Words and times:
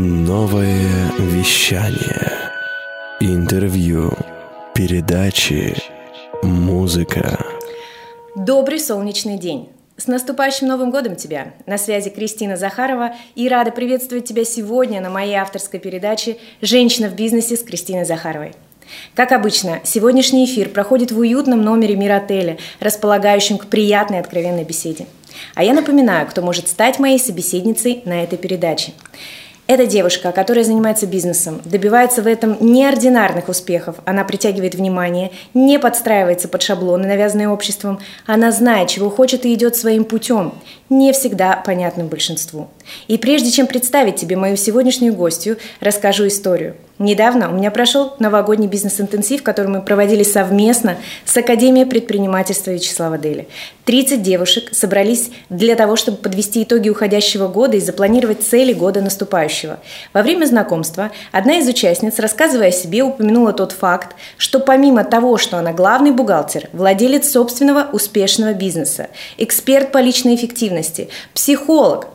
Новое 0.00 1.10
вещание. 1.18 2.52
Интервью. 3.18 4.12
Передачи. 4.72 5.74
Музыка. 6.40 7.44
Добрый 8.36 8.78
солнечный 8.78 9.38
день. 9.38 9.68
С 9.96 10.06
наступающим 10.06 10.68
Новым 10.68 10.92
годом 10.92 11.16
тебя! 11.16 11.52
На 11.66 11.78
связи 11.78 12.10
Кристина 12.10 12.56
Захарова 12.56 13.16
и 13.34 13.48
рада 13.48 13.72
приветствовать 13.72 14.24
тебя 14.24 14.44
сегодня 14.44 15.00
на 15.00 15.10
моей 15.10 15.34
авторской 15.34 15.80
передаче 15.80 16.36
«Женщина 16.62 17.08
в 17.08 17.16
бизнесе» 17.16 17.56
с 17.56 17.64
Кристиной 17.64 18.04
Захаровой. 18.04 18.52
Как 19.16 19.32
обычно, 19.32 19.80
сегодняшний 19.82 20.44
эфир 20.44 20.68
проходит 20.68 21.10
в 21.10 21.18
уютном 21.18 21.62
номере 21.62 21.96
Миротеля, 21.96 22.58
располагающем 22.78 23.58
к 23.58 23.66
приятной 23.66 24.20
откровенной 24.20 24.62
беседе. 24.62 25.06
А 25.56 25.64
я 25.64 25.74
напоминаю, 25.74 26.28
кто 26.28 26.40
может 26.40 26.68
стать 26.68 27.00
моей 27.00 27.18
собеседницей 27.18 28.02
на 28.04 28.22
этой 28.22 28.38
передаче. 28.38 28.92
Это 29.68 29.84
девушка, 29.84 30.32
которая 30.32 30.64
занимается 30.64 31.06
бизнесом, 31.06 31.60
добивается 31.66 32.22
в 32.22 32.26
этом 32.26 32.56
неординарных 32.58 33.50
успехов. 33.50 33.96
Она 34.06 34.24
притягивает 34.24 34.74
внимание, 34.74 35.30
не 35.52 35.78
подстраивается 35.78 36.48
под 36.48 36.62
шаблоны, 36.62 37.06
навязанные 37.06 37.50
обществом. 37.50 38.00
Она 38.24 38.50
знает, 38.50 38.88
чего 38.88 39.10
хочет 39.10 39.44
и 39.44 39.52
идет 39.52 39.76
своим 39.76 40.06
путем, 40.06 40.54
не 40.88 41.12
всегда 41.12 41.54
понятным 41.56 42.08
большинству. 42.08 42.68
И 43.08 43.18
прежде 43.18 43.50
чем 43.50 43.66
представить 43.66 44.16
тебе 44.16 44.36
мою 44.36 44.56
сегодняшнюю 44.56 45.12
гостью, 45.12 45.58
расскажу 45.80 46.26
историю– 46.26 46.74
Недавно 46.98 47.48
у 47.48 47.52
меня 47.52 47.70
прошел 47.70 48.14
новогодний 48.18 48.66
бизнес-интенсив, 48.66 49.44
который 49.44 49.68
мы 49.68 49.82
проводили 49.82 50.24
совместно 50.24 50.96
с 51.24 51.36
Академией 51.36 51.86
предпринимательства 51.86 52.72
Вячеслава 52.72 53.18
Дели. 53.18 53.46
30 53.84 54.20
девушек 54.20 54.74
собрались 54.74 55.30
для 55.48 55.76
того, 55.76 55.94
чтобы 55.94 56.16
подвести 56.16 56.64
итоги 56.64 56.88
уходящего 56.88 57.46
года 57.46 57.76
и 57.76 57.80
запланировать 57.80 58.42
цели 58.42 58.72
года 58.72 59.00
наступающего. 59.00 59.78
Во 60.12 60.22
время 60.22 60.46
знакомства 60.46 61.12
одна 61.30 61.58
из 61.58 61.68
участниц, 61.68 62.18
рассказывая 62.18 62.68
о 62.68 62.72
себе, 62.72 63.04
упомянула 63.04 63.52
тот 63.52 63.70
факт, 63.70 64.16
что 64.36 64.58
помимо 64.58 65.04
того, 65.04 65.36
что 65.36 65.56
она 65.56 65.72
главный 65.72 66.10
бухгалтер, 66.10 66.68
владелец 66.72 67.30
собственного 67.30 67.88
успешного 67.92 68.54
бизнеса, 68.54 69.06
эксперт 69.36 69.92
по 69.92 69.98
личной 69.98 70.34
эффективности, 70.34 71.10
психолог, 71.32 72.08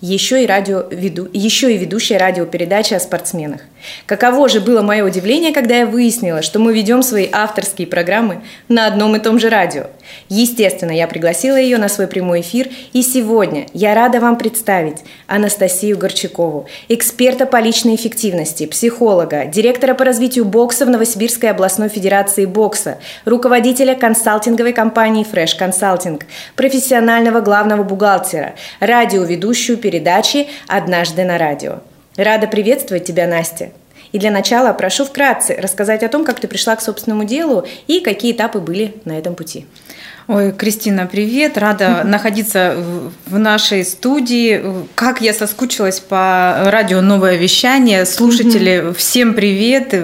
еще 0.00 0.44
и, 0.44 0.46
радиоведу... 0.46 1.28
еще 1.32 1.74
и 1.74 1.78
ведущая 1.78 2.18
радиопередачи 2.18 2.94
о 2.94 3.00
спортсменах. 3.00 3.62
Каково 4.06 4.48
же 4.48 4.60
было 4.60 4.82
мое 4.82 5.04
удивление, 5.04 5.52
когда 5.52 5.76
я 5.76 5.86
выяснила, 5.86 6.42
что 6.42 6.58
мы 6.58 6.72
ведем 6.72 7.02
свои 7.02 7.28
авторские 7.30 7.86
программы 7.86 8.42
на 8.68 8.86
одном 8.86 9.16
и 9.16 9.18
том 9.18 9.38
же 9.38 9.48
радио. 9.48 9.86
Естественно, 10.28 10.90
я 10.90 11.06
пригласила 11.06 11.56
ее 11.56 11.78
на 11.78 11.88
свой 11.88 12.06
прямой 12.06 12.40
эфир, 12.40 12.68
и 12.92 13.02
сегодня 13.02 13.66
я 13.72 13.94
рада 13.94 14.20
вам 14.20 14.36
представить 14.36 14.98
Анастасию 15.26 15.98
Горчакову, 15.98 16.66
эксперта 16.88 17.46
по 17.46 17.60
личной 17.60 17.94
эффективности, 17.94 18.66
психолога, 18.66 19.44
директора 19.44 19.94
по 19.94 20.04
развитию 20.04 20.44
бокса 20.44 20.86
в 20.86 20.90
Новосибирской 20.90 21.50
областной 21.50 21.88
федерации 21.88 22.46
бокса, 22.46 22.98
руководителя 23.24 23.94
консалтинговой 23.94 24.72
компании 24.72 25.26
Fresh 25.30 25.58
Consulting, 25.58 26.22
профессионального 26.56 27.40
главного 27.40 27.82
бухгалтера, 27.82 28.54
радиоведущую 28.80 29.78
передачи 29.78 30.48
«Однажды 30.66 31.24
на 31.24 31.38
радио». 31.38 31.80
Рада 32.18 32.48
приветствовать 32.48 33.04
тебя, 33.04 33.28
Настя. 33.28 33.70
И 34.12 34.18
для 34.18 34.30
начала 34.30 34.72
прошу 34.72 35.04
вкратце 35.04 35.56
рассказать 35.60 36.02
о 36.02 36.08
том, 36.08 36.24
как 36.24 36.40
ты 36.40 36.48
пришла 36.48 36.76
к 36.76 36.80
собственному 36.80 37.24
делу 37.24 37.66
и 37.86 38.00
какие 38.00 38.32
этапы 38.32 38.58
были 38.58 38.94
на 39.04 39.18
этом 39.18 39.34
пути. 39.34 39.66
Ой, 40.28 40.52
Кристина, 40.52 41.06
привет! 41.06 41.56
Рада 41.56 42.02
находиться 42.04 42.76
в 43.24 43.38
нашей 43.38 43.82
студии. 43.82 44.62
Как 44.94 45.22
я 45.22 45.32
соскучилась 45.32 46.00
по 46.00 46.64
радио 46.66 47.00
«Новое 47.00 47.36
вещание». 47.36 48.04
Слушатели, 48.04 48.92
всем 48.94 49.32
привет! 49.32 49.94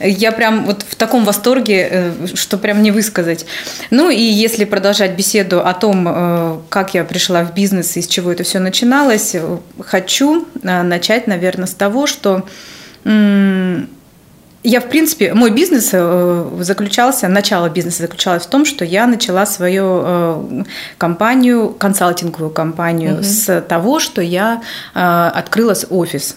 Я 0.00 0.32
прям 0.32 0.64
вот 0.64 0.86
в 0.88 0.96
таком 0.96 1.26
восторге, 1.26 1.88
э, 1.90 2.12
что 2.32 2.56
прям 2.56 2.82
не 2.82 2.90
высказать. 2.90 3.44
Ну 3.90 4.08
и 4.08 4.22
если 4.22 4.64
продолжать 4.64 5.12
беседу 5.12 5.60
о 5.60 5.74
том, 5.74 6.06
э, 6.08 6.58
как 6.70 6.94
я 6.94 7.04
пришла 7.04 7.42
в 7.44 7.52
бизнес 7.52 7.94
и 7.98 8.00
с 8.00 8.06
чего 8.06 8.32
это 8.32 8.44
все 8.44 8.60
начиналось, 8.60 9.36
хочу 9.80 10.48
э, 10.62 10.82
начать, 10.82 11.26
наверное, 11.26 11.66
с 11.66 11.74
того, 11.74 12.06
что 12.06 12.46
я, 13.04 14.80
в 14.80 14.88
принципе, 14.88 15.34
мой 15.34 15.50
бизнес 15.50 15.90
э, 15.92 16.48
заключался, 16.60 17.28
начало 17.28 17.70
бизнеса 17.70 18.02
заключалось 18.02 18.42
в 18.42 18.50
том, 18.50 18.64
что 18.64 18.84
я 18.84 19.06
начала 19.06 19.46
свою 19.46 20.02
э, 20.04 20.64
компанию, 20.98 21.70
консалтинговую 21.70 22.50
компанию 22.50 23.14
угу. 23.14 23.22
с 23.22 23.60
того, 23.62 24.00
что 24.00 24.20
я 24.20 24.62
э, 24.94 25.30
открыла 25.34 25.74
офис 25.90 26.36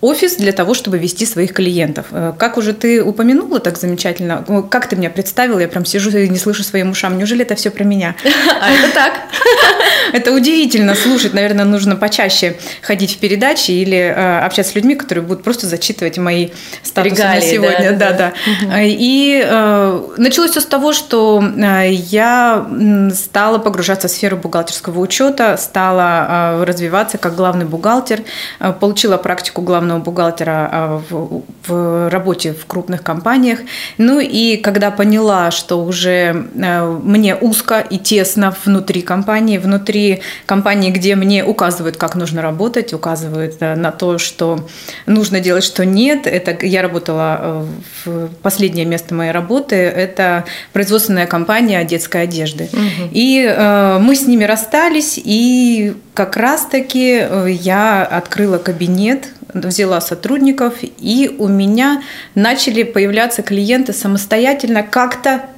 офис 0.00 0.36
для 0.36 0.52
того, 0.52 0.74
чтобы 0.74 0.98
вести 0.98 1.26
своих 1.26 1.52
клиентов. 1.52 2.06
Э, 2.12 2.32
как 2.38 2.56
уже 2.56 2.72
ты 2.72 3.02
упомянула 3.02 3.58
так 3.58 3.78
замечательно, 3.78 4.44
как 4.70 4.88
ты 4.88 4.96
меня 4.96 5.10
представила, 5.10 5.58
я 5.58 5.68
прям 5.68 5.84
сижу 5.84 6.10
и 6.10 6.28
не 6.28 6.38
слышу 6.38 6.62
своим 6.62 6.90
ушам. 6.90 7.18
Неужели 7.18 7.42
это 7.42 7.54
все 7.54 7.70
про 7.70 7.84
меня? 7.84 8.14
А 8.60 8.70
это 8.70 8.92
так. 8.92 9.12
Это 10.12 10.32
удивительно 10.32 10.94
слушать. 10.94 11.34
Наверное, 11.34 11.64
нужно 11.64 11.94
почаще 11.94 12.56
ходить 12.82 13.14
в 13.14 13.18
передачи 13.18 13.70
или 13.72 13.96
э, 13.96 14.38
общаться 14.40 14.72
с 14.72 14.74
людьми, 14.74 14.94
которые 14.94 15.24
будут 15.24 15.44
просто 15.44 15.66
зачитывать 15.66 16.18
мои 16.18 16.48
статусы 16.82 17.22
на 17.22 17.40
сегодня. 17.40 17.92
Да, 17.92 18.12
да. 18.12 18.32
И 18.82 19.42
э, 19.44 20.00
началось 20.16 20.52
все 20.52 20.60
с 20.60 20.66
того, 20.66 20.92
что 20.92 21.44
я 21.92 22.66
стала 23.14 23.58
погружаться 23.58 24.08
в 24.08 24.10
сферу 24.10 24.38
бухгалтерского 24.38 24.98
учета, 24.98 25.56
стала 25.56 26.64
развиваться 26.64 27.18
как 27.18 27.36
главный 27.36 27.66
бухгалтер, 27.66 28.22
получила 28.80 29.18
практику 29.18 29.62
главного 29.62 29.87
главного 29.88 29.98
бухгалтера 29.98 30.68
а, 30.70 31.02
в, 31.10 31.42
в 31.66 32.10
работе 32.10 32.52
в 32.52 32.66
крупных 32.66 33.02
компаниях. 33.02 33.60
Ну 33.98 34.20
и 34.20 34.56
когда 34.56 34.90
поняла, 34.90 35.50
что 35.50 35.84
уже 35.84 36.46
а, 36.62 36.98
мне 37.02 37.34
узко 37.34 37.80
и 37.80 37.98
тесно 37.98 38.54
внутри 38.64 39.02
компании, 39.02 39.58
внутри 39.58 40.20
компании, 40.46 40.90
где 40.90 41.16
мне 41.16 41.44
указывают, 41.44 41.96
как 41.96 42.14
нужно 42.14 42.42
работать, 42.42 42.92
указывают 42.92 43.56
а, 43.60 43.76
на 43.76 43.90
то, 43.90 44.18
что 44.18 44.66
нужно 45.06 45.40
делать, 45.40 45.64
что 45.64 45.84
нет. 45.84 46.26
Это 46.26 46.66
я 46.66 46.82
работала 46.82 47.66
в 48.04 48.28
последнее 48.42 48.84
место 48.84 49.14
моей 49.14 49.32
работы. 49.32 49.76
Это 49.76 50.44
производственная 50.72 51.26
компания 51.26 51.84
детской 51.84 52.22
одежды. 52.22 52.68
Угу. 52.72 53.10
И 53.12 53.98
мы 54.00 54.14
с 54.14 54.26
ними 54.26 54.44
расстались, 54.44 55.20
и 55.22 55.94
как 56.18 56.36
раз-таки 56.36 57.20
э, 57.20 57.46
я 57.48 58.02
открыла 58.02 58.58
кабинет 58.58 59.28
взяла 59.54 60.00
сотрудников, 60.00 60.74
и 60.82 61.34
у 61.38 61.48
меня 61.48 62.02
начали 62.34 62.82
появляться 62.82 63.42
клиенты 63.42 63.92
самостоятельно 63.92 64.82
как-то 64.82 65.48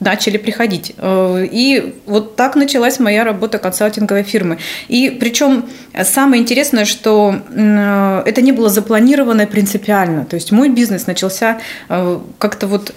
начали 0.00 0.36
приходить. 0.36 0.94
Э, 0.98 1.46
и 1.50 1.94
вот 2.06 2.36
так 2.36 2.56
началась 2.56 2.98
моя 2.98 3.24
работа 3.24 3.58
консалтинговой 3.58 4.22
фирмы. 4.22 4.58
И 4.88 5.10
причем 5.10 5.68
самое 6.02 6.42
интересное, 6.42 6.84
что 6.84 7.34
э, 7.48 8.22
это 8.26 8.42
не 8.42 8.52
было 8.52 8.68
запланировано 8.68 9.46
принципиально. 9.46 10.24
То 10.24 10.34
есть 10.34 10.52
мой 10.52 10.68
бизнес 10.68 11.06
начался 11.06 11.60
э, 11.88 12.20
как-то 12.38 12.66
вот 12.66 12.94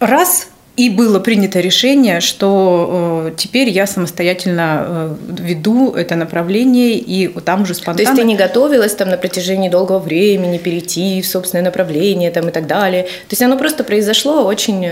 раз 0.00 0.48
и 0.76 0.90
было 0.90 1.20
принято 1.20 1.60
решение, 1.60 2.20
что 2.20 3.28
э, 3.28 3.32
теперь 3.36 3.70
я 3.70 3.86
самостоятельно 3.86 4.84
э, 4.86 5.16
веду 5.38 5.92
это 5.92 6.16
направление, 6.16 6.98
и 6.98 7.28
там 7.28 7.62
уже 7.62 7.74
спонтанно... 7.74 7.96
То 7.96 8.02
есть 8.02 8.20
ты 8.20 8.26
не 8.26 8.36
готовилась 8.36 8.94
там 8.94 9.08
на 9.08 9.16
протяжении 9.16 9.70
долгого 9.70 9.98
времени 9.98 10.58
перейти 10.58 11.22
в 11.22 11.26
собственное 11.26 11.64
направление 11.64 12.30
там, 12.30 12.48
и 12.48 12.52
так 12.52 12.66
далее? 12.66 13.04
То 13.04 13.30
есть 13.30 13.42
оно 13.42 13.56
просто 13.56 13.84
произошло 13.84 14.44
очень... 14.44 14.86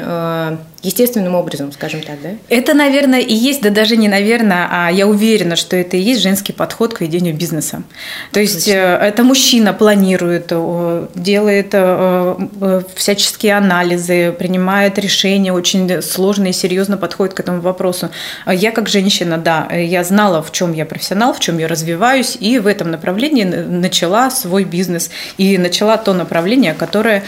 Естественным 0.85 1.35
образом, 1.35 1.73
скажем 1.73 2.03
так, 2.03 2.21
да? 2.23 2.29
Это, 2.51 2.75
наверное, 2.75 3.21
и 3.21 3.33
есть, 3.33 3.63
да 3.63 3.71
даже 3.71 3.97
не 3.97 4.07
наверное, 4.07 4.69
а 4.71 4.91
я 4.93 5.07
уверена, 5.07 5.57
что 5.57 5.77
это 5.77 5.97
и 5.97 6.01
есть 6.01 6.21
женский 6.21 6.53
подход 6.53 6.93
к 6.93 7.01
ведению 7.01 7.35
бизнеса. 7.35 7.85
То 8.33 8.41
есть 8.41 8.67
Точно. 8.67 8.79
Э, 8.79 9.09
это 9.09 9.23
мужчина 9.23 9.73
планирует, 9.73 10.53
делает 11.15 11.71
э, 11.73 12.37
э, 12.61 12.83
всяческие 12.97 13.57
анализы, 13.57 14.33
принимает 14.39 14.99
решения, 14.99 15.55
очень 15.55 16.03
сложно 16.03 16.49
и 16.49 16.53
серьезно 16.53 16.99
подходит 16.99 17.33
к 17.33 17.41
этому 17.41 17.63
вопросу. 17.63 18.11
Я 18.47 18.71
как 18.71 18.91
женщина, 18.91 19.39
да, 19.39 19.67
я 19.75 20.05
знала, 20.05 20.43
в 20.43 20.53
чем 20.53 20.75
я 20.75 20.85
профессионал, 20.85 21.33
в 21.33 21.41
чем 21.41 21.57
я 21.57 21.67
развиваюсь, 21.67 22.37
и 22.39 22.59
в 22.59 22.67
этом 22.67 22.91
направлении 22.91 23.45
начала 23.45 24.31
свой 24.31 24.65
бизнес 24.65 25.11
и 25.39 25.57
начала 25.57 25.97
то 25.97 26.13
направление, 26.13 26.75
которое 26.75 27.23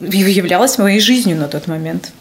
являлось 0.00 0.78
моей 0.78 1.00
жизнью 1.00 1.36
на 1.36 1.48
тот 1.48 1.66
момент 1.66 1.79
момент. 1.80 2.12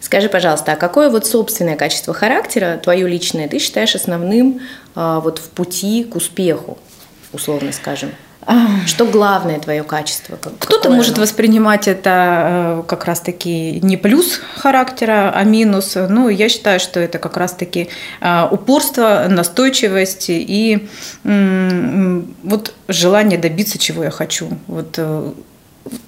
Скажи, 0.00 0.28
пожалуйста, 0.28 0.72
а 0.72 0.76
какое 0.76 1.10
вот 1.10 1.26
собственное 1.26 1.76
качество 1.76 2.12
характера, 2.12 2.80
твое 2.82 3.08
личное, 3.08 3.48
ты 3.48 3.58
считаешь 3.58 3.94
основным 3.94 4.60
а, 4.94 5.20
вот 5.20 5.38
в 5.38 5.48
пути 5.50 6.04
к 6.04 6.16
успеху, 6.16 6.78
условно 7.32 7.72
скажем? 7.72 8.10
Что 8.86 9.06
главное 9.06 9.58
твое 9.58 9.82
качество? 9.82 10.36
Кто-то 10.36 10.90
может 10.90 11.16
воспринимать 11.16 11.88
это 11.88 12.80
э, 12.80 12.82
как 12.86 13.06
раз-таки 13.06 13.80
не 13.80 13.96
плюс 13.96 14.40
характера, 14.56 15.32
а 15.34 15.44
минус. 15.44 15.96
Ну, 15.96 16.28
я 16.28 16.50
считаю, 16.50 16.78
что 16.78 17.00
это 17.00 17.18
как 17.18 17.38
раз-таки 17.38 17.88
э, 18.20 18.48
упорство, 18.50 19.26
настойчивость 19.28 20.26
и 20.28 20.86
вот 21.24 22.74
желание 22.88 23.38
добиться, 23.38 23.78
чего 23.78 24.04
я 24.04 24.10
хочу. 24.10 24.48
Вот 24.66 24.94
э, 24.98 25.32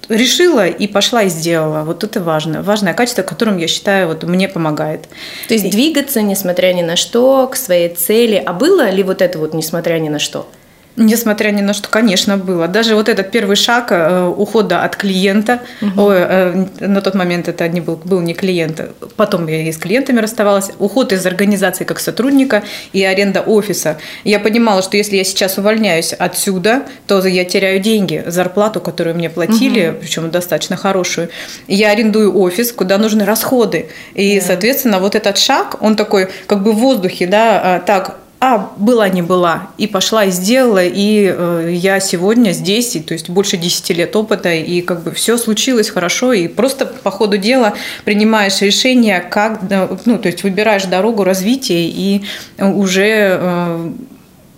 решила 0.08 0.66
и 0.66 0.86
пошла 0.86 1.22
и 1.24 1.28
сделала. 1.28 1.84
Вот 1.84 2.04
это 2.04 2.20
важно. 2.20 2.62
Важное 2.62 2.94
качество, 2.94 3.22
которым, 3.22 3.58
я 3.58 3.68
считаю, 3.68 4.08
вот 4.08 4.22
мне 4.22 4.48
помогает. 4.48 5.08
То 5.48 5.54
есть 5.54 5.70
двигаться, 5.70 6.22
несмотря 6.22 6.72
ни 6.72 6.82
на 6.82 6.96
что, 6.96 7.48
к 7.48 7.56
своей 7.56 7.88
цели. 7.88 8.42
А 8.44 8.52
было 8.52 8.90
ли 8.90 9.02
вот 9.02 9.22
это 9.22 9.38
вот, 9.38 9.54
несмотря 9.54 9.98
ни 9.98 10.08
на 10.08 10.18
что? 10.18 10.48
Несмотря 10.96 11.50
ни 11.50 11.60
на 11.60 11.74
что, 11.74 11.88
конечно, 11.88 12.38
было. 12.38 12.68
Даже 12.68 12.94
вот 12.94 13.08
этот 13.08 13.30
первый 13.30 13.56
шаг 13.56 13.88
э, 13.90 14.26
ухода 14.26 14.82
от 14.82 14.96
клиента, 14.96 15.60
угу. 15.82 16.04
ой, 16.04 16.16
э, 16.18 16.66
на 16.80 17.02
тот 17.02 17.14
момент 17.14 17.48
это 17.48 17.68
не 17.68 17.82
был, 17.82 18.00
был 18.02 18.20
не 18.20 18.32
клиент, 18.32 18.80
потом 19.16 19.46
я 19.46 19.68
и 19.68 19.72
с 19.72 19.76
клиентами 19.76 20.20
расставалась, 20.20 20.70
уход 20.78 21.12
из 21.12 21.26
организации 21.26 21.84
как 21.84 22.00
сотрудника 22.00 22.62
и 22.94 23.04
аренда 23.04 23.42
офиса. 23.42 23.98
Я 24.24 24.40
понимала, 24.40 24.82
что 24.82 24.96
если 24.96 25.16
я 25.16 25.24
сейчас 25.24 25.58
увольняюсь 25.58 26.14
отсюда, 26.14 26.84
то 27.06 27.24
я 27.26 27.44
теряю 27.44 27.78
деньги, 27.80 28.24
зарплату, 28.26 28.80
которую 28.80 29.16
мне 29.16 29.28
платили, 29.28 29.88
угу. 29.88 29.98
причем 30.00 30.30
достаточно 30.30 30.76
хорошую. 30.76 31.28
Я 31.68 31.90
арендую 31.90 32.38
офис, 32.38 32.72
куда 32.72 32.96
нужны 32.96 33.26
расходы. 33.26 33.90
И, 34.14 34.40
да. 34.40 34.46
соответственно, 34.46 34.98
вот 34.98 35.14
этот 35.14 35.36
шаг, 35.36 35.76
он 35.80 35.94
такой 35.94 36.28
как 36.46 36.62
бы 36.62 36.72
в 36.72 36.76
воздухе, 36.76 37.26
да, 37.26 37.60
а, 37.62 37.80
так, 37.80 38.16
а 38.38 38.70
была 38.76 39.08
не 39.08 39.22
была, 39.22 39.70
и 39.78 39.86
пошла 39.86 40.24
и 40.24 40.30
сделала, 40.30 40.84
и 40.84 41.34
э, 41.34 41.70
я 41.72 42.00
сегодня 42.00 42.52
здесь, 42.52 42.94
и, 42.94 43.00
то 43.00 43.14
есть 43.14 43.30
больше 43.30 43.56
10 43.56 43.90
лет 43.90 44.14
опыта, 44.14 44.52
и 44.52 44.82
как 44.82 45.02
бы 45.02 45.12
все 45.12 45.38
случилось 45.38 45.88
хорошо, 45.88 46.32
и 46.32 46.46
просто 46.46 46.84
по 46.86 47.10
ходу 47.10 47.38
дела 47.38 47.74
принимаешь 48.04 48.60
решение, 48.60 49.20
как, 49.20 49.60
ну, 50.04 50.18
то 50.18 50.28
есть 50.28 50.42
выбираешь 50.42 50.84
дорогу 50.84 51.24
развития, 51.24 51.88
и 51.88 52.24
уже 52.58 53.38
э, 53.40 53.90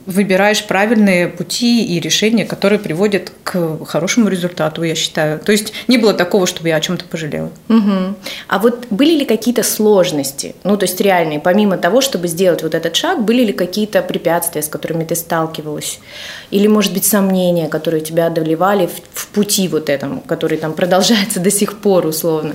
выбираешь 0.08 0.64
правильные 0.64 1.28
пути 1.28 1.84
и 1.84 2.00
решения, 2.00 2.46
которые 2.46 2.78
приводят 2.78 3.30
к 3.44 3.84
хорошему 3.84 4.28
результату, 4.28 4.82
я 4.82 4.94
считаю. 4.94 5.38
То 5.38 5.52
есть 5.52 5.74
не 5.86 5.98
было 5.98 6.14
такого, 6.14 6.46
чтобы 6.46 6.68
я 6.68 6.76
о 6.76 6.80
чем-то 6.80 7.04
пожалела. 7.04 7.50
Угу. 7.68 8.14
А 8.48 8.58
вот 8.58 8.86
были 8.88 9.18
ли 9.18 9.26
какие-то 9.26 9.62
сложности, 9.62 10.54
ну 10.64 10.78
то 10.78 10.84
есть 10.84 10.98
реальные, 11.02 11.40
помимо 11.40 11.76
того, 11.76 12.00
чтобы 12.00 12.26
сделать 12.26 12.62
вот 12.62 12.74
этот 12.74 12.96
шаг, 12.96 13.22
были 13.22 13.44
ли 13.44 13.52
какие-то 13.52 14.00
препятствия, 14.00 14.62
с 14.62 14.68
которыми 14.68 15.04
ты 15.04 15.14
сталкивалась? 15.14 16.00
Или, 16.50 16.68
может 16.68 16.94
быть, 16.94 17.04
сомнения, 17.04 17.68
которые 17.68 18.00
тебя 18.00 18.28
одолевали 18.28 18.86
в, 18.86 19.02
в 19.12 19.28
пути 19.28 19.68
вот 19.68 19.90
этом, 19.90 20.20
который 20.20 20.56
там 20.56 20.72
продолжается 20.72 21.38
до 21.48 21.50
сих 21.50 21.80
пор 21.80 22.06
условно? 22.06 22.54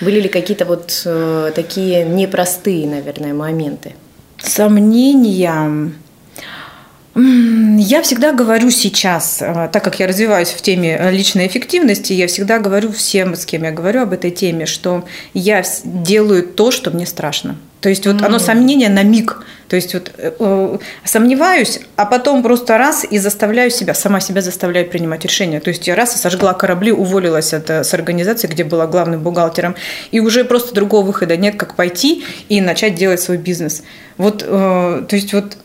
Были 0.00 0.22
ли 0.22 0.28
какие-то 0.28 0.64
вот 0.64 1.02
э, 1.04 1.52
такие 1.54 2.04
непростые, 2.04 2.88
наверное, 2.88 3.32
моменты? 3.32 3.94
Сомнения... 4.38 5.92
Я 7.78 8.02
всегда 8.02 8.32
говорю 8.32 8.70
сейчас, 8.70 9.42
э, 9.42 9.68
так 9.72 9.84
как 9.84 10.00
я 10.00 10.06
развиваюсь 10.06 10.50
в 10.50 10.60
теме 10.62 10.96
э, 10.98 11.10
личной 11.10 11.46
эффективности, 11.46 12.12
я 12.12 12.26
всегда 12.26 12.58
говорю 12.58 12.92
всем, 12.92 13.34
с 13.34 13.44
кем 13.44 13.64
я 13.64 13.72
говорю 13.72 14.02
об 14.02 14.12
этой 14.12 14.30
теме, 14.30 14.66
что 14.66 15.04
я 15.34 15.62
делаю 15.84 16.44
то, 16.44 16.70
что 16.70 16.90
мне 16.90 17.06
страшно. 17.06 17.56
То 17.80 17.88
есть 17.88 18.06
вот 18.06 18.16
mm-hmm. 18.16 18.26
оно 18.26 18.38
сомнение 18.38 18.88
на 18.90 19.02
миг. 19.02 19.42
То 19.68 19.76
есть 19.76 19.94
вот 19.94 20.12
э, 20.16 20.32
э, 20.38 20.78
сомневаюсь, 21.04 21.80
а 21.96 22.06
потом 22.06 22.42
просто 22.42 22.76
раз 22.76 23.06
и 23.08 23.18
заставляю 23.18 23.70
себя, 23.70 23.94
сама 23.94 24.20
себя 24.20 24.42
заставляю 24.42 24.88
принимать 24.88 25.24
решения. 25.24 25.60
То 25.60 25.70
есть 25.70 25.86
я 25.86 25.94
раз 25.94 26.14
и 26.14 26.18
сожгла 26.18 26.54
корабли, 26.54 26.92
уволилась 26.92 27.54
от, 27.54 27.70
с 27.70 27.94
организации, 27.94 28.48
где 28.48 28.64
была 28.64 28.86
главным 28.86 29.22
бухгалтером, 29.22 29.74
и 30.10 30.20
уже 30.20 30.44
просто 30.44 30.74
другого 30.74 31.06
выхода 31.06 31.36
нет, 31.36 31.56
как 31.56 31.74
пойти 31.74 32.24
и 32.48 32.60
начать 32.60 32.94
делать 32.94 33.20
свой 33.20 33.38
бизнес. 33.38 33.82
Вот, 34.16 34.42
э, 34.46 34.46
то 34.46 35.16
есть 35.16 35.32
вот 35.32 35.56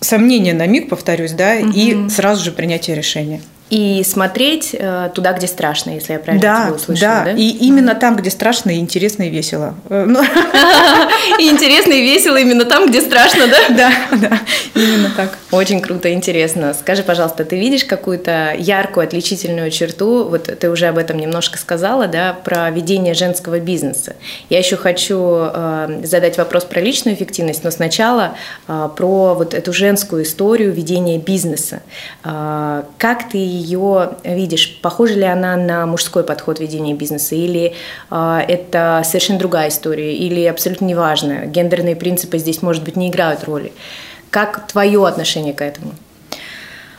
сомнение 0.00 0.54
на 0.54 0.66
миг, 0.66 0.88
повторюсь, 0.88 1.32
да, 1.32 1.56
угу. 1.60 1.70
и 1.74 2.08
сразу 2.08 2.44
же 2.44 2.52
принятие 2.52 2.96
решения 2.96 3.40
и 3.70 4.02
смотреть 4.04 4.74
э, 4.76 5.10
туда, 5.14 5.32
где 5.32 5.46
страшно, 5.46 5.90
если 5.90 6.14
я 6.14 6.18
правильно 6.18 6.42
да, 6.42 6.64
тебя 6.66 6.74
услышала. 6.74 7.10
Да, 7.10 7.24
да, 7.26 7.30
и 7.30 7.50
именно 7.50 7.94
там, 7.94 8.16
где 8.16 8.28
страшно, 8.28 8.70
и 8.70 8.78
интересно, 8.78 9.22
и 9.22 9.30
весело. 9.30 9.76
Э, 9.88 10.04
ну. 10.06 10.20
И 11.38 11.48
интересно, 11.48 11.92
и 11.92 12.02
весело 12.02 12.36
именно 12.36 12.64
там, 12.64 12.88
где 12.88 13.00
страшно, 13.00 13.46
да? 13.46 13.56
Да, 13.70 13.92
да, 14.16 14.38
именно 14.74 15.10
так. 15.16 15.38
Очень 15.52 15.80
круто, 15.80 16.12
интересно. 16.12 16.74
Скажи, 16.74 17.02
пожалуйста, 17.02 17.44
ты 17.44 17.58
видишь 17.58 17.84
какую-то 17.84 18.54
яркую 18.58 19.04
отличительную 19.04 19.70
черту, 19.70 20.24
вот 20.24 20.44
ты 20.58 20.70
уже 20.70 20.86
об 20.86 20.98
этом 20.98 21.18
немножко 21.18 21.56
сказала, 21.56 22.08
да, 22.08 22.32
про 22.32 22.70
ведение 22.70 23.14
женского 23.14 23.60
бизнеса. 23.60 24.16
Я 24.48 24.58
еще 24.58 24.76
хочу 24.76 25.18
э, 25.18 26.00
задать 26.04 26.36
вопрос 26.36 26.64
про 26.64 26.80
личную 26.80 27.16
эффективность, 27.16 27.64
но 27.64 27.70
сначала 27.70 28.34
про 28.66 29.34
вот 29.34 29.54
эту 29.54 29.72
женскую 29.72 30.24
историю 30.24 30.72
ведения 30.72 31.18
бизнеса. 31.18 31.82
как 32.22 33.28
ты 33.30 33.38
ее 33.60 34.12
видишь? 34.24 34.78
Похожа 34.82 35.14
ли 35.14 35.24
она 35.24 35.56
на 35.56 35.86
мужской 35.86 36.24
подход 36.24 36.60
ведения 36.60 36.94
бизнеса? 36.94 37.34
Или 37.34 37.74
э, 38.10 38.38
это 38.48 39.02
совершенно 39.04 39.38
другая 39.38 39.68
история? 39.68 40.16
Или 40.16 40.44
абсолютно 40.44 40.86
неважно? 40.86 41.46
Гендерные 41.46 41.96
принципы 41.96 42.38
здесь, 42.38 42.62
может 42.62 42.82
быть, 42.82 42.96
не 42.96 43.10
играют 43.10 43.44
роли. 43.44 43.72
Как 44.30 44.66
твое 44.66 45.06
отношение 45.06 45.54
к 45.54 45.62
этому? 45.62 45.92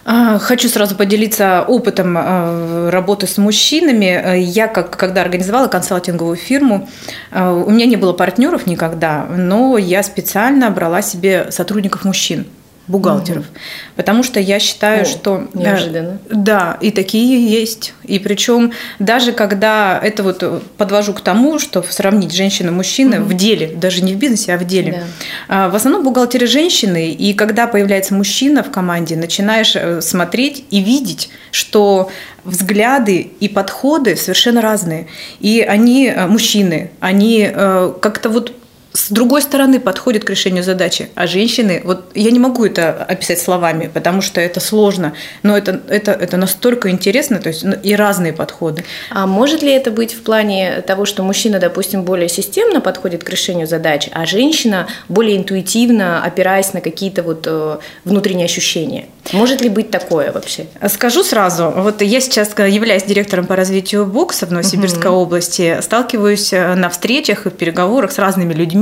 А, 0.04 0.40
хочу 0.40 0.68
сразу 0.68 0.96
поделиться 0.96 1.64
опытом 1.68 2.16
а, 2.18 2.90
работы 2.90 3.28
с 3.28 3.38
мужчинами. 3.38 4.40
Я, 4.40 4.68
как, 4.68 4.98
когда 4.98 5.22
организовала 5.22 5.68
консалтинговую 5.68 6.36
фирму, 6.36 6.90
у 7.32 7.70
меня 7.70 7.86
не 7.86 7.96
было 7.96 8.14
партнеров 8.14 8.66
никогда, 8.66 9.26
но 9.26 9.78
я 9.78 10.02
специально 10.04 10.70
брала 10.72 11.02
себе 11.02 11.52
сотрудников 11.52 12.04
мужчин 12.04 12.46
бухгалтеров. 12.92 13.46
Угу. 13.46 13.60
Потому 13.96 14.24
что 14.24 14.40
я 14.40 14.60
считаю, 14.60 15.04
О, 15.04 15.06
что... 15.06 15.48
Неожиданно. 15.54 16.20
Да, 16.30 16.78
и 16.82 16.92
такие 16.92 17.48
есть. 17.48 17.94
И 18.04 18.20
причем 18.20 18.74
даже 19.00 19.32
когда 19.32 20.00
это 20.02 20.22
вот 20.22 20.44
э, 20.44 20.60
подвожу 20.78 21.14
к 21.14 21.22
тому, 21.22 21.58
что 21.58 21.82
сравнить 21.84 22.34
женщину-мужчину 22.34 23.18
угу. 23.18 23.26
в 23.26 23.34
деле, 23.34 23.68
даже 23.68 24.04
не 24.04 24.14
в 24.14 24.18
бизнесе, 24.18 24.54
а 24.54 24.58
в 24.58 24.66
деле. 24.66 25.04
Да. 25.48 25.70
В 25.70 25.76
основном 25.76 26.04
бухгалтеры 26.04 26.46
женщины, 26.46 27.12
и 27.12 27.34
когда 27.34 27.68
появляется 27.68 28.14
мужчина 28.14 28.64
в 28.64 28.70
команде, 28.70 29.16
начинаешь 29.16 29.76
э, 29.76 30.02
смотреть 30.02 30.66
и 30.70 30.82
видеть, 30.82 31.30
что 31.52 32.12
взгляды 32.44 33.32
и 33.40 33.48
подходы 33.48 34.16
совершенно 34.16 34.62
разные. 34.62 35.08
И 35.40 35.62
они, 35.62 36.08
э, 36.08 36.28
мужчины, 36.28 36.92
они 37.00 37.50
как-то 38.02 38.30
вот 38.30 38.54
с 38.94 39.10
другой 39.10 39.42
стороны 39.42 39.80
подходит 39.80 40.26
к 40.26 40.30
решению 40.30 40.64
задачи. 40.64 41.10
А 41.16 41.28
женщины, 41.28 41.82
вот 41.84 42.12
я 42.14 42.32
не 42.32 42.40
могу 42.40 42.66
это 42.66 42.92
описать 42.92 43.40
словами, 43.40 43.90
потому 43.94 44.22
что 44.22 44.42
это 44.42 44.60
сложно, 44.60 45.14
но 45.44 45.58
это, 45.58 45.82
это, 45.88 46.12
это 46.12 46.38
настолько 46.38 46.90
интересно, 46.90 47.40
то 47.40 47.50
есть 47.50 47.64
ну, 47.64 47.76
и 47.82 47.96
разные 47.96 48.34
подходы. 48.34 48.84
А 49.10 49.26
может 49.28 49.62
ли 49.62 49.72
это 49.72 49.92
быть 49.92 50.14
в 50.14 50.22
плане 50.22 50.82
того, 50.82 51.06
что 51.06 51.24
мужчина, 51.24 51.60
допустим, 51.60 52.04
более 52.04 52.28
системно 52.28 52.82
подходит 52.82 53.24
к 53.24 53.30
решению 53.30 53.68
задач, 53.68 54.10
а 54.12 54.26
женщина 54.26 54.88
более 55.08 55.38
интуитивно, 55.38 56.24
опираясь 56.24 56.74
на 56.74 56.82
какие-то 56.82 57.24
вот 57.24 57.46
э, 57.48 57.78
внутренние 58.04 58.46
ощущения? 58.46 59.06
Может 59.32 59.62
ли 59.62 59.70
быть 59.70 59.92
такое 59.92 60.32
вообще? 60.32 60.66
Скажу 60.90 61.24
сразу, 61.24 61.72
вот 61.76 62.02
я 62.02 62.20
сейчас, 62.20 62.50
являюсь 62.58 63.04
директором 63.04 63.46
по 63.46 63.56
развитию 63.56 64.06
бокса 64.06 64.46
в 64.46 64.52
Новосибирской 64.52 65.10
угу. 65.12 65.20
области, 65.20 65.78
сталкиваюсь 65.82 66.52
э, 66.52 66.76
на 66.76 66.90
встречах 66.90 67.46
и 67.46 67.50
переговорах 67.50 68.12
с 68.12 68.18
разными 68.18 68.54
людьми 68.54 68.81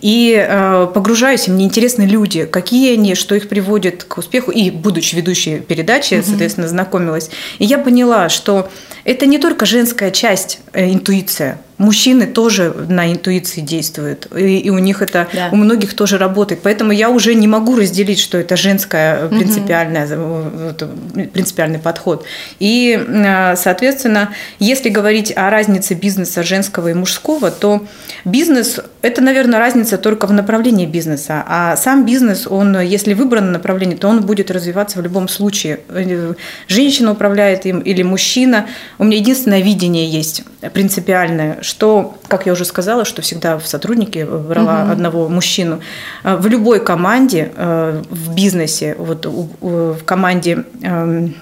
и 0.00 0.34
э, 0.36 0.88
погружаюсь, 0.92 1.48
мне 1.48 1.64
интересны 1.64 2.02
люди, 2.02 2.44
какие 2.44 2.94
они, 2.94 3.14
что 3.14 3.34
их 3.34 3.48
приводит 3.48 4.04
к 4.04 4.18
успеху, 4.18 4.50
и 4.50 4.70
будучи 4.70 5.14
ведущей 5.14 5.60
передачи, 5.60 6.14
угу. 6.14 6.24
соответственно, 6.26 6.68
знакомилась. 6.68 7.30
И 7.58 7.64
я 7.64 7.78
поняла, 7.78 8.28
что 8.28 8.68
это 9.04 9.26
не 9.26 9.38
только 9.38 9.66
женская 9.66 10.10
часть, 10.10 10.60
э, 10.72 10.92
интуиция, 10.92 11.60
мужчины 11.78 12.26
тоже 12.26 12.74
на 12.88 13.10
интуиции 13.12 13.60
действуют, 13.60 14.26
и, 14.36 14.58
и 14.58 14.70
у 14.70 14.78
них 14.78 15.00
это 15.00 15.28
да. 15.32 15.48
у 15.52 15.56
многих 15.56 15.94
тоже 15.94 16.18
работает. 16.18 16.60
Поэтому 16.62 16.92
я 16.92 17.08
уже 17.08 17.34
не 17.34 17.46
могу 17.46 17.76
разделить, 17.76 18.18
что 18.18 18.38
это 18.38 18.56
женская 18.56 19.28
принципиальная, 19.28 20.18
угу. 20.18 21.28
принципиальный 21.32 21.78
подход. 21.78 22.24
И, 22.58 22.98
э, 23.06 23.56
соответственно, 23.56 24.30
если 24.58 24.88
говорить 24.88 25.32
о 25.34 25.50
разнице 25.50 25.94
бизнеса 25.94 26.42
женского 26.42 26.88
и 26.88 26.94
мужского, 26.94 27.50
то 27.50 27.86
бизнес– 28.24 28.80
это, 29.02 29.22
наверное, 29.22 29.58
разница 29.58 29.98
только 29.98 30.26
в 30.26 30.32
направлении 30.32 30.86
бизнеса. 30.86 31.44
А 31.46 31.76
сам 31.76 32.04
бизнес, 32.04 32.46
он, 32.46 32.80
если 32.80 33.14
выбрано 33.14 33.52
направление, 33.52 33.96
то 33.96 34.08
он 34.08 34.22
будет 34.22 34.50
развиваться 34.50 34.98
в 34.98 35.02
любом 35.02 35.28
случае. 35.28 35.80
Э, 35.88 36.34
женщина 36.66 37.12
управляет 37.12 37.66
им 37.66 37.78
или 37.78 38.02
мужчина. 38.02 38.66
У 38.98 39.04
меня 39.04 39.18
единственное 39.18 39.60
видение 39.60 40.08
есть 40.08 40.42
принципиальное, 40.72 41.58
что, 41.68 42.16
как 42.28 42.46
я 42.46 42.52
уже 42.52 42.64
сказала, 42.64 43.04
что 43.04 43.22
всегда 43.22 43.58
в 43.58 43.66
сотруднике 43.66 44.24
брала 44.24 44.84
угу. 44.84 44.92
одного 44.92 45.28
мужчину. 45.28 45.80
А, 46.24 46.36
в 46.36 46.46
любой 46.46 46.80
команде, 46.80 47.52
э, 47.54 48.02
в 48.08 48.34
бизнесе, 48.34 48.96
вот 48.98 49.26
в 49.26 49.98
команде 50.04 50.64
эм, 50.82 51.34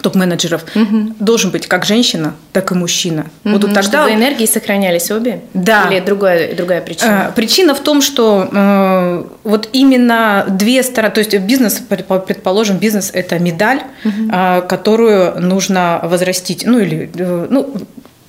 топ-менеджеров 0.00 0.64
угу. 0.74 1.14
должен 1.18 1.50
быть 1.50 1.66
как 1.66 1.84
женщина, 1.84 2.34
так 2.52 2.70
и 2.70 2.74
мужчина. 2.74 3.26
Угу. 3.44 3.52
Вот 3.52 3.60
тогда... 3.62 3.82
Чтобы 3.82 4.12
энергии 4.12 4.46
сохранялись 4.46 5.10
обе? 5.10 5.40
Да. 5.54 5.88
Или 5.90 6.00
другая, 6.00 6.54
другая 6.54 6.80
причина? 6.80 7.32
Причина 7.34 7.74
в 7.74 7.80
том, 7.80 8.00
что 8.00 8.48
э, 8.50 9.24
вот 9.42 9.68
именно 9.72 10.46
две 10.48 10.84
стороны, 10.84 11.14
то 11.14 11.20
есть 11.20 11.36
бизнес, 11.38 11.82
предположим, 11.88 12.76
бизнес– 12.76 13.10
это 13.12 13.40
медаль, 13.40 13.82
угу. 14.04 14.30
э, 14.32 14.62
которую 14.68 15.40
нужно 15.40 16.00
возрастить, 16.04 16.64
ну 16.64 16.78
или, 16.78 17.10
э, 17.16 17.46
ну, 17.50 17.74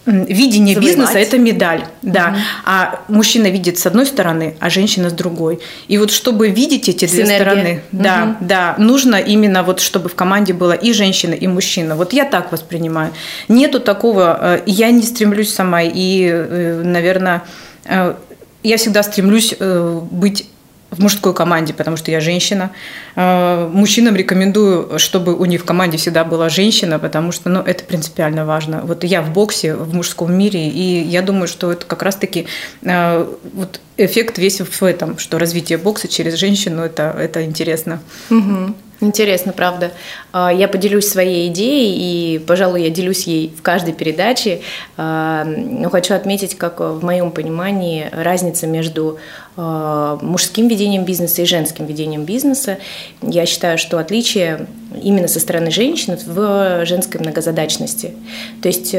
видение 0.10 0.75
Завоевать. 0.75 0.98
бизнеса– 0.98 1.20
это 1.20 1.38
медаль, 1.38 1.86
да. 2.01 2.30
Угу. 2.30 2.38
А 2.66 3.01
мужчина 3.08 3.48
видит 3.48 3.78
с 3.78 3.86
одной 3.86 4.06
стороны, 4.06 4.56
а 4.60 4.70
женщина 4.70 5.10
с 5.10 5.13
другой. 5.13 5.60
И 5.88 5.98
вот 5.98 6.12
чтобы 6.12 6.50
видеть 6.50 6.89
эти 6.89 7.06
Синергия. 7.06 7.25
две 7.25 7.36
стороны, 7.36 7.84
угу. 7.92 8.04
да, 8.04 8.38
да, 8.39 8.75
нужно 8.78 9.16
именно 9.16 9.63
вот 9.63 9.80
чтобы 9.80 10.10
в 10.10 10.16
команде 10.16 10.54
было 10.54 10.74
и 10.74 10.94
женщина, 10.94 11.34
и 11.34 11.48
мужчина. 11.48 11.96
Вот 11.96 12.13
я 12.13 12.25
так 12.25 12.51
воспринимаю. 12.51 13.12
Нету 13.48 13.80
такого, 13.80 14.38
э, 14.42 14.62
я 14.66 14.92
не 14.92 15.04
стремлюсь 15.04 15.54
сама, 15.54 15.82
и, 15.82 16.30
э, 16.32 16.82
наверное, 16.84 17.44
э, 17.86 18.16
я 18.63 18.78
всегда 18.78 19.04
стремлюсь 19.04 19.56
быть 19.58 20.48
в 20.91 21.01
мужской 21.01 21.34
команде, 21.34 21.74
потому 21.74 21.98
что 21.98 22.12
я 22.12 22.19
женщина. 22.19 22.72
А, 23.15 23.69
мужчинам 23.69 24.15
рекомендую, 24.15 24.98
чтобы 25.00 25.36
у 25.36 25.46
них 25.46 25.62
в 25.62 25.65
команде 25.65 25.98
всегда 25.98 26.24
была 26.24 26.50
женщина, 26.50 27.00
потому 27.00 27.31
что 27.31 27.50
ну, 27.50 27.60
это 27.62 27.84
принципиально 27.84 28.46
важно. 28.46 28.81
Вот 28.84 29.03
я 29.03 29.22
в 29.22 29.31
боксе, 29.31 29.75
в 29.75 29.93
мужском 29.93 30.34
мире, 30.34 30.67
и 30.67 31.01
я 31.03 31.22
думаю, 31.22 31.48
что 31.48 31.72
это 31.72 31.86
как 31.86 32.03
раз-таки 32.03 32.48
а, 32.86 33.27
вот 33.53 33.79
эффект 33.98 34.38
весь 34.38 34.60
в 34.60 34.84
этом, 34.84 35.17
что 35.17 35.38
развитие 35.38 35.77
бокса 35.77 36.08
через 36.08 36.36
женщину 36.36 36.81
это, 36.81 37.15
это 37.17 37.43
интересно. 37.43 38.01
Угу. 38.29 38.74
Интересно, 39.01 39.53
правда. 39.53 39.91
А, 40.34 40.51
я 40.51 40.68
поделюсь 40.68 41.08
своей 41.08 41.48
идеей, 41.48 42.36
и, 42.36 42.39
пожалуй, 42.39 42.84
я 42.84 42.89
делюсь 42.89 43.24
ей 43.27 43.53
в 43.58 43.62
каждой 43.62 43.94
передаче. 43.94 44.60
А, 44.98 45.46
но 45.46 45.89
хочу 45.89 46.13
отметить, 46.13 46.58
как 46.58 46.82
в 46.82 47.03
моем 47.03 47.32
понимании 47.32 48.10
разница 48.12 48.68
между 48.68 49.18
а, 49.56 50.20
мужским 50.22 50.68
ведением 50.68 51.06
бизнеса 51.06 51.41
и 51.41 51.46
женским 51.46 51.86
ведением 51.86 52.25
бизнеса. 52.25 52.77
Я 53.22 53.46
считаю, 53.46 53.77
что 53.77 54.00
отличие 54.00 54.68
именно 55.01 55.29
со 55.29 55.39
стороны 55.39 55.72
женщин 55.72 56.18
в 56.25 56.86
женской 56.86 57.22
многозадачности. 57.22 58.13
То 58.62 58.68
есть 58.68 58.94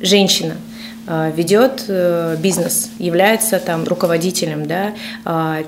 женщина 0.00 0.54
ведет 1.08 1.84
э, 1.86 2.36
бизнес, 2.40 2.90
является 2.98 3.60
там 3.60 3.84
руководителем, 3.84 4.66
да, 4.66 4.92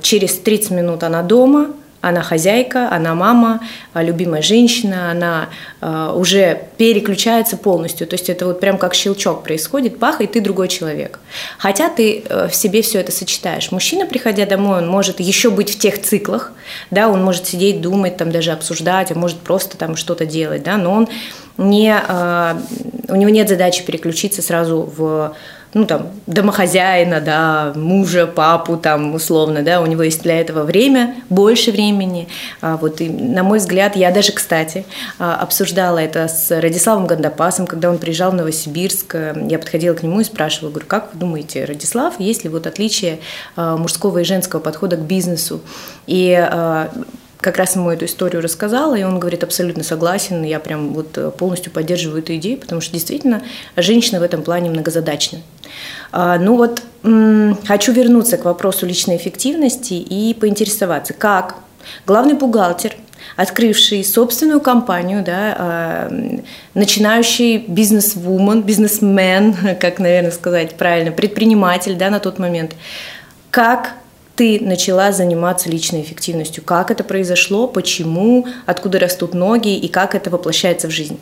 через 0.02 0.36
30 0.36 0.72
минут 0.72 1.04
она 1.04 1.22
дома, 1.22 1.68
она 2.00 2.22
хозяйка, 2.22 2.88
она 2.90 3.14
мама, 3.14 3.60
а, 3.92 4.02
любимая 4.02 4.40
женщина, 4.40 5.10
она 5.10 5.48
э, 5.80 6.12
уже 6.14 6.62
переключается 6.76 7.56
полностью. 7.56 8.06
То 8.06 8.14
есть 8.14 8.30
это 8.30 8.46
вот 8.46 8.60
прям 8.60 8.78
как 8.78 8.94
щелчок 8.94 9.42
происходит, 9.42 9.98
пах, 9.98 10.20
и 10.20 10.26
ты 10.26 10.40
другой 10.40 10.68
человек. 10.68 11.18
Хотя 11.58 11.88
ты 11.88 12.22
э, 12.28 12.48
в 12.48 12.54
себе 12.54 12.82
все 12.82 13.00
это 13.00 13.10
сочетаешь. 13.10 13.72
Мужчина, 13.72 14.06
приходя 14.06 14.46
домой, 14.46 14.78
он 14.78 14.88
может 14.88 15.18
еще 15.18 15.50
быть 15.50 15.74
в 15.74 15.78
тех 15.78 16.00
циклах, 16.00 16.52
да, 16.92 17.08
он 17.08 17.24
может 17.24 17.46
сидеть, 17.46 17.80
думать, 17.80 18.16
там 18.16 18.30
даже 18.30 18.52
обсуждать, 18.52 19.10
а 19.10 19.14
может 19.16 19.38
просто 19.38 19.76
там 19.76 19.96
что-то 19.96 20.24
делать, 20.24 20.62
да, 20.62 20.76
но 20.76 20.92
он 20.92 21.08
не, 21.56 21.92
э, 21.92 22.54
у 23.08 23.16
него 23.16 23.30
нет 23.30 23.48
задачи 23.48 23.84
переключиться 23.84 24.40
сразу 24.40 24.88
в 24.96 25.34
ну, 25.74 25.84
там, 25.84 26.08
домохозяина, 26.26 27.20
да, 27.20 27.72
мужа, 27.76 28.26
папу, 28.26 28.76
там, 28.76 29.14
условно, 29.14 29.62
да, 29.62 29.80
у 29.80 29.86
него 29.86 30.02
есть 30.02 30.22
для 30.22 30.40
этого 30.40 30.64
время, 30.64 31.16
больше 31.28 31.72
времени. 31.72 32.28
А, 32.60 32.76
вот, 32.76 33.00
и, 33.00 33.08
на 33.08 33.42
мой 33.42 33.58
взгляд, 33.58 33.96
я 33.96 34.10
даже, 34.10 34.32
кстати, 34.32 34.84
а, 35.18 35.36
обсуждала 35.36 35.98
это 35.98 36.26
с 36.28 36.50
Радиславом 36.50 37.06
Гандапасом, 37.06 37.66
когда 37.66 37.90
он 37.90 37.98
приезжал 37.98 38.30
в 38.30 38.34
Новосибирск. 38.34 39.14
Я 39.48 39.58
подходила 39.58 39.94
к 39.94 40.02
нему 40.02 40.20
и 40.20 40.24
спрашивала, 40.24 40.70
говорю, 40.70 40.86
как 40.86 41.12
вы 41.12 41.20
думаете, 41.20 41.64
Радислав, 41.64 42.18
есть 42.18 42.44
ли 42.44 42.50
вот 42.50 42.66
отличие 42.66 43.18
а, 43.56 43.76
мужского 43.76 44.18
и 44.18 44.24
женского 44.24 44.60
подхода 44.60 44.96
к 44.96 45.00
бизнесу? 45.00 45.60
И 46.06 46.34
как 47.40 47.56
раз 47.56 47.76
ему 47.76 47.90
эту 47.90 48.06
историю 48.06 48.42
рассказала, 48.42 48.94
и 48.96 49.02
он 49.04 49.20
говорит, 49.20 49.44
абсолютно 49.44 49.84
согласен, 49.84 50.42
я 50.42 50.58
прям 50.58 50.92
вот 50.92 51.16
э, 51.16 51.30
полностью 51.30 51.70
поддерживаю 51.70 52.20
эту 52.22 52.34
идею, 52.36 52.58
потому 52.58 52.80
что 52.80 52.92
действительно 52.92 53.42
женщина 53.76 54.18
в 54.18 54.22
этом 54.22 54.42
плане 54.42 54.70
многозадачна. 54.70 55.38
А, 56.10 56.38
ну 56.38 56.56
вот, 56.56 56.82
хочу 57.66 57.92
вернуться 57.92 58.38
к 58.38 58.44
вопросу 58.44 58.86
личной 58.86 59.16
эффективности 59.16 59.94
и 59.94 60.34
поинтересоваться, 60.34 61.14
как 61.14 61.56
главный 62.06 62.34
бухгалтер, 62.34 62.96
открывший 63.36 64.04
собственную 64.04 64.60
компанию, 64.60 65.22
да, 65.22 65.54
а, 65.58 66.36
начинающий 66.74 67.58
бизнес-вумен, 67.58 68.62
бизнесмен, 68.62 69.54
как, 69.80 70.00
наверное, 70.00 70.32
сказать 70.32 70.76
правильно, 70.76 71.12
предприниматель 71.12 71.94
да, 71.94 72.10
на 72.10 72.18
тот 72.18 72.40
момент, 72.40 72.74
как 73.50 73.94
ты 74.38 74.60
начала 74.60 75.10
заниматься 75.10 75.68
личной 75.68 76.02
эффективностью? 76.02 76.62
Как 76.62 76.92
это 76.92 77.02
произошло, 77.02 77.66
почему, 77.66 78.46
откуда 78.66 79.00
растут 79.00 79.34
ноги 79.34 79.76
и 79.76 79.88
как 79.88 80.14
это 80.14 80.30
воплощается 80.30 80.86
в 80.86 80.92
жизнь? 80.92 81.18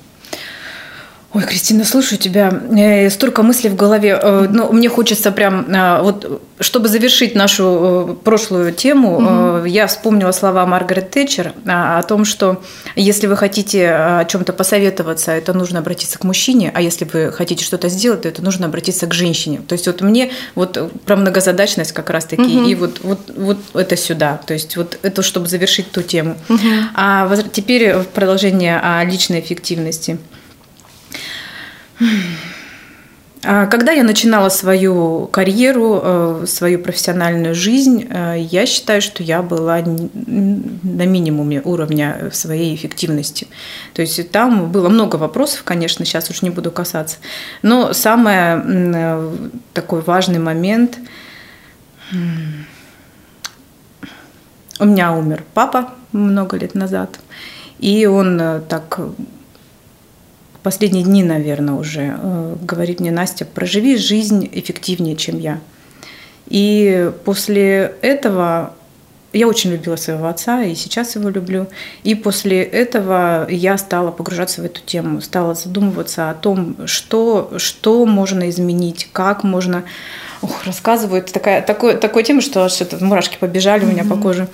Ой, 1.35 1.43
Кристина, 1.43 1.85
слушаю 1.85 2.19
тебя. 2.19 2.51
Э, 2.77 3.11
столько 3.11 3.43
мыслей 3.43 3.69
в 3.69 3.77
голове. 3.77 4.19
Э, 4.21 4.47
ну, 4.51 4.73
мне 4.73 4.89
хочется 4.89 5.33
прям, 5.33 5.67
э, 5.69 6.01
вот, 6.01 6.41
чтобы 6.61 6.89
завершить 6.89 7.35
нашу 7.35 8.19
прошлую 8.25 8.73
тему, 8.73 9.17
угу. 9.59 9.65
я 9.67 9.87
вспомнила 9.87 10.33
слова 10.33 10.65
Маргарет 10.65 11.11
Тэтчер 11.11 11.53
о 11.67 12.03
том, 12.05 12.25
что 12.25 12.63
если 12.95 13.27
вы 13.27 13.37
хотите 13.37 13.91
о 13.91 14.25
чем-то 14.25 14.53
посоветоваться, 14.53 15.33
это 15.33 15.53
нужно 15.53 15.81
обратиться 15.81 16.19
к 16.19 16.25
мужчине, 16.25 16.71
а 16.73 16.81
если 16.81 17.05
вы 17.05 17.33
хотите 17.33 17.65
что-то 17.65 17.89
сделать, 17.91 18.23
то 18.23 18.29
это 18.29 18.43
нужно 18.43 18.67
обратиться 18.67 19.07
к 19.07 19.13
женщине. 19.13 19.61
То 19.67 19.75
есть 19.75 19.87
вот 19.89 20.01
мне 20.01 20.31
вот 20.55 20.79
про 21.05 21.17
многозадачность 21.17 21.93
как 21.93 22.09
раз-таки, 22.09 22.43
угу. 22.43 22.69
и 22.69 22.75
вот, 22.75 23.01
вот, 23.03 23.19
вот 23.37 23.59
это 23.75 23.97
сюда. 23.97 24.41
То 24.47 24.55
есть 24.55 24.77
вот 24.77 24.99
это, 25.03 25.23
чтобы 25.23 25.49
завершить 25.49 25.91
ту 25.91 26.01
тему. 26.03 26.37
Угу. 26.49 26.69
А 26.95 27.37
теперь 27.53 27.95
продолжение 28.15 28.79
о 28.79 29.05
личной 29.05 29.41
эффективности. 29.41 30.19
А 33.49 33.67
когда 33.67 33.93
я 33.93 34.03
начинала 34.03 34.49
свою 34.49 35.29
карьеру, 35.29 36.01
э, 36.03 36.45
свою 36.49 36.81
профессиональную 36.81 37.55
жизнь, 37.55 38.05
э, 38.11 38.39
я 38.41 38.67
считаю, 38.67 39.01
что 39.01 39.23
я 39.23 39.41
была 39.41 39.79
на 39.83 41.07
минимуме 41.07 41.63
уровня 41.63 42.31
своей 42.33 42.75
эффективности. 42.75 43.47
То 43.95 44.03
есть 44.03 44.33
там 44.33 44.73
было 44.73 44.89
много 44.89 45.15
вопросов, 45.15 45.63
конечно, 45.63 46.05
сейчас 46.05 46.29
уж 46.29 46.43
не 46.43 46.51
буду 46.51 46.73
касаться. 46.73 47.19
Но 47.63 47.93
самый 47.93 48.35
э, 48.35 49.37
такой 49.73 50.01
важный 50.01 50.41
момент 50.41 50.99
у 54.81 54.85
меня 54.85 55.13
умер 55.13 55.45
папа 55.55 55.95
много 56.11 56.57
лет 56.57 56.75
назад, 56.75 57.21
и 57.79 58.07
он 58.07 58.63
так 58.69 58.99
последние 60.67 61.05
дни, 61.05 61.23
наверное, 61.23 61.75
уже, 61.75 62.19
э, 62.21 62.57
говорит 62.61 62.99
мне 62.99 63.13
Настя, 63.13 63.45
проживи 63.45 63.97
жизнь 63.97 64.49
эффективнее, 64.51 65.15
чем 65.15 65.39
я. 65.39 65.61
И 66.49 67.13
после 67.25 67.95
этого 68.03 68.73
я 69.33 69.47
очень 69.47 69.71
любила 69.71 69.95
своего 69.95 70.27
отца, 70.27 70.65
и 70.65 70.75
сейчас 70.75 71.15
его 71.15 71.29
люблю. 71.29 71.69
И 72.03 72.17
после 72.17 72.65
этого 72.65 73.47
я 73.49 73.79
стала 73.79 74.11
погружаться 74.11 74.61
в 74.61 74.65
эту 74.65 74.81
тему, 74.81 75.21
стала 75.21 75.55
задумываться 75.55 76.31
о 76.31 76.35
том, 76.35 76.77
что, 76.87 77.53
что 77.59 78.05
можно 78.05 78.51
изменить, 78.51 79.09
как 79.13 79.45
можно... 79.45 79.85
Ух, 80.43 80.67
рассказывают 80.67 81.31
такая, 81.31 81.63
такой, 81.63 81.95
такой 81.97 82.25
тема, 82.25 82.41
что 82.41 82.69
что-то 82.69 83.05
мурашки 83.05 83.37
побежали 83.39 83.85
mm-hmm. 83.85 83.89
у 83.89 83.93
меня 83.93 84.05
по 84.05 84.17
коже. 84.17 84.49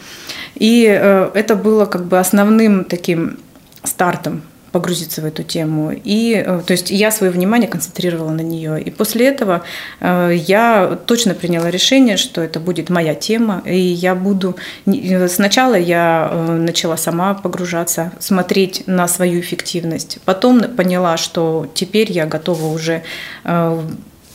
И 0.56 0.86
э, 0.86 1.30
это 1.32 1.56
было 1.56 1.86
как 1.86 2.04
бы 2.04 2.18
основным 2.18 2.84
таким 2.84 3.38
стартом 3.82 4.42
погрузиться 4.72 5.20
в 5.20 5.24
эту 5.24 5.42
тему. 5.42 5.92
И, 5.92 6.42
э, 6.44 6.62
то 6.66 6.72
есть 6.72 6.90
я 6.90 7.10
свое 7.10 7.30
внимание 7.30 7.68
концентрировала 7.68 8.30
на 8.30 8.40
нее. 8.40 8.82
И 8.82 8.90
после 8.90 9.28
этого 9.28 9.62
э, 10.00 10.32
я 10.34 10.98
точно 11.06 11.34
приняла 11.34 11.70
решение, 11.70 12.16
что 12.16 12.40
это 12.40 12.58
будет 12.58 12.90
моя 12.90 13.14
тема, 13.14 13.62
и 13.66 13.78
я 13.78 14.14
буду... 14.14 14.56
Э, 14.86 15.28
сначала 15.28 15.74
я 15.74 16.30
начала 16.48 16.96
сама 16.96 17.34
погружаться, 17.34 18.12
смотреть 18.18 18.84
на 18.86 19.06
свою 19.08 19.40
эффективность. 19.40 20.18
Потом 20.24 20.62
поняла, 20.62 21.16
что 21.16 21.66
теперь 21.74 22.10
я 22.10 22.26
готова 22.26 22.66
уже 22.66 23.02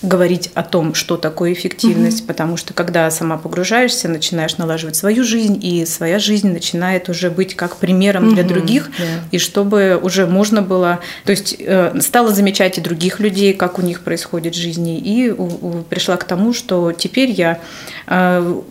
говорить 0.02 0.52
о 0.54 0.64
том, 0.64 0.94
что 0.94 1.18
такое 1.18 1.54
эффективность, 1.54 2.22
угу. 2.22 2.28
потому 2.28 2.58
что 2.58 2.74
когда 2.74 3.10
сама 3.10 3.38
погружаешься, 3.38 4.08
начинаешь 4.08 4.58
налаживать 4.58 4.96
свою 4.96 5.24
жизнь, 5.24 5.60
и 5.62 5.86
своя 5.86 6.20
жизнь 6.20 6.52
начинает 6.52 7.10
уже 7.10 7.32
быть 7.32 7.56
как 7.56 7.78
примером 7.78 8.28
угу. 8.28 8.36
для 8.36 8.44
других, 8.44 8.92
да. 8.98 9.06
и 9.32 9.40
чтобы 9.40 10.00
уже 10.02 10.28
можно 10.28 10.62
было, 10.62 11.00
то 11.26 11.32
есть 11.32 11.56
э, 11.60 12.00
стала 12.02 12.32
замечать 12.32 12.78
и 12.78 12.82
других 12.82 13.20
людей, 13.20 13.54
как 13.54 13.80
у 13.80 13.82
них 13.82 14.02
происходит 14.02 14.54
в 14.56 14.58
жизни, 14.58 15.00
и 15.00 15.34
пришла 15.90 16.18
к 16.18 16.26
тому, 16.26 16.54
что 16.54 16.92
теперь 16.92 17.32
я 17.32 17.60
э, 18.06 18.62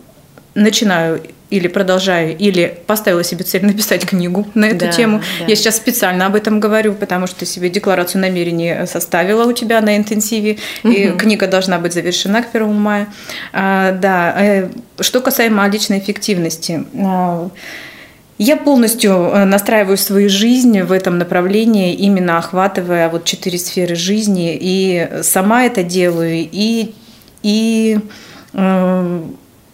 начинаю 0.55 1.21
или 1.49 1.67
продолжаю, 1.67 2.37
или 2.37 2.77
поставила 2.87 3.23
себе 3.23 3.43
цель 3.43 3.65
написать 3.65 4.05
книгу 4.05 4.47
на 4.53 4.65
эту 4.65 4.85
да, 4.85 4.91
тему. 4.91 5.21
Да. 5.39 5.45
Я 5.45 5.55
сейчас 5.55 5.77
специально 5.77 6.25
об 6.25 6.35
этом 6.35 6.59
говорю, 6.59 6.93
потому 6.93 7.27
что 7.27 7.45
себе 7.45 7.69
декларацию 7.69 8.21
намерений 8.21 8.85
составила 8.85 9.45
у 9.45 9.53
тебя 9.53 9.81
на 9.81 9.97
интенсиве, 9.97 10.57
угу. 10.83 10.93
и 10.93 11.11
книга 11.11 11.47
должна 11.47 11.79
быть 11.79 11.93
завершена 11.93 12.41
к 12.43 12.53
1 12.53 12.73
мая. 12.73 13.07
А, 13.53 13.93
да, 13.93 14.35
э, 14.37 14.69
что 14.99 15.21
касаемо 15.21 15.67
личной 15.69 15.99
эффективности. 15.99 16.85
А, 16.95 17.49
я 18.37 18.55
полностью 18.55 19.11
э, 19.11 19.45
настраиваю 19.45 19.97
свою 19.97 20.29
жизнь 20.29 20.81
в 20.81 20.91
этом 20.91 21.17
направлении, 21.17 21.93
именно 21.95 22.37
охватывая 22.37 23.09
вот 23.09 23.25
четыре 23.25 23.57
сферы 23.57 23.95
жизни, 23.95 24.57
и 24.59 25.09
сама 25.23 25.63
это 25.63 25.81
делаю, 25.81 26.47
и, 26.51 26.93
и 27.41 27.99
э, 28.53 29.21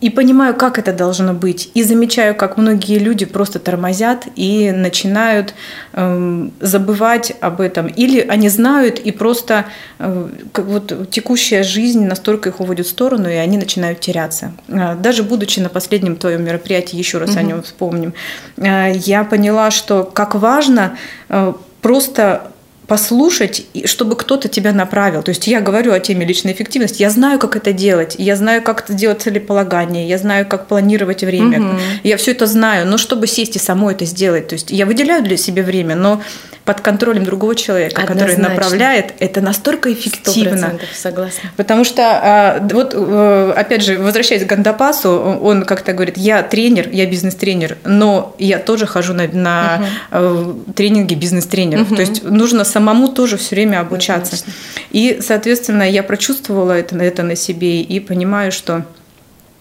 и 0.03 0.09
понимаю, 0.09 0.53
как 0.53 0.77
это 0.77 0.91
должно 0.91 1.33
быть. 1.33 1.71
И 1.75 1.83
замечаю, 1.83 2.35
как 2.35 2.57
многие 2.57 2.99
люди 2.99 3.23
просто 3.25 3.57
тормозят 3.57 4.27
и 4.35 4.69
начинают 4.71 5.53
э, 5.93 6.49
забывать 6.59 7.33
об 7.39 7.61
этом. 7.61 7.87
Или 7.87 8.19
они 8.19 8.49
знают, 8.49 8.99
и 8.99 9.11
просто 9.11 9.65
э, 9.99 10.27
как 10.51 10.65
вот 10.65 11.09
текущая 11.09 11.63
жизнь 11.63 12.05
настолько 12.05 12.49
их 12.49 12.59
уводит 12.59 12.85
в 12.85 12.89
сторону, 12.89 13.29
и 13.29 13.35
они 13.35 13.57
начинают 13.57 14.01
теряться. 14.01 14.51
Э, 14.67 14.95
даже 14.95 15.23
будучи 15.23 15.61
на 15.61 15.69
последнем 15.69 16.17
твоем 16.17 16.43
мероприятии, 16.43 16.97
еще 16.97 17.17
раз 17.17 17.29
угу. 17.29 17.39
о 17.39 17.43
нем 17.43 17.63
вспомним, 17.63 18.13
э, 18.57 18.91
я 18.95 19.23
поняла, 19.23 19.71
что 19.71 20.03
как 20.03 20.35
важно 20.35 20.97
э, 21.29 21.53
просто 21.81 22.52
послушать, 22.87 23.65
чтобы 23.85 24.15
кто-то 24.15 24.47
тебя 24.47 24.73
направил. 24.73 25.23
То 25.23 25.29
есть 25.29 25.47
я 25.47 25.61
говорю 25.61 25.93
о 25.93 25.99
теме 25.99 26.25
личной 26.25 26.51
эффективности, 26.51 27.01
я 27.01 27.09
знаю, 27.09 27.39
как 27.39 27.55
это 27.55 27.71
делать, 27.71 28.15
я 28.17 28.35
знаю, 28.35 28.61
как 28.61 28.85
делать 28.89 29.21
целеполагание, 29.21 30.07
я 30.07 30.17
знаю, 30.17 30.45
как 30.45 30.67
планировать 30.67 31.23
время, 31.23 31.61
угу. 31.61 31.79
я 32.03 32.17
все 32.17 32.31
это 32.31 32.45
знаю, 32.45 32.87
но 32.87 32.97
чтобы 32.97 33.27
сесть 33.27 33.55
и 33.55 33.59
самой 33.59 33.93
это 33.93 34.05
сделать, 34.05 34.47
то 34.49 34.53
есть 34.53 34.71
я 34.71 34.85
выделяю 34.85 35.23
для 35.23 35.37
себя 35.37 35.63
время, 35.63 35.95
но 35.95 36.21
под 36.65 36.79
контролем 36.79 37.25
другого 37.25 37.55
человека, 37.55 38.01
Однозначно. 38.01 38.35
который 38.35 38.55
направляет, 38.55 39.13
это 39.19 39.41
настолько 39.41 39.91
эффективно. 39.91 40.79
согласна. 40.95 41.51
Потому 41.57 41.83
что, 41.83 42.03
а, 42.03 42.67
вот, 42.71 42.93
э, 42.95 43.53
опять 43.55 43.83
же, 43.83 43.97
возвращаясь 43.97 44.43
к 44.43 44.47
Гандапасу, 44.47 45.09
он 45.09 45.63
как-то 45.63 45.91
говорит, 45.91 46.17
я 46.17 46.41
тренер, 46.41 46.89
я 46.91 47.05
бизнес-тренер, 47.05 47.77
но 47.83 48.33
я 48.39 48.59
тоже 48.59 48.85
хожу 48.87 49.13
на, 49.13 49.27
на 49.27 49.85
угу. 50.11 50.73
тренинги 50.73 51.15
бизнес-тренеров. 51.15 51.87
Угу. 51.87 51.95
То 51.95 52.01
есть 52.01 52.23
нужно 52.23 52.63
самому 52.83 53.07
тоже 53.07 53.37
все 53.37 53.55
время 53.55 53.79
обучаться. 53.79 54.35
Однозначно. 54.35 54.53
И, 54.91 55.19
соответственно, 55.21 55.89
я 55.89 56.03
прочувствовала 56.03 56.73
это, 56.73 56.97
это 56.97 57.23
на 57.23 57.35
себе 57.35 57.81
и 57.81 57.99
понимаю, 57.99 58.51
что 58.51 58.85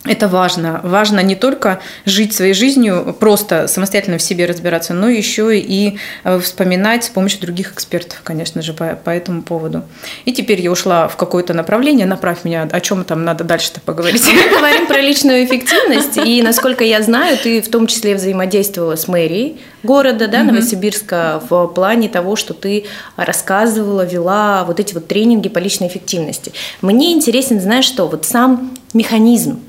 это 0.04 0.26
важно. 0.26 0.80
Важно 0.82 1.20
не 1.20 1.36
только 1.36 1.80
жить 2.04 2.34
своей 2.34 2.54
жизнью, 2.54 3.16
просто 3.20 3.68
самостоятельно 3.68 4.18
в 4.18 4.22
себе 4.22 4.46
разбираться, 4.46 4.94
но 4.94 5.08
еще 5.08 5.56
и 5.56 5.98
э, 6.24 6.40
вспоминать 6.40 7.04
с 7.04 7.08
помощью 7.08 7.40
других 7.40 7.72
экспертов, 7.74 8.20
конечно 8.24 8.62
же, 8.62 8.72
по, 8.72 8.96
по 8.96 9.10
этому 9.10 9.42
поводу. 9.42 9.84
И 10.24 10.32
теперь 10.32 10.60
я 10.60 10.72
ушла 10.72 11.06
в 11.06 11.16
какое-то 11.16 11.54
направление. 11.54 12.06
Направь 12.06 12.42
меня, 12.42 12.68
о 12.70 12.80
чем 12.80 13.04
там 13.04 13.24
надо 13.24 13.44
дальше-то 13.44 13.80
поговорить. 13.80 14.24
Мы 14.26 14.50
говорим 14.58 14.88
про 14.88 15.00
личную 15.00 15.44
эффективность, 15.44 16.16
и, 16.16 16.42
насколько 16.42 16.82
я 16.82 17.00
знаю, 17.00 17.38
ты 17.38 17.62
в 17.62 17.68
том 17.68 17.86
числе 17.86 18.16
взаимодействовала 18.16 18.96
с 18.96 19.06
мэрией 19.06 19.60
города, 19.84 20.26
да, 20.26 20.42
Новосибирска, 20.42 21.40
в 21.48 21.68
плане 21.68 22.08
того, 22.08 22.34
что 22.34 22.54
ты 22.54 22.86
рассказывала, 23.16 24.04
вела 24.04 24.64
вот 24.64 24.80
эти 24.80 24.94
вот 24.94 25.06
тренинги 25.06 25.48
по 25.48 25.58
личной 25.58 25.86
эффективности. 25.86 26.52
Мне 26.80 27.12
интересен, 27.12 27.60
знаешь 27.60 27.84
что, 27.84 28.08
вот 28.08 28.24
сам 28.24 28.76
механизм, 28.94 29.60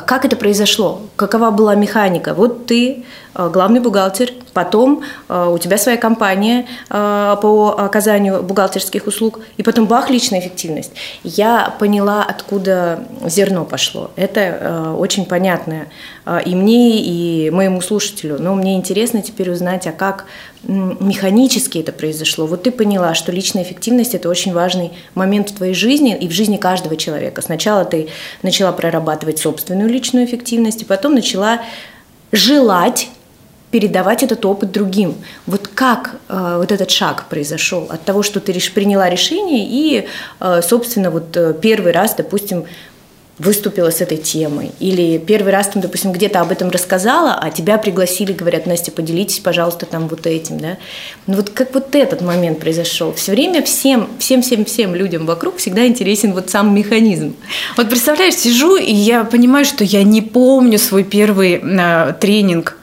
как 0.00 0.24
это 0.24 0.36
произошло? 0.36 1.02
Какова 1.16 1.50
была 1.50 1.74
механика? 1.74 2.34
Вот 2.34 2.66
ты 2.66 3.04
главный 3.34 3.80
бухгалтер, 3.80 4.30
потом 4.52 5.02
э, 5.28 5.50
у 5.52 5.58
тебя 5.58 5.78
своя 5.78 5.96
компания 5.96 6.66
э, 6.90 7.36
по 7.40 7.74
оказанию 7.78 8.42
бухгалтерских 8.42 9.06
услуг, 9.06 9.40
и 9.56 9.62
потом 9.62 9.86
бах, 9.86 10.10
личная 10.10 10.40
эффективность. 10.40 10.92
Я 11.24 11.74
поняла, 11.78 12.22
откуда 12.22 13.06
зерно 13.24 13.64
пошло. 13.64 14.10
Это 14.16 14.94
очень 14.98 15.26
понятно 15.26 15.86
и 16.44 16.54
мне, 16.54 17.00
и 17.00 17.50
моему 17.50 17.80
слушателю. 17.80 18.36
Но 18.38 18.54
мне 18.54 18.76
интересно 18.76 19.22
теперь 19.22 19.50
узнать, 19.50 19.86
а 19.86 19.92
как 19.92 20.26
механически 20.64 21.78
это 21.78 21.92
произошло. 21.92 22.46
Вот 22.46 22.62
ты 22.62 22.70
поняла, 22.70 23.14
что 23.14 23.32
личная 23.32 23.64
эффективность– 23.64 24.14
это 24.14 24.28
очень 24.28 24.52
важный 24.52 24.92
момент 25.14 25.50
в 25.50 25.56
твоей 25.56 25.74
жизни 25.74 26.16
и 26.16 26.28
в 26.28 26.32
жизни 26.32 26.56
каждого 26.56 26.96
человека. 26.96 27.42
Сначала 27.42 27.84
ты 27.84 28.08
начала 28.42 28.72
прорабатывать 28.72 29.38
собственную 29.38 29.88
личную 29.88 30.26
эффективность, 30.26 30.82
и 30.82 30.84
потом 30.84 31.14
начала 31.14 31.60
желать 32.30 33.08
передавать 33.72 34.22
этот 34.22 34.44
опыт 34.44 34.70
другим. 34.70 35.16
Вот 35.46 35.66
как 35.66 36.16
э, 36.28 36.54
вот 36.58 36.70
этот 36.70 36.90
шаг 36.90 37.24
произошел 37.28 37.86
от 37.88 38.04
того, 38.04 38.22
что 38.22 38.38
ты 38.38 38.52
реш, 38.52 38.70
приняла 38.70 39.10
решение 39.10 39.66
и, 39.66 40.06
э, 40.40 40.60
собственно, 40.62 41.10
вот 41.10 41.36
э, 41.36 41.54
первый 41.60 41.92
раз, 41.92 42.14
допустим, 42.14 42.64
выступила 43.38 43.90
с 43.90 44.02
этой 44.02 44.18
темой, 44.18 44.72
или 44.78 45.16
первый 45.16 45.52
раз, 45.52 45.68
там, 45.68 45.80
допустим, 45.80 46.12
где-то 46.12 46.42
об 46.42 46.52
этом 46.52 46.68
рассказала, 46.68 47.34
а 47.40 47.50
тебя 47.50 47.78
пригласили, 47.78 48.32
говорят, 48.32 48.66
Настя, 48.66 48.92
поделитесь, 48.92 49.38
пожалуйста, 49.38 49.86
там 49.86 50.06
вот 50.06 50.26
этим, 50.26 50.60
да. 50.60 50.76
Ну 51.26 51.36
вот 51.36 51.48
как 51.48 51.72
вот 51.72 51.94
этот 51.96 52.20
момент 52.20 52.60
произошел? 52.60 53.14
Все 53.14 53.32
время 53.32 53.62
всем, 53.62 54.10
всем, 54.18 54.42
всем, 54.42 54.66
всем 54.66 54.94
людям 54.94 55.24
вокруг 55.24 55.56
всегда 55.56 55.86
интересен 55.86 56.34
вот 56.34 56.50
сам 56.50 56.74
механизм. 56.74 57.34
Вот 57.78 57.88
представляешь, 57.88 58.34
сижу, 58.34 58.76
и 58.76 58.92
я 58.92 59.24
понимаю, 59.24 59.64
что 59.64 59.82
я 59.82 60.02
не 60.02 60.20
помню 60.20 60.78
свой 60.78 61.02
первый 61.02 61.54
э, 61.54 62.14
тренинг 62.20 62.76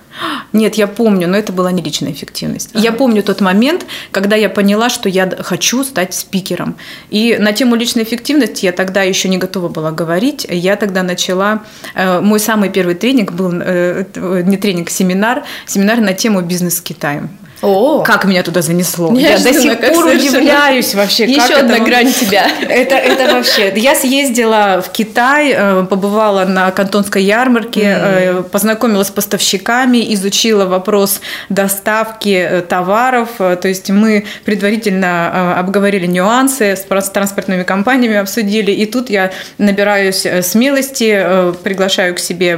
нет, 0.53 0.75
я 0.75 0.87
помню, 0.87 1.27
но 1.27 1.37
это 1.37 1.53
была 1.53 1.71
не 1.71 1.81
личная 1.81 2.11
эффективность. 2.11 2.71
Ага. 2.73 2.83
Я 2.83 2.91
помню 2.91 3.23
тот 3.23 3.41
момент, 3.41 3.85
когда 4.11 4.35
я 4.35 4.49
поняла, 4.49 4.89
что 4.89 5.09
я 5.09 5.29
хочу 5.41 5.83
стать 5.83 6.13
спикером. 6.13 6.75
И 7.09 7.37
на 7.39 7.53
тему 7.53 7.75
личной 7.75 8.03
эффективности 8.03 8.65
я 8.65 8.71
тогда 8.71 9.03
еще 9.03 9.29
не 9.29 9.37
готова 9.37 9.69
была 9.69 9.91
говорить. 9.91 10.45
Я 10.49 10.75
тогда 10.75 11.03
начала... 11.03 11.63
Э, 11.95 12.19
мой 12.19 12.39
самый 12.39 12.69
первый 12.69 12.95
тренинг 12.95 13.31
был 13.31 13.51
э, 13.53 14.05
не 14.45 14.57
тренинг, 14.57 14.89
семинар. 14.89 15.43
Семинар 15.65 15.99
на 15.99 16.13
тему 16.13 16.41
бизнес 16.41 16.81
Китаем. 16.81 17.29
О, 17.61 18.03
как 18.03 18.23
меня 18.25 18.41
туда 18.43 18.61
занесло. 18.61 19.13
Я 19.13 19.37
до 19.37 19.53
сих 19.53 19.79
пор 19.79 20.05
удивляюсь 20.05 20.95
вообще. 20.95 21.25
Еще 21.25 21.39
как 21.39 21.59
одна 21.59 21.75
это... 21.75 21.83
грань 21.83 22.13
тебя. 22.13 22.47
Это, 22.61 22.95
это 22.95 23.33
вообще. 23.33 23.73
Я 23.75 23.95
съездила 23.95 24.81
в 24.85 24.89
Китай, 24.91 25.53
э, 25.55 25.85
побывала 25.89 26.45
на 26.45 26.71
кантонской 26.71 27.21
ярмарке, 27.23 27.81
mm. 27.81 28.43
познакомилась 28.43 29.07
с 29.07 29.11
поставщиками, 29.11 30.13
изучила 30.13 30.65
вопрос 30.65 31.19
доставки 31.49 32.29
э, 32.29 32.61
товаров. 32.61 33.29
То 33.37 33.67
есть 33.67 33.89
мы 33.89 34.25
предварительно 34.45 35.57
обговорили 35.59 36.05
нюансы 36.05 36.77
с 36.77 36.85
транспортными 37.09 37.63
компаниями, 37.63 38.15
обсудили. 38.15 38.71
И 38.71 38.85
тут 38.85 39.09
я 39.09 39.31
набираюсь 39.57 40.25
смелости, 40.43 41.53
приглашаю 41.63 42.15
к 42.15 42.19
себе 42.19 42.57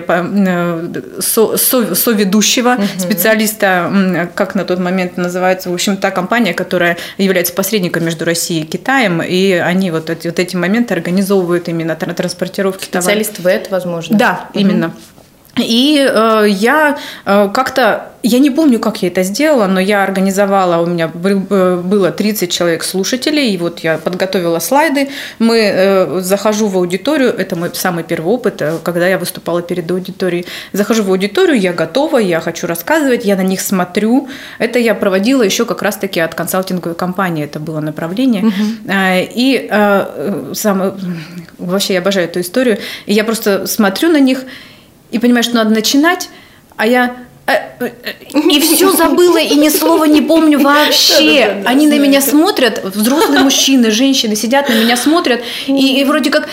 соведущего, 1.19 2.75
mm-hmm. 2.75 2.99
специалиста, 2.99 4.29
как 4.35 4.53
на 4.55 4.63
тот 4.63 4.77
момент 4.77 4.90
момент 4.91 5.17
называется, 5.17 5.69
в 5.69 5.73
общем, 5.73 5.97
та 5.97 6.11
компания, 6.11 6.53
которая 6.53 6.97
является 7.17 7.53
посредником 7.53 8.05
между 8.05 8.25
Россией 8.25 8.63
и 8.63 8.65
Китаем, 8.67 9.21
и 9.21 9.53
они 9.53 9.91
вот 9.91 10.09
эти, 10.09 10.27
вот 10.27 10.39
эти 10.39 10.55
моменты 10.55 10.93
организовывают 10.93 11.67
именно 11.67 11.95
транспортировки 11.95 12.85
Специалист 12.85 13.37
товаров. 13.37 13.61
ВЭД, 13.61 13.71
возможно. 13.71 14.17
Да, 14.17 14.49
угу. 14.49 14.59
именно. 14.59 14.93
И 15.57 15.97
э, 15.97 16.45
я 16.49 16.97
э, 17.25 17.49
как-то 17.53 18.11
я 18.23 18.39
не 18.39 18.51
помню, 18.51 18.79
как 18.79 19.01
я 19.01 19.07
это 19.07 19.23
сделала, 19.23 19.67
но 19.67 19.79
я 19.79 20.03
организовала, 20.03 20.81
у 20.83 20.85
меня 20.85 21.07
было 21.07 22.11
30 22.11 22.51
человек 22.51 22.83
слушателей, 22.83 23.51
и 23.51 23.57
вот 23.57 23.79
я 23.79 23.97
подготовила 23.97 24.59
слайды. 24.59 25.09
Мы 25.39 25.57
э, 25.57 26.21
захожу 26.21 26.67
в 26.67 26.77
аудиторию, 26.77 27.33
это 27.35 27.55
мой 27.55 27.71
самый 27.73 28.03
первый 28.03 28.33
опыт, 28.33 28.61
э, 28.61 28.77
когда 28.83 29.07
я 29.07 29.17
выступала 29.17 29.61
перед 29.61 29.89
аудиторией. 29.89 30.45
Захожу 30.73 31.03
в 31.03 31.09
аудиторию, 31.09 31.59
я 31.59 31.73
готова, 31.73 32.19
я 32.19 32.41
хочу 32.41 32.67
рассказывать, 32.67 33.25
я 33.25 33.35
на 33.35 33.43
них 33.43 33.59
смотрю. 33.61 34.27
Это 34.59 34.77
я 34.77 34.93
проводила 34.93 35.41
еще 35.41 35.65
как 35.65 35.81
раз-таки 35.81 36.19
от 36.19 36.35
консалтинговой 36.35 36.95
компании, 36.95 37.45
это 37.45 37.59
было 37.59 37.79
направление. 37.79 38.45
Угу. 38.45 38.53
И 39.35 39.67
э, 39.69 40.51
сам, 40.53 40.95
вообще 41.57 41.93
я 41.93 41.99
обожаю 41.99 42.27
эту 42.27 42.41
историю. 42.41 42.77
И 43.07 43.13
я 43.13 43.23
просто 43.23 43.65
смотрю 43.65 44.09
на 44.11 44.19
них 44.19 44.45
и 45.11 45.19
понимаю, 45.19 45.43
что 45.43 45.55
надо 45.55 45.71
начинать, 45.71 46.29
а 46.77 46.87
я 46.87 47.15
Э, 47.79 47.89
э, 48.03 48.13
и 48.33 48.59
все 48.59 48.91
забыла, 48.91 49.37
и 49.37 49.55
ни 49.55 49.69
слова 49.69 50.05
не 50.05 50.21
помню 50.21 50.59
вообще. 50.59 51.63
Они 51.65 51.87
на 51.87 51.97
меня 51.97 52.21
смотрят, 52.21 52.83
взрослые 52.83 53.41
мужчины, 53.41 53.91
женщины 53.91 54.35
сидят 54.35 54.69
на 54.69 54.73
меня 54.73 54.95
смотрят, 54.95 55.41
и, 55.67 55.99
и 55.99 56.03
вроде 56.03 56.29
как 56.29 56.47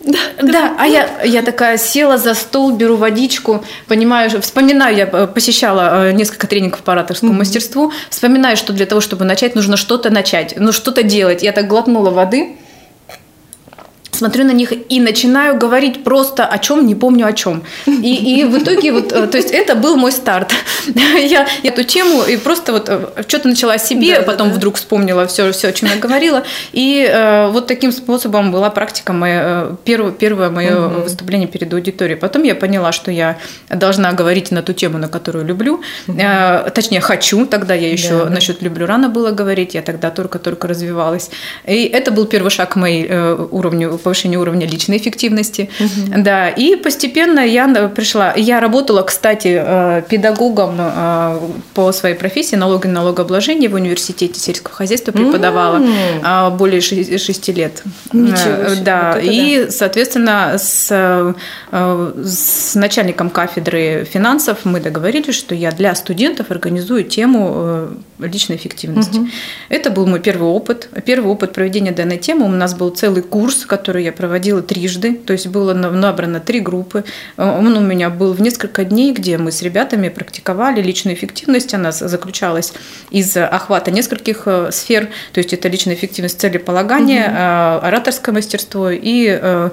да, 0.00 0.18
да, 0.40 0.74
а 0.78 0.86
я, 0.86 1.22
я 1.24 1.42
такая 1.42 1.76
села 1.76 2.18
за 2.18 2.34
стол, 2.34 2.72
беру 2.72 2.96
водичку, 2.96 3.64
понимаю, 3.88 4.30
вспоминаю, 4.40 4.96
я 4.96 5.08
э, 5.10 5.26
посещала 5.26 6.12
несколько 6.12 6.46
тренингов 6.46 6.80
по 6.80 6.92
ораторскому 6.92 7.32
mm-hmm. 7.32 7.38
мастерству, 7.38 7.92
вспоминаю, 8.08 8.56
что 8.56 8.72
для 8.72 8.86
того, 8.86 9.00
чтобы 9.00 9.24
начать, 9.24 9.54
нужно 9.54 9.76
что-то 9.76 10.10
начать, 10.10 10.54
ну 10.56 10.72
что-то 10.72 11.02
делать. 11.02 11.42
Я 11.42 11.52
так 11.52 11.68
глотнула 11.68 12.10
воды, 12.10 12.56
смотрю 14.18 14.44
на 14.44 14.52
них 14.52 14.72
и 14.88 15.00
начинаю 15.00 15.56
говорить 15.56 16.04
просто 16.04 16.44
о 16.44 16.58
чем, 16.58 16.86
не 16.86 16.94
помню 16.94 17.26
о 17.26 17.32
чем. 17.32 17.62
И, 17.86 18.40
и 18.40 18.44
в 18.44 18.58
итоге 18.58 18.92
вот, 18.92 19.12
э, 19.12 19.26
то 19.26 19.38
есть 19.38 19.50
это 19.50 19.74
был 19.74 19.96
мой 19.96 20.12
старт. 20.12 20.52
Я 21.18 21.46
эту 21.62 21.84
тему 21.84 22.22
и 22.24 22.36
просто 22.36 22.72
вот 22.72 22.88
э, 22.88 23.22
что-то 23.26 23.48
начала 23.48 23.74
о 23.74 23.78
себе, 23.78 24.18
да, 24.18 24.22
потом 24.22 24.48
да, 24.48 24.54
вдруг 24.54 24.76
вспомнила 24.76 25.26
все, 25.26 25.52
все, 25.52 25.68
о 25.68 25.72
чем 25.72 25.88
я 25.88 25.96
говорила. 25.96 26.42
И 26.72 27.08
э, 27.08 27.50
вот 27.50 27.66
таким 27.66 27.92
способом 27.92 28.52
была 28.52 28.70
практика 28.70 29.12
моя, 29.12 29.42
э, 29.44 29.76
первое, 29.84 30.12
первое 30.12 30.50
мое 30.50 30.86
угу. 30.86 31.02
выступление 31.02 31.48
перед 31.48 31.72
аудиторией. 31.72 32.18
Потом 32.18 32.42
я 32.42 32.54
поняла, 32.54 32.92
что 32.92 33.10
я 33.10 33.38
должна 33.70 34.12
говорить 34.12 34.50
на 34.50 34.62
ту 34.62 34.72
тему, 34.72 34.98
на 34.98 35.08
которую 35.08 35.44
люблю. 35.44 35.80
Э, 36.08 36.70
точнее, 36.74 37.00
хочу. 37.00 37.46
Тогда 37.46 37.74
я 37.74 37.90
еще 37.90 38.24
да, 38.24 38.30
насчет 38.30 38.62
люблю 38.62 38.86
рано 38.86 39.08
было 39.08 39.30
говорить, 39.30 39.74
я 39.74 39.82
тогда 39.82 40.10
только-только 40.10 40.68
развивалась. 40.68 41.30
И 41.66 41.84
это 41.84 42.10
был 42.10 42.26
первый 42.26 42.50
шаг 42.50 42.70
к 42.70 42.76
моей 42.76 43.06
э, 43.08 43.46
уровню 43.50 43.98
повышение 44.08 44.38
уровня 44.38 44.66
личной 44.66 44.96
эффективности. 44.96 45.68
Угу. 45.78 46.22
Да, 46.22 46.48
и 46.48 46.76
постепенно 46.76 47.40
я 47.40 47.68
пришла. 47.94 48.32
Я 48.34 48.58
работала, 48.60 49.02
кстати, 49.02 49.60
э, 49.60 50.02
педагогом 50.08 50.76
э, 50.78 51.38
по 51.74 51.92
своей 51.92 52.14
профессии 52.14 52.56
налоги 52.56 52.86
и 52.86 52.90
налогообложения 52.90 53.68
в 53.68 53.74
университете 53.74 54.40
сельского 54.40 54.74
хозяйства 54.74 55.12
преподавала 55.12 55.78
mm. 55.78 56.56
более 56.56 56.80
шести 56.80 57.52
лет. 57.52 57.82
Ничего 58.12 58.70
себе. 58.70 58.82
Да, 58.82 59.12
вот 59.16 59.24
и, 59.24 59.64
да. 59.66 59.70
соответственно, 59.70 60.54
с, 60.56 61.34
с 61.70 62.74
начальником 62.74 63.28
кафедры 63.28 64.06
финансов 64.10 64.58
мы 64.64 64.80
договорились, 64.80 65.34
что 65.34 65.54
я 65.54 65.70
для 65.70 65.94
студентов 65.94 66.50
организую 66.50 67.04
тему 67.04 67.88
личной 68.18 68.56
эффективности. 68.56 69.18
Угу. 69.18 69.28
Это 69.68 69.90
был 69.90 70.06
мой 70.06 70.20
первый 70.20 70.48
опыт. 70.48 70.88
Первый 71.04 71.30
опыт 71.30 71.52
проведения 71.52 71.92
данной 71.92 72.18
темы. 72.18 72.46
У 72.46 72.48
нас 72.48 72.74
был 72.74 72.90
целый 72.90 73.22
курс, 73.22 73.66
который 73.66 73.97
я 73.98 74.12
проводила 74.12 74.62
трижды. 74.62 75.14
То 75.14 75.32
есть 75.32 75.46
было 75.46 75.74
набрано 75.74 76.40
три 76.40 76.60
группы. 76.60 77.04
Он 77.36 77.76
у 77.76 77.80
меня 77.80 78.10
был 78.10 78.32
в 78.32 78.40
несколько 78.40 78.84
дней, 78.84 79.12
где 79.12 79.38
мы 79.38 79.52
с 79.52 79.62
ребятами 79.62 80.08
практиковали 80.08 80.80
личную 80.82 81.16
эффективность. 81.16 81.74
Она 81.74 81.92
заключалась 81.92 82.72
из 83.10 83.36
охвата 83.36 83.90
нескольких 83.90 84.42
э, 84.46 84.70
сфер. 84.72 85.08
То 85.32 85.38
есть 85.38 85.52
это 85.52 85.68
личная 85.68 85.94
эффективность 85.94 86.40
целеполагания, 86.40 87.26
угу. 87.28 87.86
ораторское 87.86 88.34
мастерство 88.34 88.90
и 88.90 89.38
э, 89.40 89.70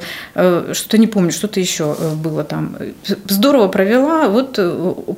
что-то 0.74 0.98
не 0.98 1.08
помню, 1.08 1.32
что-то 1.32 1.60
еще 1.60 1.96
было 2.16 2.44
там. 2.44 2.78
Здорово 3.28 3.68
провела. 3.68 4.28
Вот 4.28 4.60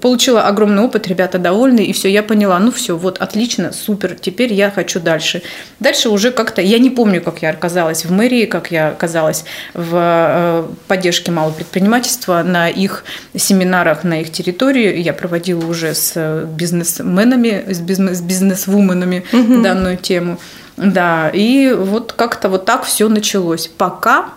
получила 0.02 0.44
огромный 0.44 0.84
опыт, 0.84 1.08
ребята 1.08 1.38
довольны. 1.40 1.82
И 1.82 1.94
все, 1.94 2.10
я 2.10 2.24
поняла, 2.24 2.60
ну 2.60 2.72
все, 2.72 2.98
вот 2.98 3.20
отлично, 3.20 3.72
супер, 3.72 4.16
теперь 4.20 4.54
я 4.54 4.72
хочу 4.72 5.00
дальше. 5.00 5.42
Дальше 5.80 6.10
уже 6.10 6.32
как-то, 6.32 6.62
я 6.62 6.80
не 6.80 6.90
помню, 6.90 7.22
как 7.22 7.42
я 7.42 7.50
оказалась 7.50 8.06
в 8.06 8.12
мэрии, 8.12 8.46
как 8.46 8.72
я 8.72 8.92
оказалась 8.98 9.46
в 9.74 9.92
э, 9.94 10.68
поддержке 10.88 11.32
малого 11.32 11.54
предпринимательства, 11.54 12.44
на 12.44 12.68
их 12.68 13.04
семинарах, 13.36 14.04
на 14.04 14.22
их 14.22 14.32
территории. 14.32 15.00
Я 15.00 15.14
проводила 15.14 15.66
уже 15.66 15.94
с 15.94 16.46
бизнесменами, 16.46 17.66
с 17.72 17.80
бизнес-вуменами 18.22 19.24
угу. 19.32 19.62
данную 19.62 19.98
тему. 19.98 20.40
Да, 20.78 21.30
и 21.30 21.74
вот 21.74 22.14
как-то 22.14 22.50
вот 22.50 22.66
так 22.66 22.84
все 22.84 23.10
началось. 23.10 23.68
Пока 23.68 24.30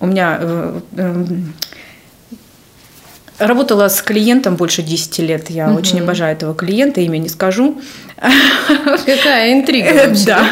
у 0.00 0.06
меня 0.06 0.38
э, 0.40 0.80
э, 0.96 1.24
Работала 3.38 3.88
с 3.88 4.00
клиентом 4.00 4.54
больше 4.54 4.82
10 4.82 5.18
лет. 5.18 5.50
Я 5.50 5.68
угу. 5.68 5.78
очень 5.78 6.00
обожаю 6.00 6.36
этого 6.36 6.54
клиента, 6.54 7.00
имя 7.00 7.18
не 7.18 7.28
скажу. 7.28 7.80
Какая 8.16 9.52
интрига 9.52 10.06
вообще. 10.06 10.24
Да. 10.26 10.46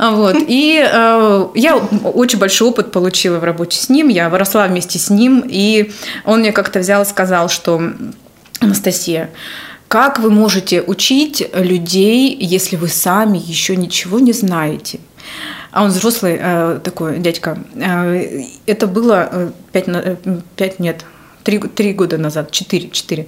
Вот. 0.10 0.36
И 0.46 0.82
э, 0.82 1.46
я 1.54 1.76
очень 1.76 2.38
большой 2.38 2.68
опыт 2.68 2.90
получила 2.92 3.38
в 3.38 3.44
работе 3.44 3.76
с 3.76 3.88
ним. 3.88 4.08
Я 4.08 4.28
выросла 4.28 4.66
вместе 4.68 4.98
с 4.98 5.10
ним. 5.10 5.44
И 5.46 5.92
он 6.24 6.40
мне 6.40 6.52
как-то 6.52 6.78
взял 6.78 7.02
и 7.02 7.04
сказал, 7.04 7.48
что 7.48 7.92
Анастасия, 8.60 9.30
как 9.88 10.18
вы 10.18 10.30
можете 10.30 10.82
учить 10.82 11.48
людей, 11.54 12.36
если 12.38 12.76
вы 12.76 12.88
сами 12.88 13.38
еще 13.38 13.76
ничего 13.76 14.18
не 14.18 14.32
знаете? 14.32 15.00
А 15.70 15.84
он 15.84 15.90
взрослый 15.90 16.38
э, 16.40 16.80
такой 16.82 17.18
дядька. 17.18 17.58
Э, 17.74 18.42
это 18.66 18.86
было 18.86 19.28
э, 19.30 19.50
пять, 19.72 19.88
э, 19.88 20.16
пять 20.56 20.78
нет, 20.78 21.04
три, 21.48 21.58
три 21.60 21.94
года 21.94 22.18
назад, 22.18 22.50
четыре, 22.50 22.90
четыре. 22.90 23.26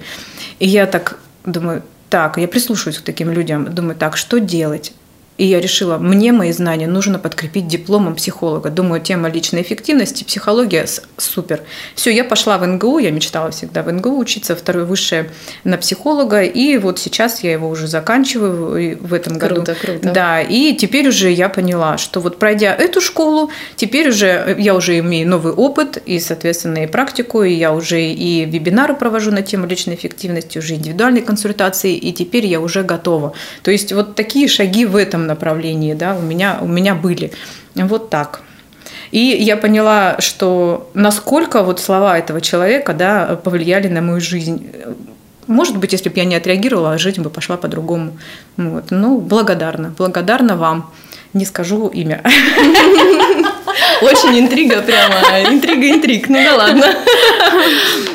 И 0.59 0.67
я 0.67 0.85
так 0.85 1.17
думаю, 1.43 1.81
так, 2.07 2.37
я 2.37 2.47
прислушиваюсь 2.47 2.99
к 2.99 3.01
таким 3.01 3.31
людям, 3.31 3.73
думаю, 3.73 3.95
так, 3.95 4.15
что 4.15 4.39
делать? 4.39 4.93
И 5.41 5.45
я 5.45 5.59
решила, 5.59 5.97
мне 5.97 6.31
мои 6.33 6.51
знания 6.51 6.85
нужно 6.85 7.17
подкрепить 7.17 7.65
дипломом 7.65 8.13
психолога. 8.13 8.69
Думаю, 8.69 9.01
тема 9.01 9.27
личной 9.27 9.63
эффективности, 9.63 10.23
психология 10.23 10.85
супер. 11.17 11.61
Все, 11.95 12.11
я 12.11 12.23
пошла 12.23 12.59
в 12.59 12.67
НГУ, 12.67 12.99
я 12.99 13.09
мечтала 13.09 13.49
всегда 13.49 13.81
в 13.81 13.91
НГУ 13.91 14.19
учиться, 14.19 14.55
второе 14.55 14.85
высшее 14.85 15.31
на 15.63 15.79
психолога, 15.79 16.43
и 16.43 16.77
вот 16.77 16.99
сейчас 16.99 17.43
я 17.43 17.53
его 17.53 17.69
уже 17.69 17.87
заканчиваю 17.87 18.99
в 19.01 19.11
этом 19.15 19.39
круто, 19.39 19.55
году. 19.55 19.65
Круто, 19.65 19.79
круто. 19.81 20.11
Да, 20.13 20.41
и 20.41 20.75
теперь 20.75 21.07
уже 21.07 21.31
я 21.31 21.49
поняла, 21.49 21.97
что 21.97 22.19
вот 22.19 22.37
пройдя 22.37 22.75
эту 22.75 23.01
школу, 23.01 23.49
теперь 23.75 24.09
уже 24.09 24.55
я 24.59 24.75
уже 24.75 24.99
имею 24.99 25.27
новый 25.27 25.53
опыт 25.53 25.97
и, 26.05 26.19
соответственно, 26.19 26.83
и 26.83 26.85
практику, 26.85 27.41
и 27.41 27.51
я 27.51 27.73
уже 27.73 27.99
и 27.99 28.45
вебинары 28.45 28.93
провожу 28.93 29.31
на 29.31 29.41
тему 29.41 29.65
личной 29.65 29.95
эффективности, 29.95 30.59
уже 30.59 30.75
индивидуальные 30.75 31.23
консультации, 31.23 31.95
и 31.95 32.13
теперь 32.13 32.45
я 32.45 32.59
уже 32.59 32.83
готова. 32.83 33.33
То 33.63 33.71
есть 33.71 33.91
вот 33.91 34.13
такие 34.13 34.47
шаги 34.47 34.85
в 34.85 34.95
этом 34.95 35.30
направлении, 35.31 35.93
да, 35.93 36.15
у 36.15 36.21
меня, 36.21 36.59
у 36.61 36.67
меня 36.67 36.95
были. 36.95 37.31
Вот 37.75 38.09
так. 38.09 38.41
И 39.11 39.19
я 39.19 39.57
поняла, 39.57 40.15
что 40.19 40.89
насколько 40.93 41.63
вот 41.63 41.79
слова 41.79 42.17
этого 42.17 42.39
человека 42.39 42.93
да, 42.93 43.39
повлияли 43.43 43.87
на 43.87 44.01
мою 44.01 44.21
жизнь. 44.21 44.71
Может 45.47 45.77
быть, 45.77 45.91
если 45.91 46.09
бы 46.09 46.17
я 46.17 46.25
не 46.25 46.35
отреагировала, 46.35 46.97
жизнь 46.97 47.21
бы 47.21 47.29
пошла 47.29 47.57
по-другому. 47.57 48.17
Вот. 48.55 48.85
Ну, 48.89 49.19
благодарна. 49.19 49.93
Благодарна 49.97 50.55
вам. 50.55 50.91
Не 51.33 51.45
скажу 51.45 51.87
имя. 51.87 52.21
Очень 54.01 54.39
интрига 54.39 54.81
прямо. 54.81 55.15
Интрига 55.53 55.89
интриг. 55.89 56.29
Ну 56.29 56.43
да 56.43 56.55
ладно. 56.55 56.85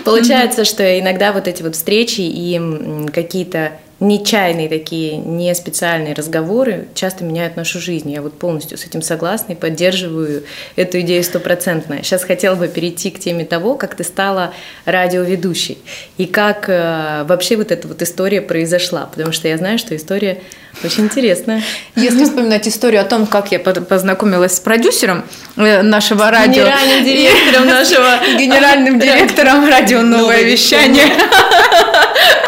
Получается, 0.05 0.64
что 0.64 0.98
иногда 0.98 1.33
вот 1.33 1.48
эти 1.48 1.62
вот 1.62 1.74
встречи 1.74 2.20
и 2.20 3.09
какие-то 3.12 3.72
нечаянные 3.98 4.68
такие, 4.68 5.16
не 5.16 5.54
специальные 5.54 6.14
разговоры 6.14 6.88
часто 6.94 7.24
меняют 7.24 7.56
нашу 7.56 7.80
жизнь. 7.80 8.11
Я 8.11 8.20
вот 8.20 8.38
полностью 8.38 8.76
с 8.76 8.85
этим 8.85 9.00
согласна 9.00 9.52
и 9.52 9.56
поддерживаю 9.56 10.44
эту 10.76 11.00
идею 11.00 11.24
стопроцентно. 11.24 12.02
Сейчас 12.02 12.24
хотела 12.24 12.56
бы 12.56 12.68
перейти 12.68 13.11
к 13.11 13.18
теме 13.18 13.46
того, 13.46 13.74
как 13.74 13.94
ты 13.94 14.04
стала 14.04 14.52
радиоведущей 14.85 15.78
и 16.18 16.26
как 16.26 16.68
э, 16.68 17.24
вообще 17.26 17.56
вот 17.56 17.72
эта 17.72 17.88
вот 17.88 18.02
история 18.02 18.42
произошла, 18.42 19.06
потому 19.06 19.32
что 19.32 19.48
я 19.48 19.56
знаю, 19.56 19.78
что 19.78 19.96
история 19.96 20.42
очень 20.85 21.04
интересная. 21.04 21.62
Если 21.94 22.24
вспоминать 22.24 22.68
историю 22.68 23.00
о 23.00 23.04
том, 23.04 23.26
как 23.26 23.50
я 23.50 23.59
познакомилась 23.59 24.56
с 24.56 24.61
продюсером 24.61 25.24
э, 25.56 25.80
нашего 25.80 26.30
радио, 26.30 26.64
генеральным 26.64 27.04
директором 27.04 27.66
нашего, 27.66 28.38
генеральным 28.38 29.00
директором 29.00 29.66
радио 29.66 30.02
«Новое 30.02 30.42
вещание», 30.42 31.06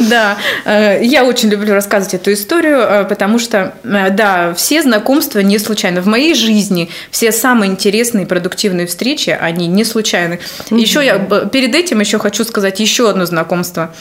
Да, 0.08 0.38
э, 0.64 1.00
я 1.02 1.24
очень 1.24 1.48
люблю 1.48 1.74
рассказывать 1.74 2.14
эту 2.14 2.32
историю, 2.32 2.78
э, 2.78 3.04
потому 3.04 3.38
что, 3.38 3.74
э, 3.84 4.10
да, 4.10 4.54
все 4.54 4.82
знакомства 4.82 5.40
не 5.40 5.58
случайны. 5.58 6.00
В 6.00 6.06
моей 6.06 6.34
жизни 6.34 6.90
все 7.10 7.32
самые 7.32 7.70
интересные 7.70 8.24
и 8.24 8.26
продуктивные 8.26 8.86
встречи, 8.86 9.30
они 9.30 9.66
не 9.66 9.84
случайны. 9.84 10.40
Еще 10.70 11.04
я 11.04 11.18
перед 11.18 11.74
этим 11.74 12.00
еще 12.00 12.18
хочу 12.18 12.44
сказать 12.44 12.80
еще 12.80 13.10
одно 13.10 13.26
знакомство. 13.26 13.94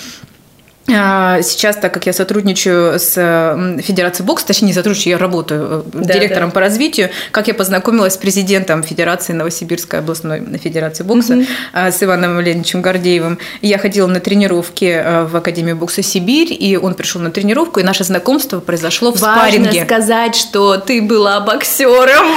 А, 0.89 1.41
сейчас, 1.41 1.75
так 1.75 1.93
как 1.93 2.05
я 2.05 2.13
сотрудничаю 2.13 2.97
с 2.97 3.13
Федерацией 3.81 4.25
бокс, 4.25 4.43
точнее 4.43 4.69
не 4.69 4.73
сотрудничаю, 4.73 5.11
я 5.11 5.17
работаю 5.17 5.85
э, 5.85 5.89
да, 5.93 6.13
директором 6.13 6.49
да. 6.49 6.53
по 6.53 6.59
развитию, 6.61 7.09
как 7.31 7.47
я 7.47 7.53
познакомилась 7.53 8.13
с 8.13 8.17
президентом 8.17 8.83
Федерации 8.83 9.33
Новосибирской 9.33 9.99
областной 9.99 10.41
Федерации 10.57 11.03
бокса 11.03 11.33
угу. 11.35 11.45
с 11.73 12.01
Иваном 12.01 12.39
Леонидовичем 12.39 12.81
Гордеевым. 12.81 13.37
Я 13.61 13.77
ходила 13.79 14.07
на 14.07 14.21
тренировки 14.21 14.85
э, 14.85 15.23
в 15.25 15.35
Академию 15.35 15.75
бокса 15.75 16.01
Сибирь, 16.01 16.55
и 16.57 16.77
он 16.77 16.93
пришел 16.93 17.21
на 17.21 17.31
тренировку, 17.31 17.81
и 17.81 17.83
наше 17.83 18.05
знакомство 18.05 18.61
произошло 18.61 19.11
в 19.11 19.19
важно 19.19 19.41
спарринге. 19.41 19.79
Важно 19.81 19.85
сказать, 19.85 20.35
что 20.35 20.77
ты 20.77 21.01
была 21.01 21.39
боксером. 21.41 22.27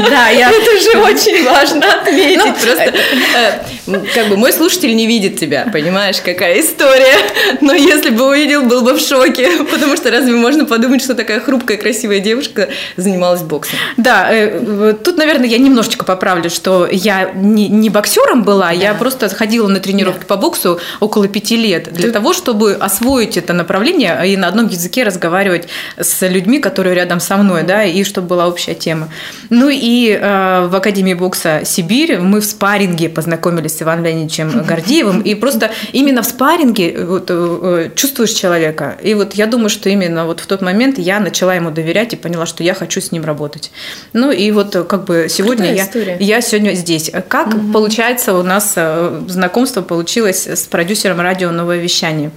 Да, 0.10 0.28
я... 0.28 0.50
Это 0.50 0.80
же 0.80 0.98
очень 0.98 1.44
важно 1.48 1.86
отметить. 1.92 2.38
Ну, 2.38 2.54
Просто, 2.54 4.08
как 4.14 4.28
бы, 4.28 4.36
мой 4.36 4.52
слушатель 4.52 4.94
не 4.96 5.06
видит 5.06 5.38
тебя, 5.38 5.68
понимаешь, 5.72 6.16
какая 6.20 6.60
история. 6.60 7.16
Но 7.60 7.72
если 7.72 7.99
если 8.00 8.16
бы 8.16 8.28
увидел, 8.28 8.62
был 8.62 8.82
бы 8.82 8.94
в 8.94 9.00
шоке, 9.00 9.50
потому 9.70 9.96
что 9.96 10.10
разве 10.10 10.32
можно 10.32 10.64
подумать, 10.64 11.02
что 11.02 11.14
такая 11.14 11.40
хрупкая, 11.40 11.76
красивая 11.76 12.20
девушка 12.20 12.68
занималась 12.96 13.42
боксом? 13.42 13.78
Да, 13.98 14.32
э, 14.32 14.94
тут, 15.04 15.18
наверное, 15.18 15.46
я 15.46 15.58
немножечко 15.58 16.04
поправлю, 16.04 16.48
что 16.48 16.88
я 16.90 17.30
не, 17.34 17.68
не 17.68 17.90
боксером 17.90 18.42
была, 18.42 18.68
да. 18.68 18.72
я 18.72 18.94
просто 18.94 19.28
ходила 19.28 19.68
на 19.68 19.80
тренировки 19.80 20.20
да. 20.20 20.26
по 20.26 20.36
боксу 20.36 20.80
около 21.00 21.28
пяти 21.28 21.56
лет 21.56 21.92
для 21.92 22.08
Ты... 22.08 22.12
того, 22.12 22.32
чтобы 22.32 22.72
освоить 22.74 23.36
это 23.36 23.52
направление 23.52 24.18
и 24.26 24.36
на 24.36 24.48
одном 24.48 24.68
языке 24.68 25.04
разговаривать 25.04 25.68
с 25.98 26.26
людьми, 26.26 26.58
которые 26.58 26.94
рядом 26.94 27.20
со 27.20 27.36
мной, 27.36 27.64
да, 27.64 27.84
и 27.84 28.02
чтобы 28.04 28.28
была 28.28 28.48
общая 28.48 28.74
тема. 28.74 29.08
Ну 29.50 29.68
и 29.68 30.18
э, 30.18 30.66
в 30.68 30.74
Академии 30.74 31.14
бокса 31.14 31.62
Сибирь 31.64 32.18
мы 32.18 32.40
в 32.40 32.44
спарринге 32.44 33.10
познакомились 33.10 33.76
с 33.76 33.82
Иваном 33.82 34.06
Леонидовичем 34.06 34.62
Гордеевым, 34.66 35.20
и 35.20 35.34
просто 35.34 35.70
именно 35.92 36.22
в 36.22 36.26
спарринге 36.26 37.04
вот, 37.04 37.26
э, 37.28 37.89
чувствуешь 37.94 38.30
человека. 38.30 38.96
И 39.02 39.14
вот 39.14 39.34
я 39.34 39.46
думаю, 39.46 39.70
что 39.70 39.88
именно 39.88 40.26
вот 40.26 40.40
в 40.40 40.46
тот 40.46 40.62
момент 40.62 40.98
я 40.98 41.20
начала 41.20 41.54
ему 41.54 41.70
доверять 41.70 42.12
и 42.12 42.16
поняла, 42.16 42.46
что 42.46 42.62
я 42.62 42.74
хочу 42.74 43.00
с 43.00 43.12
ним 43.12 43.24
работать. 43.24 43.70
Ну 44.12 44.30
и 44.30 44.50
вот 44.50 44.72
как 44.88 45.04
бы 45.04 45.26
сегодня 45.28 45.74
я, 45.74 45.88
я 46.18 46.40
сегодня 46.40 46.74
здесь. 46.74 47.10
Как 47.28 47.48
угу. 47.48 47.72
получается 47.72 48.34
у 48.34 48.42
нас 48.42 48.74
э, 48.76 49.20
знакомство 49.28 49.82
получилось 49.82 50.46
с 50.46 50.62
продюсером 50.66 51.20
радио 51.20 51.50
«Новое 51.50 51.78
вещание»? 51.78 52.30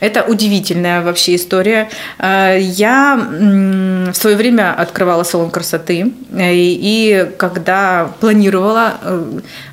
Это 0.00 0.22
удивительная 0.22 1.02
вообще 1.02 1.36
история. 1.36 1.88
Э, 2.18 2.58
я 2.60 3.16
в 3.16 4.14
свое 4.14 4.36
время 4.36 4.74
открывала 4.74 5.22
салон 5.24 5.50
красоты, 5.50 6.12
и 6.36 7.30
когда 7.38 8.10
планировала, 8.20 8.94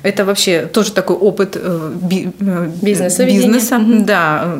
это 0.02 0.24
вообще 0.24 0.66
тоже 0.66 0.92
такой 0.92 1.16
опыт 1.16 1.56
бизнеса, 2.82 3.24
бизнеса 3.24 3.80
да, 3.80 4.58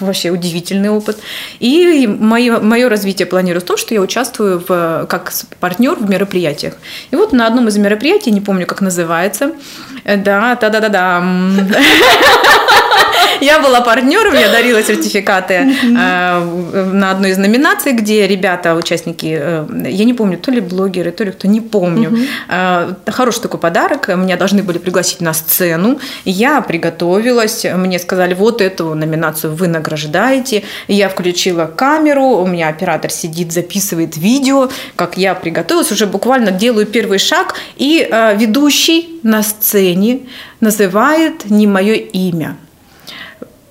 вообще 0.00 0.30
удивительный 0.30 0.90
опыт. 0.90 1.18
И 1.60 2.06
мое, 2.06 2.60
мое 2.60 2.88
развитие 2.88 3.26
планирую 3.26 3.60
в 3.60 3.64
том, 3.64 3.76
что 3.76 3.94
я 3.94 4.00
участвую 4.00 4.62
в, 4.66 5.06
как 5.08 5.32
партнер 5.60 5.94
в 5.94 6.08
мероприятиях. 6.08 6.74
И 7.10 7.16
вот 7.16 7.32
на 7.32 7.46
одном 7.46 7.68
из 7.68 7.76
мероприятий, 7.76 8.30
не 8.30 8.40
помню, 8.40 8.66
как 8.66 8.80
называется, 8.80 9.52
да, 10.04 10.56
да-да-да-да. 10.60 11.24
Я 13.40 13.60
была 13.60 13.80
партнером, 13.80 14.34
я 14.34 14.50
дарила 14.50 14.82
сертификаты 14.82 15.54
э, 15.54 16.84
на 16.92 17.10
одной 17.10 17.30
из 17.30 17.38
номинаций, 17.38 17.92
где 17.92 18.26
ребята, 18.26 18.74
участники, 18.74 19.38
э, 19.40 19.66
я 19.88 20.04
не 20.04 20.14
помню, 20.14 20.38
то 20.38 20.50
ли 20.50 20.60
блогеры, 20.60 21.10
то 21.12 21.24
ли 21.24 21.30
кто, 21.30 21.48
не 21.48 21.60
помню. 21.60 22.18
Э, 22.48 22.94
хороший 23.06 23.42
такой 23.42 23.60
подарок. 23.60 24.08
Меня 24.08 24.36
должны 24.36 24.62
были 24.62 24.78
пригласить 24.78 25.20
на 25.20 25.34
сцену. 25.34 25.98
Я 26.24 26.60
приготовилась. 26.60 27.64
Мне 27.64 27.98
сказали, 27.98 28.34
вот 28.34 28.60
эту 28.60 28.94
номинацию 28.94 29.54
вы 29.54 29.68
награждаете. 29.68 30.64
Я 30.88 31.08
включила 31.08 31.66
камеру, 31.66 32.24
у 32.24 32.46
меня 32.46 32.68
оператор 32.68 33.10
сидит, 33.10 33.52
записывает 33.52 34.16
видео, 34.16 34.68
как 34.96 35.16
я 35.16 35.34
приготовилась, 35.34 35.92
уже 35.92 36.06
буквально 36.06 36.50
делаю 36.50 36.86
первый 36.86 37.18
шаг, 37.18 37.54
и 37.76 38.08
ведущий 38.36 39.20
на 39.22 39.42
сцене 39.42 40.20
называет 40.60 41.50
не 41.50 41.66
мое 41.66 41.94
имя. 41.94 42.56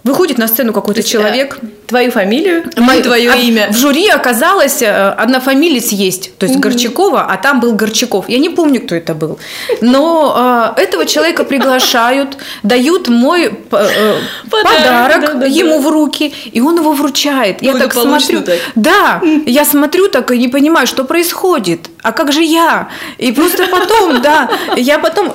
Выходит 0.08 0.38
на 0.38 0.48
сцену 0.48 0.72
какой-то 0.72 1.02
есть, 1.02 1.12
человек. 1.12 1.60
Э, 1.62 1.67
твою 1.88 2.12
фамилию, 2.12 2.63
мою, 2.78 3.04
твое 3.04 3.32
а, 3.32 3.36
имя. 3.36 3.67
В 3.72 3.78
жюри 3.78 4.10
оказалось, 4.10 4.82
э, 4.82 5.10
однофамилец 5.17 5.91
есть, 5.91 6.38
то 6.38 6.46
есть 6.46 6.58
угу. 6.58 6.70
Горчакова, 6.70 7.26
а 7.30 7.38
там 7.38 7.60
был 7.60 7.74
Горчаков. 7.74 8.30
Я 8.30 8.39
не 8.39 8.50
помню, 8.50 8.82
кто 8.82 8.96
это 8.96 9.13
был. 9.13 9.38
Но 9.82 10.74
э, 10.78 10.82
этого 10.82 11.06
человека 11.06 11.43
приглашают, 11.43 12.38
дают 12.63 13.08
мой 13.10 13.46
э, 13.46 13.50
подарок, 13.70 14.22
подарок 14.52 15.22
да, 15.22 15.34
да, 15.34 15.46
ему 15.46 15.82
да. 15.82 15.89
в 15.89 15.91
руки, 15.91 16.34
и 16.52 16.62
он 16.62 16.78
его 16.78 16.93
вручает. 16.93 17.62
Я 17.62 17.74
так 17.76 17.93
смотрю. 17.93 18.41
Так. 18.41 18.60
Да, 18.76 19.22
я 19.46 19.65
смотрю 19.65 20.08
так 20.08 20.32
и 20.32 20.38
не 20.38 20.48
понимаю, 20.48 20.88
что 20.88 21.04
происходит. 21.04 21.89
А 22.02 22.12
как 22.12 22.32
же 22.32 22.43
я? 22.43 22.89
И 23.17 23.32
просто 23.32 23.67
потом, 23.67 24.22
да, 24.22 24.50
я 24.76 25.00
потом 25.00 25.34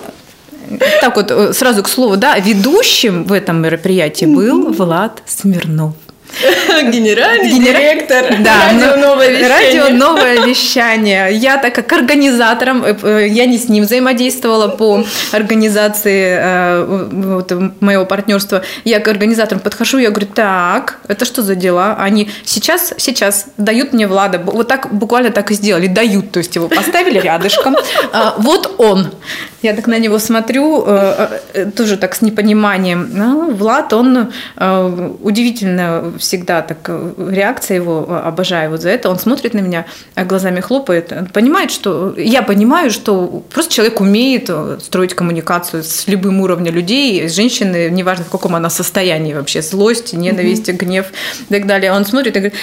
так 1.01 1.17
вот, 1.17 1.31
э, 1.31 1.53
сразу 1.53 1.83
к 1.83 1.89
слову, 1.89 2.17
да, 2.17 2.39
ведущим 2.39 3.25
в 3.25 3.33
этом 3.33 3.63
мероприятии 3.63 4.27
был 4.27 4.73
Влад 4.73 5.23
Смирнов. 5.27 5.95
Генеральный 6.91 7.51
Генер... 7.51 7.77
директор 7.77 8.37
да, 8.41 8.73
радио 8.73 8.97
«Новое 8.97 9.31
вещание». 9.31 9.49
Радио 9.49 9.97
«Новое 9.97 10.47
вещание». 10.47 11.35
Я 11.35 11.59
так 11.59 11.75
как 11.75 11.93
организатором, 11.93 12.85
э, 12.85 12.97
э, 13.03 13.29
я 13.29 13.47
не 13.47 13.59
с 13.59 13.69
ним 13.69 13.85
взаимодействовала 13.85 14.69
по 14.69 15.05
организации 15.33 16.37
э, 16.39 17.09
вот, 17.11 17.53
моего 17.81 18.05
партнерства. 18.07 18.63
Я 18.85 19.01
к 19.01 19.09
организаторам 19.09 19.61
подхожу, 19.61 19.99
я 19.99 20.11
говорю, 20.11 20.29
так, 20.35 20.99
это 21.09 21.25
что 21.25 21.43
за 21.43 21.55
дела? 21.55 21.97
Они 21.99 22.31
сейчас, 22.45 22.95
сейчас 22.97 23.47
дают 23.57 23.93
мне 23.93 24.07
Влада. 24.07 24.39
Вот 24.39 24.69
так, 24.69 24.93
буквально 24.93 25.31
так 25.31 25.51
и 25.51 25.55
сделали. 25.55 25.87
Дают, 25.87 26.33
то 26.33 26.39
есть 26.39 26.55
его 26.55 26.69
поставили 26.69 27.19
рядышком. 27.19 27.77
А, 28.13 28.35
вот 28.39 28.75
он. 28.79 29.11
Я 29.63 29.75
так 29.75 29.87
на 29.87 29.99
него 29.99 30.19
смотрю, 30.19 30.85
тоже 31.77 31.97
так 31.97 32.17
с 32.17 32.21
непониманием. 32.21 33.11
Ну, 33.13 33.53
Влад, 33.53 33.93
он 33.93 34.33
удивительно 34.57 36.13
всегда 36.23 36.63
так, 36.63 36.79
э, 36.89 37.31
реакция 37.31 37.77
его, 37.77 38.07
э, 38.09 38.29
обожаю 38.29 38.71
вот 38.71 38.81
за 38.81 38.91
это, 38.91 39.11
он 39.11 39.19
смотрит 39.19 39.55
на 39.55 39.59
меня, 39.59 39.85
э, 40.15 40.25
глазами 40.25 40.61
хлопает, 40.61 41.13
понимает, 41.33 41.71
что 41.71 42.15
я 42.17 42.43
понимаю, 42.43 42.91
что 42.91 43.43
просто 43.51 43.75
человек 43.75 44.01
умеет 44.01 44.51
строить 44.81 45.15
коммуникацию 45.15 45.83
с 45.83 46.07
любым 46.07 46.41
уровнем 46.41 46.75
людей, 46.75 47.29
женщины, 47.29 47.91
неважно 47.91 48.25
в 48.25 48.31
каком 48.31 48.55
она 48.55 48.71
состоянии 48.71 49.35
вообще, 49.35 49.63
злость, 49.63 50.13
ненависть, 50.13 50.69
mm-hmm. 50.69 50.77
гнев 50.77 51.07
и 51.51 51.55
так 51.55 51.67
далее. 51.67 51.93
Он 51.93 52.07
смотрит 52.07 52.37
и 52.37 52.41
говорит, 52.41 52.59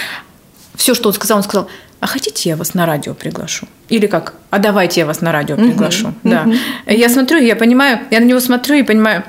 все, 0.76 0.93
что 0.93 1.10
он 1.10 1.13
сказал, 1.13 1.38
он 1.38 1.43
сказал, 1.43 1.67
а 2.00 2.08
хотите, 2.08 2.50
я 2.50 2.56
вас 2.56 2.74
на 2.74 2.86
радио 2.86 3.13
приглашу? 3.13 3.67
Или 3.89 4.08
как? 4.08 4.34
А 4.52 4.60
давайте 4.60 5.02
я 5.02 5.06
вас 5.06 5.19
на 5.19 5.34
радио 5.34 5.58
приглашу. 5.58 6.08
Uh-huh, 6.08 6.13
да. 6.24 6.45
Uh-huh. 6.45 6.95
Я 6.95 7.10
смотрю, 7.10 7.39
я 7.39 7.58
понимаю, 7.58 8.00
я 8.10 8.22
на 8.22 8.26
него 8.26 8.39
смотрю 8.39 8.76
и 8.76 8.84
понимаю, 8.84 9.24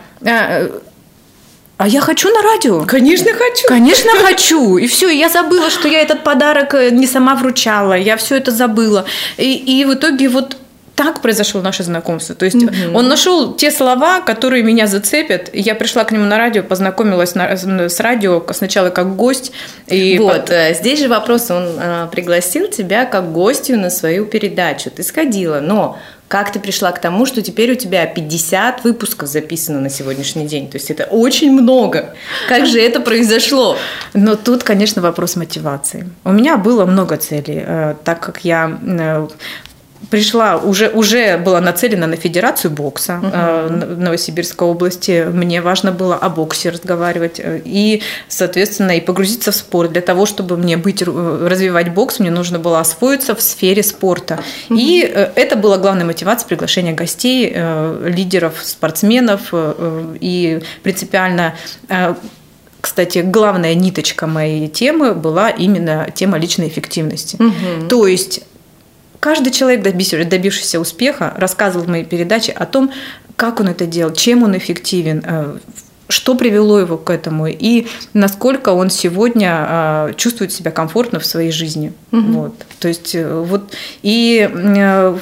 а 1.81 1.89
я 1.89 2.03
хочу 2.03 2.29
на 2.29 2.43
радио. 2.43 2.85
Конечно, 2.85 3.33
хочу. 3.33 3.67
Конечно, 3.67 4.11
хочу. 4.23 4.77
И 4.77 4.87
все, 4.87 5.09
я 5.09 5.31
забыла, 5.31 5.71
что 5.71 5.89
я 5.89 6.03
этот 6.03 6.23
подарок 6.25 6.75
э, 6.75 6.91
не 6.91 7.07
сама 7.07 7.35
вручала. 7.35 7.95
Я 7.95 8.19
все 8.19 8.37
это 8.37 8.51
забыла. 8.51 9.07
И, 9.39 9.55
и 9.55 9.87
в 9.87 9.95
итоге 9.95 10.29
вот 10.29 10.59
так 10.95 11.23
произошло 11.23 11.63
наше 11.63 11.83
знакомство. 11.83 12.35
То 12.35 12.45
есть 12.45 12.63
угу. 12.63 12.75
он 12.93 13.09
нашел 13.09 13.55
те 13.55 13.71
слова, 13.71 14.21
которые 14.21 14.63
меня 14.63 14.87
зацепят. 14.87 15.49
Я 15.55 15.75
пришла 15.75 16.05
к 16.05 16.13
нему 16.13 16.27
на 16.27 16.37
радио, 16.37 16.63
познакомилась 16.63 17.35
на, 17.35 17.57
с 17.57 17.99
радио 17.99 18.45
сначала 18.53 18.91
как 18.91 19.17
гость. 19.17 19.51
И 19.87 20.19
вот, 20.19 20.33
под... 20.33 20.51
Э, 20.51 20.75
здесь 20.75 21.01
же 21.01 21.09
вопрос. 21.09 21.51
Он 21.51 21.67
э, 21.81 22.09
пригласил 22.13 22.69
тебя 22.69 23.07
как 23.07 23.33
гостью 23.33 23.79
на 23.79 23.89
свою 23.89 24.27
передачу. 24.27 24.91
Ты 24.91 25.03
сходила, 25.03 25.61
но 25.61 25.99
как 26.31 26.53
ты 26.53 26.61
пришла 26.61 26.93
к 26.93 27.01
тому, 27.01 27.27
что 27.27 27.43
теперь 27.43 27.73
у 27.73 27.75
тебя 27.75 28.07
50 28.07 28.85
выпусков 28.85 29.29
записано 29.29 29.81
на 29.81 29.91
сегодняшний 29.91 30.47
день? 30.47 30.71
То 30.71 30.77
есть 30.77 30.89
это 30.89 31.03
очень 31.11 31.51
много. 31.51 32.15
Как 32.49 32.67
же 32.67 32.81
это 32.81 33.01
произошло? 33.01 33.77
Но 34.15 34.37
тут, 34.37 34.63
конечно, 34.63 35.03
вопрос 35.03 35.35
мотивации. 35.35 36.09
У 36.23 36.31
меня 36.31 36.57
было 36.57 36.87
много 36.87 37.17
целей, 37.17 37.65
э, 37.67 37.95
так 38.05 38.21
как 38.21 38.45
я 38.45 38.79
э, 38.81 39.27
пришла, 40.09 40.57
уже, 40.57 40.89
уже 40.89 41.37
была 41.39 41.61
нацелена 41.61 42.07
на 42.07 42.17
Федерацию 42.17 42.71
бокса 42.71 43.21
uh-huh. 43.23 43.97
Новосибирской 43.97 44.67
области. 44.67 45.27
Мне 45.31 45.61
важно 45.61 45.93
было 45.93 46.17
о 46.17 46.31
боксе 46.31 46.71
разговаривать 46.71 47.39
э, 47.39 47.61
и, 47.65 48.03
соответственно, 48.29 48.97
и 48.97 49.01
погрузиться 49.01 49.53
в 49.53 49.55
спорт. 49.55 49.93
Для 49.93 50.01
того, 50.01 50.27
чтобы 50.27 50.57
мне 50.57 50.77
быть, 50.77 51.03
э, 51.03 51.07
развивать 51.07 51.93
бокс, 51.93 52.19
мне 52.19 52.31
нужно 52.31 52.59
было 52.59 52.81
освоиться 52.81 53.35
в 53.35 53.43
сфере 53.43 53.83
спорта. 53.83 54.41
Uh-huh. 54.69 54.77
И 54.79 55.01
это 55.01 55.57
была 55.57 55.77
главная 55.77 56.05
мотивация 56.05 56.49
приглашения 56.49 56.95
гостей, 56.95 57.55
лидеров, 58.05 58.55
спортсменов 58.63 59.53
и 59.53 60.63
принципиально 60.83 61.55
кстати, 62.81 63.19
главная 63.19 63.75
ниточка 63.75 64.27
моей 64.27 64.67
темы 64.69 65.15
была 65.15 65.51
именно 65.51 66.09
тема 66.15 66.39
личной 66.39 66.69
эффективности. 66.69 67.37
Угу. 67.37 67.89
То 67.89 68.07
есть 68.07 68.43
Каждый 69.21 69.53
человек, 69.53 69.83
добившийся 69.83 70.81
успеха, 70.81 71.35
рассказывал 71.37 71.85
в 71.85 71.89
моей 71.89 72.05
передаче 72.05 72.53
о 72.53 72.65
том, 72.65 72.91
как 73.37 73.61
он 73.61 73.69
это 73.69 73.87
делал, 73.87 74.15
чем 74.15 74.43
он 74.43 74.57
эффективен, 74.57 75.23
э, 75.25 75.59
что 76.11 76.35
привело 76.35 76.79
его 76.79 76.97
к 76.97 77.11
этому 77.11 77.47
и 77.47 77.87
насколько 78.13 78.71
он 78.71 78.91
сегодня 78.91 79.67
э, 79.69 80.13
чувствует 80.17 80.53
себя 80.53 80.71
комфортно 80.71 81.21
в 81.21 81.27
своей 81.27 81.53
жизни. 81.53 81.93
Угу. 82.13 82.33
Вот. 82.33 82.55
То 82.79 82.89
есть 82.89 83.15
э, 83.15 83.41
вот 83.41 83.73
и 84.03 84.49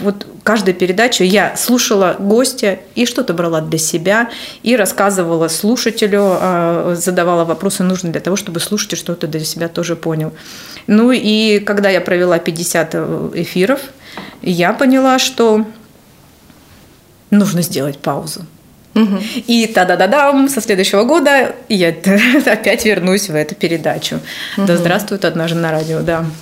вот 0.03 0.27
каждую 0.43 0.75
передачу 0.75 1.25
я 1.25 1.57
слушала 1.57 2.17
гостя 2.19 2.79
и 2.95 3.07
что-то 3.07 3.35
брала 3.35 3.61
для 3.61 3.79
себя 3.79 4.31
и 4.63 4.77
рассказывала 4.77 5.49
слушателю, 5.49 6.95
задавала 6.95 7.45
вопросы 7.45 7.83
нужные 7.83 8.13
для 8.13 8.21
того, 8.21 8.37
чтобы 8.37 8.61
слушатель 8.61 8.97
что-то 8.97 9.27
для 9.27 9.45
себя 9.45 9.69
тоже 9.69 9.95
понял. 9.95 10.33
Ну 10.87 11.13
и 11.13 11.61
когда 11.61 11.91
я 11.91 12.01
провела 12.01 12.39
50 12.39 12.95
эфиров, 13.35 13.81
я 14.43 14.73
поняла, 14.73 15.19
что 15.19 15.67
нужно 17.31 17.63
сделать 17.63 17.99
паузу. 17.99 18.47
Угу. 19.03 19.19
И 19.47 19.67
та-да-да-дам, 19.67 20.49
со 20.49 20.61
следующего 20.61 21.05
года 21.05 21.55
я 21.69 21.89
опять 22.47 22.85
вернусь 22.85 23.29
в 23.29 23.35
эту 23.35 23.55
передачу. 23.55 24.21
Угу. 24.57 24.67
Да 24.67 24.77
здравствует 24.77 25.25
однажды 25.25 25.59
на 25.59 25.71
радио, 25.71 26.01
да. 26.01 26.25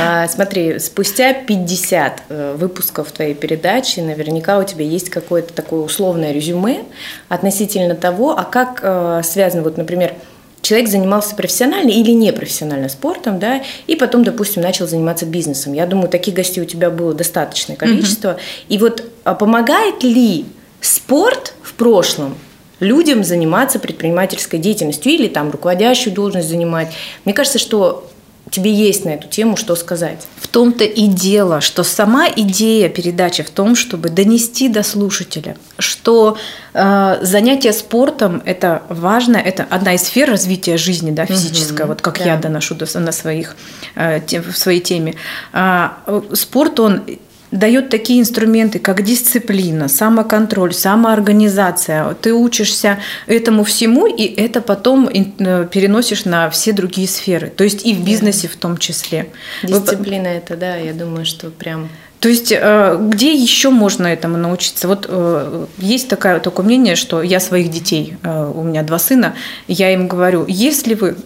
А, 0.00 0.26
смотри, 0.26 0.78
спустя 0.78 1.34
50 1.34 2.22
э, 2.28 2.56
выпусков 2.58 3.12
твоей 3.12 3.34
передачи 3.34 4.00
наверняка 4.00 4.58
у 4.58 4.64
тебя 4.64 4.84
есть 4.86 5.10
какое-то 5.10 5.52
такое 5.52 5.80
условное 5.80 6.32
резюме 6.32 6.84
относительно 7.28 7.94
того, 7.94 8.38
а 8.38 8.44
как 8.44 8.80
э, 8.82 9.20
связано, 9.22 9.62
вот, 9.62 9.76
например, 9.76 10.14
человек 10.62 10.88
занимался 10.88 11.34
профессионально 11.34 11.90
или 11.90 12.10
непрофессионально 12.12 12.88
спортом, 12.88 13.38
да, 13.38 13.62
и 13.86 13.96
потом, 13.96 14.24
допустим, 14.24 14.62
начал 14.62 14.86
заниматься 14.86 15.26
бизнесом. 15.26 15.72
Я 15.72 15.86
думаю, 15.86 16.08
таких 16.08 16.34
гостей 16.34 16.62
у 16.62 16.66
тебя 16.66 16.90
было 16.90 17.14
достаточное 17.14 17.76
количество. 17.76 18.32
Угу. 18.32 18.38
И 18.68 18.78
вот 18.78 19.04
а 19.24 19.34
помогает 19.34 20.02
ли 20.02 20.46
спорт 20.80 21.54
в 21.62 21.74
прошлом 21.74 22.36
людям 22.78 23.24
заниматься 23.24 23.78
предпринимательской 23.78 24.58
деятельностью 24.58 25.12
или 25.12 25.28
там 25.28 25.50
руководящую 25.50 26.14
должность 26.14 26.48
занимать? 26.48 26.92
Мне 27.24 27.34
кажется, 27.34 27.58
что 27.58 28.10
тебе 28.50 28.72
есть 28.72 29.04
на 29.04 29.10
эту 29.10 29.28
тему 29.28 29.56
что 29.56 29.76
сказать. 29.76 30.26
В 30.36 30.48
том-то 30.48 30.84
и 30.84 31.06
дело, 31.06 31.60
что 31.60 31.84
сама 31.84 32.26
идея 32.28 32.88
передачи 32.88 33.42
в 33.42 33.50
том, 33.50 33.76
чтобы 33.76 34.08
донести 34.08 34.68
до 34.68 34.82
слушателя, 34.82 35.56
что 35.78 36.36
э, 36.74 37.18
занятие 37.22 37.72
спортом 37.72 38.42
это 38.44 38.82
важно, 38.88 39.36
это 39.36 39.66
одна 39.70 39.94
из 39.94 40.02
сфер 40.02 40.30
развития 40.30 40.76
жизни, 40.76 41.10
да, 41.12 41.26
физическая, 41.26 41.86
угу, 41.86 41.94
вот 41.94 42.02
как 42.02 42.18
да. 42.18 42.24
я 42.24 42.36
доношу 42.36 42.74
до, 42.74 42.86
на 42.98 43.12
своих 43.12 43.56
э, 43.94 44.20
в 44.40 44.56
своей 44.56 44.80
теме. 44.80 45.14
А, 45.52 45.98
э, 46.06 46.22
спорт 46.34 46.80
он 46.80 47.02
дает 47.50 47.90
такие 47.90 48.20
инструменты, 48.20 48.78
как 48.78 49.02
дисциплина, 49.02 49.88
самоконтроль, 49.88 50.72
самоорганизация. 50.72 52.14
Ты 52.14 52.32
учишься 52.32 52.98
этому 53.26 53.64
всему, 53.64 54.06
и 54.06 54.24
это 54.24 54.60
потом 54.60 55.08
э, 55.08 55.66
переносишь 55.70 56.24
на 56.24 56.50
все 56.50 56.72
другие 56.72 57.08
сферы, 57.08 57.48
то 57.48 57.64
есть 57.64 57.84
и 57.84 57.94
в 57.94 58.04
бизнесе 58.04 58.48
в 58.48 58.56
том 58.56 58.78
числе. 58.78 59.30
Дисциплина 59.62 60.28
Вы... 60.28 60.36
это, 60.36 60.56
да, 60.56 60.76
я 60.76 60.92
думаю, 60.92 61.24
что 61.24 61.50
прям 61.50 61.88
то 62.20 62.28
есть 62.28 62.52
э, 62.52 62.98
где 63.00 63.32
еще 63.32 63.70
можно 63.70 64.06
этому 64.06 64.36
научиться? 64.36 64.86
Вот 64.86 65.06
э, 65.08 65.66
есть 65.78 66.08
такое, 66.08 66.38
такое 66.38 66.66
мнение, 66.66 66.94
что 66.94 67.22
я 67.22 67.40
своих 67.40 67.70
детей, 67.70 68.18
у 68.22 68.62
меня 68.62 68.82
два 68.82 68.98
сына, 68.98 69.34
я 69.68 69.90
им 69.94 70.06
говорю, 70.06 70.44
если 70.46 70.92
вы 70.92 71.16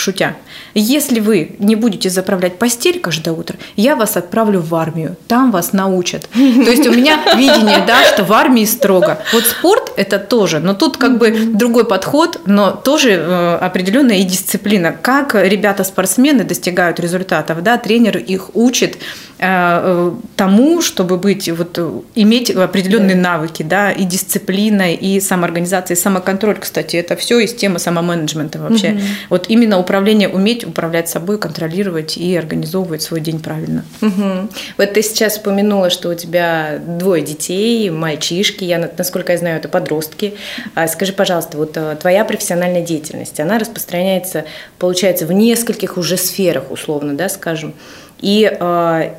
шутя, 0.00 0.36
если 0.74 1.20
вы 1.20 1.52
не 1.58 1.76
будете 1.76 2.10
заправлять 2.10 2.58
постель 2.58 3.00
каждое 3.00 3.32
утро, 3.32 3.56
я 3.76 3.96
вас 3.96 4.16
отправлю 4.16 4.60
в 4.60 4.74
армию, 4.74 5.16
там 5.28 5.50
вас 5.50 5.72
научат. 5.72 6.28
То 6.32 6.40
есть 6.70 6.86
у 6.86 6.92
меня 6.92 7.20
видение, 7.36 7.84
да, 7.86 8.04
что 8.04 8.24
в 8.24 8.32
армии 8.32 8.64
строго. 8.64 9.18
Вот 9.32 9.44
спорт 9.44 9.92
это 9.96 10.18
тоже, 10.18 10.58
но 10.58 10.74
тут 10.74 10.96
как 10.96 11.18
бы 11.18 11.30
другой 11.30 11.84
подход, 11.84 12.40
но 12.46 12.70
тоже 12.70 13.10
э, 13.12 13.58
определенная 13.60 14.16
и 14.16 14.24
дисциплина. 14.24 14.92
Как 14.92 15.34
ребята-спортсмены 15.34 16.44
достигают 16.44 17.00
результатов, 17.00 17.62
да, 17.62 17.78
тренер 17.78 18.18
их 18.18 18.50
учит 18.54 18.98
тому, 19.40 20.82
чтобы 20.82 21.16
быть, 21.16 21.48
вот, 21.48 21.78
иметь 22.14 22.50
определенные 22.50 23.16
навыки, 23.16 23.62
да, 23.62 23.90
и 23.90 24.04
дисциплина, 24.04 24.92
и 24.92 25.18
самоорганизация, 25.18 25.94
и 25.94 25.98
самоконтроль, 25.98 26.58
кстати, 26.58 26.96
это 26.96 27.16
все 27.16 27.38
из 27.40 27.54
темы 27.54 27.78
самоменеджмента 27.78 28.58
вообще. 28.58 29.00
Вот 29.30 29.46
именно 29.48 29.78
управление, 29.78 30.28
уметь 30.28 30.64
управлять 30.64 31.08
собой, 31.08 31.38
контролировать 31.38 32.18
и 32.18 32.36
организовывать 32.36 33.00
свой 33.00 33.20
день 33.20 33.40
правильно. 33.40 33.84
Угу. 34.02 34.48
Вот 34.76 34.92
ты 34.92 35.02
сейчас 35.02 35.38
упомянула, 35.38 35.88
что 35.88 36.10
у 36.10 36.14
тебя 36.14 36.78
двое 36.78 37.22
детей, 37.22 37.88
мальчишки, 37.88 38.64
я, 38.64 38.90
насколько 38.98 39.32
я 39.32 39.38
знаю, 39.38 39.56
это 39.56 39.68
подростки. 39.68 40.34
А 40.74 40.86
скажи, 40.86 41.14
пожалуйста, 41.14 41.56
вот 41.56 41.76
э, 41.76 41.96
твоя 41.98 42.26
профессиональная 42.26 42.82
деятельность, 42.82 43.40
она 43.40 43.58
распространяется, 43.58 44.44
получается, 44.78 45.24
в 45.24 45.32
нескольких 45.32 45.96
уже 45.96 46.18
сферах, 46.18 46.70
условно, 46.70 47.14
да, 47.14 47.30
скажем, 47.30 47.74
и 48.20 48.50
э, 48.50 49.10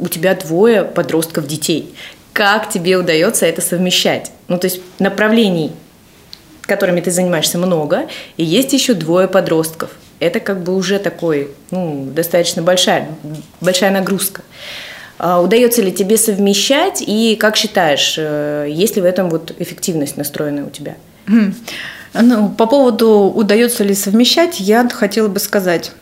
у 0.00 0.08
тебя 0.08 0.34
двое 0.34 0.84
подростков 0.84 1.46
детей. 1.46 1.94
Как 2.32 2.70
тебе 2.70 2.96
удается 2.96 3.46
это 3.46 3.60
совмещать? 3.60 4.32
Ну, 4.48 4.58
то 4.58 4.66
есть 4.66 4.80
направлений 4.98 5.72
которыми 6.70 7.00
ты 7.00 7.10
занимаешься, 7.10 7.58
много, 7.58 8.06
и 8.36 8.44
есть 8.44 8.72
еще 8.72 8.94
двое 8.94 9.26
подростков. 9.26 9.90
Это 10.20 10.38
как 10.38 10.62
бы 10.62 10.76
уже 10.76 11.00
такой, 11.00 11.50
ну, 11.72 12.08
достаточно 12.14 12.62
большая, 12.62 13.08
большая 13.60 13.90
нагрузка. 13.90 14.42
А 15.18 15.40
удается 15.42 15.82
ли 15.82 15.92
тебе 15.92 16.16
совмещать, 16.16 17.02
и 17.04 17.36
как 17.36 17.56
считаешь, 17.56 18.14
э, 18.16 18.66
есть 18.70 18.94
ли 18.94 19.02
в 19.02 19.04
этом 19.04 19.30
вот 19.30 19.52
эффективность 19.58 20.16
настроенная 20.16 20.64
у 20.64 20.70
тебя? 20.70 20.94
Ну, 22.14 22.48
по 22.50 22.66
поводу 22.66 23.32
удается 23.34 23.82
ли 23.82 23.94
совмещать, 23.94 24.60
я 24.60 24.88
хотела 24.88 25.26
бы 25.26 25.40
сказать, 25.40 25.92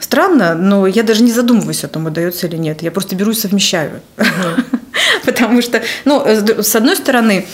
странно, 0.00 0.54
но 0.54 0.86
я 0.86 1.02
даже 1.02 1.22
не 1.22 1.32
задумываюсь 1.32 1.84
о 1.84 1.88
том, 1.88 2.06
удается 2.06 2.46
или 2.46 2.56
нет. 2.56 2.82
Я 2.82 2.90
просто 2.90 3.16
беру 3.16 3.32
и 3.32 3.34
совмещаю. 3.34 4.00
Потому 5.24 5.62
что, 5.62 5.82
ну, 6.04 6.24
с 6.26 6.74
одной 6.74 6.96
стороны, 6.96 7.46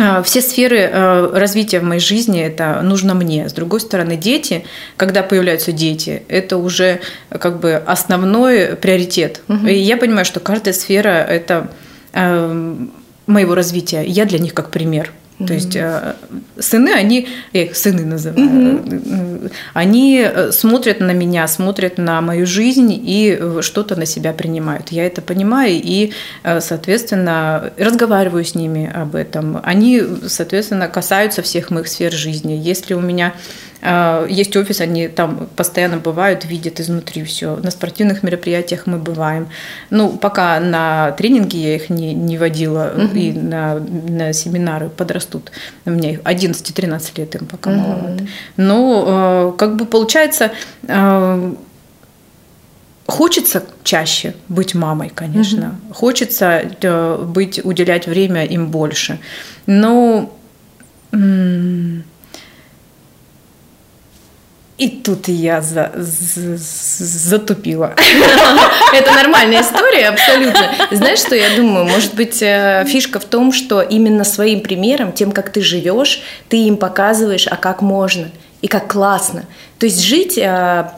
а, 0.00 0.22
все 0.22 0.40
сферы 0.40 0.78
э, 0.78 1.30
развития 1.34 1.80
в 1.80 1.82
моей 1.82 2.00
жизни 2.00 2.40
это 2.40 2.80
нужно 2.82 3.14
мне. 3.14 3.48
С 3.48 3.52
другой 3.52 3.80
стороны, 3.80 4.16
дети, 4.16 4.64
когда 4.96 5.22
появляются 5.22 5.72
дети, 5.72 6.22
это 6.28 6.56
уже 6.56 7.00
как 7.30 7.58
бы 7.58 7.74
основной 7.74 8.76
приоритет. 8.76 9.42
Угу. 9.48 9.66
И 9.66 9.74
я 9.74 9.96
понимаю, 9.96 10.24
что 10.24 10.40
каждая 10.40 10.74
сфера 10.74 11.24
это 11.24 11.70
моего 13.26 13.54
развития. 13.54 14.02
Я 14.02 14.24
для 14.24 14.38
них 14.38 14.54
как 14.54 14.70
пример. 14.70 15.12
Mm-hmm. 15.38 15.46
То 15.46 15.54
есть 15.54 15.76
э, 15.76 16.14
сыны, 16.58 16.90
они, 16.90 17.28
я 17.52 17.62
их 17.62 17.76
сыны 17.76 18.04
называю, 18.04 18.48
mm-hmm. 18.48 19.52
они 19.72 20.20
э, 20.24 20.52
смотрят 20.52 21.00
на 21.00 21.12
меня, 21.12 21.46
смотрят 21.46 21.98
на 21.98 22.20
мою 22.20 22.46
жизнь 22.46 22.92
и 22.92 23.40
что-то 23.60 23.96
на 23.96 24.06
себя 24.06 24.32
принимают. 24.32 24.88
Я 24.90 25.06
это 25.06 25.22
понимаю 25.22 25.72
и, 25.72 26.12
соответственно, 26.42 27.72
разговариваю 27.78 28.44
с 28.44 28.54
ними 28.54 28.90
об 28.92 29.14
этом. 29.14 29.60
Они, 29.62 30.02
соответственно, 30.26 30.88
касаются 30.88 31.42
всех 31.42 31.70
моих 31.70 31.88
сфер 31.88 32.12
жизни. 32.12 32.52
Если 32.52 32.94
у 32.94 33.00
меня 33.00 33.34
есть 34.28 34.56
офис, 34.56 34.80
они 34.80 35.08
там 35.08 35.48
постоянно 35.54 35.98
бывают, 35.98 36.44
видят 36.44 36.80
изнутри 36.80 37.22
все. 37.24 37.56
На 37.56 37.70
спортивных 37.70 38.22
мероприятиях 38.22 38.86
мы 38.86 38.98
бываем. 38.98 39.48
Ну, 39.90 40.16
пока 40.16 40.58
на 40.58 41.12
тренинги 41.12 41.56
я 41.56 41.76
их 41.76 41.88
не, 41.88 42.12
не 42.12 42.38
водила, 42.38 42.92
угу. 42.94 43.16
и 43.16 43.32
на, 43.32 43.78
на 43.78 44.32
семинары 44.32 44.88
подрастут. 44.88 45.52
У 45.84 45.90
меня 45.90 46.10
их 46.10 46.20
11-13 46.20 47.18
лет 47.18 47.34
им 47.36 47.46
пока 47.46 47.70
угу. 47.70 47.78
маловато. 47.78 48.26
Но 48.56 49.04
а, 49.06 49.52
как 49.52 49.76
бы 49.76 49.86
получается 49.86 50.50
а, 50.88 51.54
Хочется 53.08 53.64
чаще 53.84 54.34
быть 54.50 54.74
мамой, 54.74 55.08
конечно. 55.08 55.78
mm 55.88 55.94
Хочется 55.94 56.70
э, 56.82 57.24
быть, 57.24 57.58
уделять 57.64 58.06
время 58.06 58.44
им 58.44 58.70
больше. 58.70 59.18
Но 59.64 60.30
и 64.78 64.88
тут 64.88 65.26
я 65.26 65.60
за, 65.60 65.92
за, 65.96 66.56
затупила. 66.56 67.94
Это 68.94 69.12
нормальная 69.12 69.60
история, 69.60 70.08
абсолютно. 70.08 70.70
Знаешь, 70.92 71.18
что 71.18 71.34
я 71.34 71.56
думаю? 71.56 71.84
Может 71.84 72.14
быть, 72.14 72.40
э, 72.42 72.84
фишка 72.86 73.18
в 73.18 73.24
том, 73.24 73.52
что 73.52 73.82
именно 73.82 74.22
своим 74.22 74.60
примером, 74.60 75.12
тем, 75.12 75.32
как 75.32 75.50
ты 75.50 75.62
живешь, 75.62 76.22
ты 76.48 76.58
им 76.58 76.76
показываешь, 76.76 77.48
а 77.48 77.56
как 77.56 77.82
можно 77.82 78.30
и 78.62 78.68
как 78.68 78.86
классно. 78.86 79.46
То 79.80 79.86
есть 79.86 80.00
жить 80.00 80.38
э, 80.38 80.88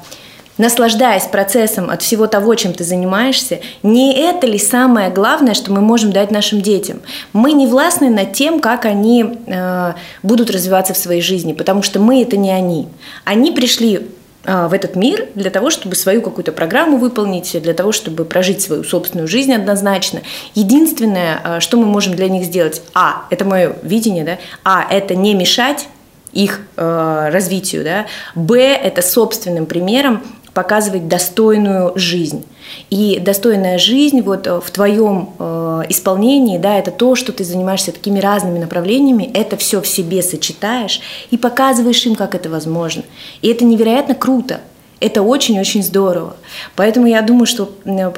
наслаждаясь 0.60 1.24
процессом 1.24 1.90
от 1.90 2.02
всего 2.02 2.26
того, 2.26 2.54
чем 2.54 2.74
ты 2.74 2.84
занимаешься, 2.84 3.60
не 3.82 4.14
это 4.14 4.46
ли 4.46 4.58
самое 4.58 5.10
главное, 5.10 5.54
что 5.54 5.72
мы 5.72 5.80
можем 5.80 6.12
дать 6.12 6.30
нашим 6.30 6.60
детям? 6.60 7.00
Мы 7.32 7.52
не 7.52 7.66
властны 7.66 8.10
над 8.10 8.34
тем, 8.34 8.60
как 8.60 8.84
они 8.84 9.38
э, 9.46 9.94
будут 10.22 10.50
развиваться 10.50 10.92
в 10.92 10.98
своей 10.98 11.22
жизни, 11.22 11.54
потому 11.54 11.82
что 11.82 11.98
мы 11.98 12.22
это 12.22 12.36
не 12.36 12.50
они. 12.50 12.88
Они 13.24 13.52
пришли 13.52 14.08
э, 14.44 14.66
в 14.66 14.74
этот 14.74 14.96
мир 14.96 15.28
для 15.34 15.50
того, 15.50 15.70
чтобы 15.70 15.96
свою 15.96 16.20
какую-то 16.20 16.52
программу 16.52 16.98
выполнить, 16.98 17.60
для 17.60 17.72
того, 17.72 17.90
чтобы 17.90 18.26
прожить 18.26 18.60
свою 18.60 18.84
собственную 18.84 19.28
жизнь 19.28 19.54
однозначно. 19.54 20.20
Единственное, 20.54 21.40
э, 21.42 21.60
что 21.60 21.78
мы 21.78 21.86
можем 21.86 22.14
для 22.14 22.28
них 22.28 22.44
сделать, 22.44 22.82
а, 22.92 23.24
это 23.30 23.46
мое 23.46 23.76
видение, 23.82 24.24
да, 24.24 24.38
а, 24.62 24.86
это 24.90 25.14
не 25.14 25.32
мешать 25.32 25.88
их 26.32 26.60
э, 26.76 27.28
развитию, 27.32 27.84
да, 27.84 28.06
б, 28.34 28.60
это 28.60 29.02
собственным 29.02 29.66
примером 29.66 30.22
показывать 30.54 31.08
достойную 31.08 31.92
жизнь. 31.96 32.44
И 32.88 33.18
достойная 33.20 33.78
жизнь 33.78 34.20
вот 34.20 34.46
э, 34.46 34.60
в 34.60 34.70
твоем 34.70 35.30
э, 35.38 35.82
исполнении, 35.88 36.58
да, 36.58 36.78
это 36.78 36.90
то, 36.90 37.14
что 37.14 37.32
ты 37.32 37.44
занимаешься 37.44 37.92
такими 37.92 38.20
разными 38.20 38.58
направлениями, 38.58 39.30
это 39.34 39.56
все 39.56 39.80
в 39.80 39.86
себе 39.86 40.22
сочетаешь 40.22 41.00
и 41.30 41.36
показываешь 41.36 42.04
им, 42.06 42.14
как 42.14 42.34
это 42.34 42.48
возможно. 42.48 43.02
И 43.42 43.48
это 43.48 43.64
невероятно 43.64 44.14
круто. 44.14 44.60
Это 45.00 45.22
очень-очень 45.22 45.82
здорово. 45.82 46.36
Поэтому 46.76 47.06
я 47.06 47.22
думаю, 47.22 47.46
что, 47.46 47.72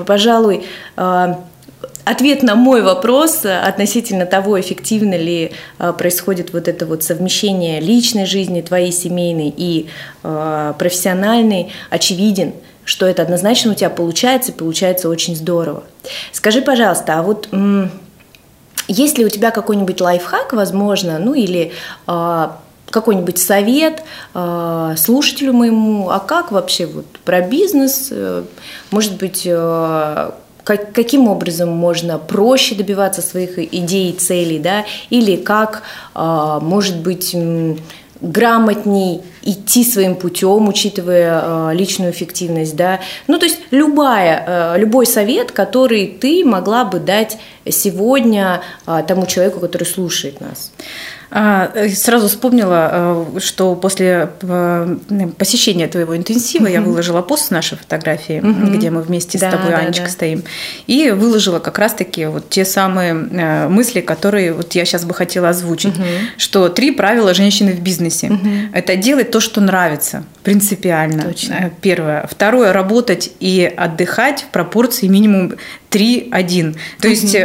пожалуй, 0.07 0.65
э, 0.97 1.35
ответ 2.05 2.43
на 2.43 2.55
мой 2.55 2.83
вопрос 2.83 3.45
относительно 3.45 4.27
того, 4.27 4.61
эффективно 4.61 5.15
ли 5.15 5.53
происходит 5.99 6.53
вот 6.53 6.69
это 6.69 6.87
вот 6.87 7.03
совмещение 7.03 7.81
личной 7.81 8.27
жизни, 8.27 8.61
твоей 8.61 8.93
семейной 8.93 9.53
и 9.57 9.89
профессиональной, 10.23 11.73
очевиден 11.91 12.53
что 12.85 13.07
это 13.07 13.23
однозначно 13.23 13.71
у 13.71 13.75
тебя 13.75 13.91
получается, 13.91 14.53
получается 14.53 15.09
очень 15.09 15.37
здорово. 15.37 15.85
Скажи, 16.33 16.63
пожалуйста, 16.63 17.19
а 17.19 17.23
вот 17.23 17.49
есть 18.89 19.19
ли 19.19 19.25
у 19.25 19.29
тебя 19.29 19.51
какой-нибудь 19.51 20.01
лайфхак, 20.01 20.53
возможно, 20.53 21.19
ну 21.19 21.35
или 21.35 21.73
э, 22.07 22.49
какой-нибудь 22.91 23.39
совет 23.39 24.03
э, 24.35 24.95
слушателю 24.97 25.53
моему, 25.53 26.11
а 26.11 26.19
как 26.19 26.53
вообще 26.53 26.87
вот 26.87 27.07
про 27.25 27.41
бизнес, 27.41 28.09
э, 28.11 28.45
может 28.91 29.17
быть, 29.17 29.43
э, 29.47 30.31
как, 30.65 30.93
каким 30.93 31.29
образом 31.29 31.71
можно 31.71 32.19
проще 32.19 32.75
добиваться 32.75 33.23
своих 33.23 33.59
идей 33.59 34.11
и 34.11 34.17
целей, 34.17 34.59
да, 34.59 34.85
или 35.11 35.37
как, 35.37 35.83
э, 36.15 36.59
может 36.63 36.99
быть, 36.99 37.35
грамотней 38.21 39.21
идти 39.43 39.85
своим 39.85 40.15
путем, 40.15 40.69
учитывая 40.69 41.43
э, 41.43 41.75
личную 41.75 42.13
эффективность, 42.13 42.77
да. 42.77 43.01
Ну, 43.27 43.39
то 43.39 43.47
есть 43.47 43.59
любая, 43.73 44.45
э, 44.47 44.79
любой 44.79 45.07
совет, 45.07 45.51
который 45.51 46.07
ты 46.07 46.45
могла 46.45 46.85
бы 46.85 47.01
дать 47.01 47.39
сегодня 47.69 48.61
тому 49.07 49.27
человеку, 49.27 49.61
который 49.61 49.85
слушает 49.85 50.41
нас. 50.41 50.73
А, 51.35 51.71
э, 51.75 51.89
сразу 51.89 52.29
вспомнила, 52.29 52.91
э, 53.35 53.41
что 53.41 53.75
после 53.75 54.29
э, 54.43 54.97
посещения 55.39 55.89
твоего 55.89 56.15
интенсива 56.15 56.67
я 56.67 56.83
выложила 56.83 57.23
пост 57.23 57.47
с 57.47 57.51
нашей 57.51 57.79
фотографией, 57.79 58.41
где 58.41 58.91
мы 58.91 59.01
вместе 59.01 59.39
да, 59.39 59.49
с 59.49 59.55
тобой, 59.55 59.71
да, 59.71 59.79
Анечка, 59.79 60.05
да. 60.05 60.11
стоим, 60.11 60.43
и 60.87 61.11
выложила 61.11 61.59
как 61.59 61.79
раз-таки 61.79 62.27
вот 62.27 62.51
те 62.51 62.67
самые 62.67 63.15
мысли, 63.69 64.03
которые 64.03 64.53
вот 64.53 64.75
я 64.75 64.85
сейчас 64.85 65.07
бы 65.07 65.15
хотела 65.15 65.49
озвучить, 65.49 65.95
что 66.37 66.69
три 66.69 66.91
правила 66.91 67.33
женщины 67.33 67.73
в 67.73 67.81
бизнесе. 67.81 68.39
Это 68.75 68.97
делать 68.97 69.31
то, 69.31 69.41
что 69.41 69.63
нравится, 69.63 70.25
принципиально. 70.43 71.23
Точно. 71.23 71.71
Первое. 71.81 72.27
Второе, 72.31 72.75
работать 72.75 73.33
и 73.41 73.73
отдыхать 73.75 74.43
в 74.43 74.47
пропорции 74.49 75.07
минимум 75.07 75.55
3-1. 75.91 76.77
То 77.01 77.09
угу. 77.09 77.09
есть 77.09 77.37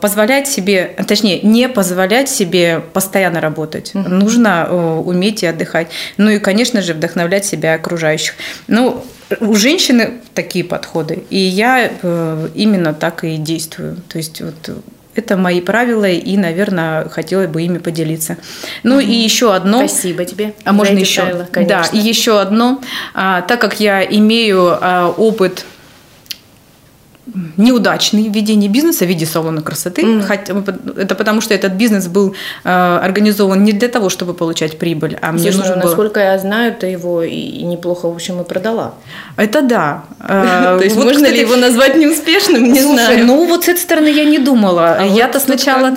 позволять 0.00 0.46
себе, 0.46 0.94
точнее, 1.06 1.40
не 1.42 1.68
позволять 1.68 2.28
себе 2.28 2.82
постоянно 2.92 3.23
работать. 3.32 3.94
Угу. 3.94 4.08
Нужно 4.08 4.66
э, 4.68 5.02
уметь 5.04 5.42
и 5.42 5.46
отдыхать. 5.46 5.88
Ну 6.16 6.30
и, 6.30 6.38
конечно 6.38 6.82
же, 6.82 6.94
вдохновлять 6.94 7.44
себя 7.44 7.74
окружающих. 7.74 8.34
Ну, 8.66 9.04
у 9.40 9.54
женщины 9.54 10.20
такие 10.34 10.64
подходы, 10.64 11.24
и 11.30 11.38
я 11.38 11.90
э, 12.02 12.48
именно 12.54 12.92
так 12.94 13.24
и 13.24 13.36
действую. 13.36 13.96
То 14.08 14.18
есть 14.18 14.40
вот 14.40 14.76
это 15.14 15.36
мои 15.36 15.60
правила, 15.60 16.08
и, 16.08 16.36
наверное, 16.36 17.08
хотела 17.08 17.46
бы 17.46 17.62
ими 17.62 17.78
поделиться. 17.78 18.36
Ну 18.82 19.00
mm 19.00 19.04
и 19.04 19.12
еще 19.12 19.54
одно. 19.54 19.86
Спасибо 19.86 20.24
тебе. 20.24 20.54
А 20.64 20.72
можно 20.72 20.98
еще? 20.98 21.22
Правила, 21.22 21.48
да, 21.52 21.84
и 21.92 21.98
еще 21.98 22.40
одно. 22.40 22.80
А, 23.14 23.42
так 23.42 23.60
как 23.60 23.80
я 23.80 24.02
имею 24.02 24.76
а, 24.80 25.08
опыт 25.16 25.64
неудачный 27.56 28.28
в 28.28 28.34
ведении 28.34 28.68
бизнеса 28.68 29.04
в 29.04 29.08
виде 29.08 29.26
салона 29.26 29.62
красоты. 29.62 30.02
Mm. 30.02 30.22
Хотя, 30.22 30.54
это 30.96 31.14
потому, 31.14 31.40
что 31.40 31.54
этот 31.54 31.72
бизнес 31.72 32.06
был 32.06 32.34
э, 32.64 32.98
организован 33.02 33.64
не 33.64 33.72
для 33.72 33.88
того, 33.88 34.10
чтобы 34.10 34.34
получать 34.34 34.78
прибыль, 34.78 35.16
а 35.22 35.32
мне 35.32 35.50
нужно 35.50 35.76
было... 35.76 35.84
насколько 35.84 36.20
я 36.20 36.38
знаю, 36.38 36.74
ты 36.78 36.88
его 36.88 37.22
и 37.22 37.62
неплохо, 37.62 38.08
в 38.08 38.14
общем, 38.14 38.40
и 38.40 38.44
продала. 38.44 38.94
Это 39.36 39.62
да. 39.62 40.04
Э, 40.26 40.78
То 40.78 40.84
есть 40.84 40.96
можно 40.96 41.26
ли 41.26 41.40
его 41.40 41.56
назвать 41.56 41.96
неуспешным, 41.96 42.72
не 42.72 42.80
знаю. 42.80 43.26
Ну, 43.26 43.46
вот 43.46 43.64
с 43.64 43.68
этой 43.68 43.80
стороны 43.80 44.08
я 44.08 44.24
не 44.24 44.38
думала. 44.38 44.96
А 44.98 45.04
Я-то 45.04 45.38
сначала... 45.38 45.92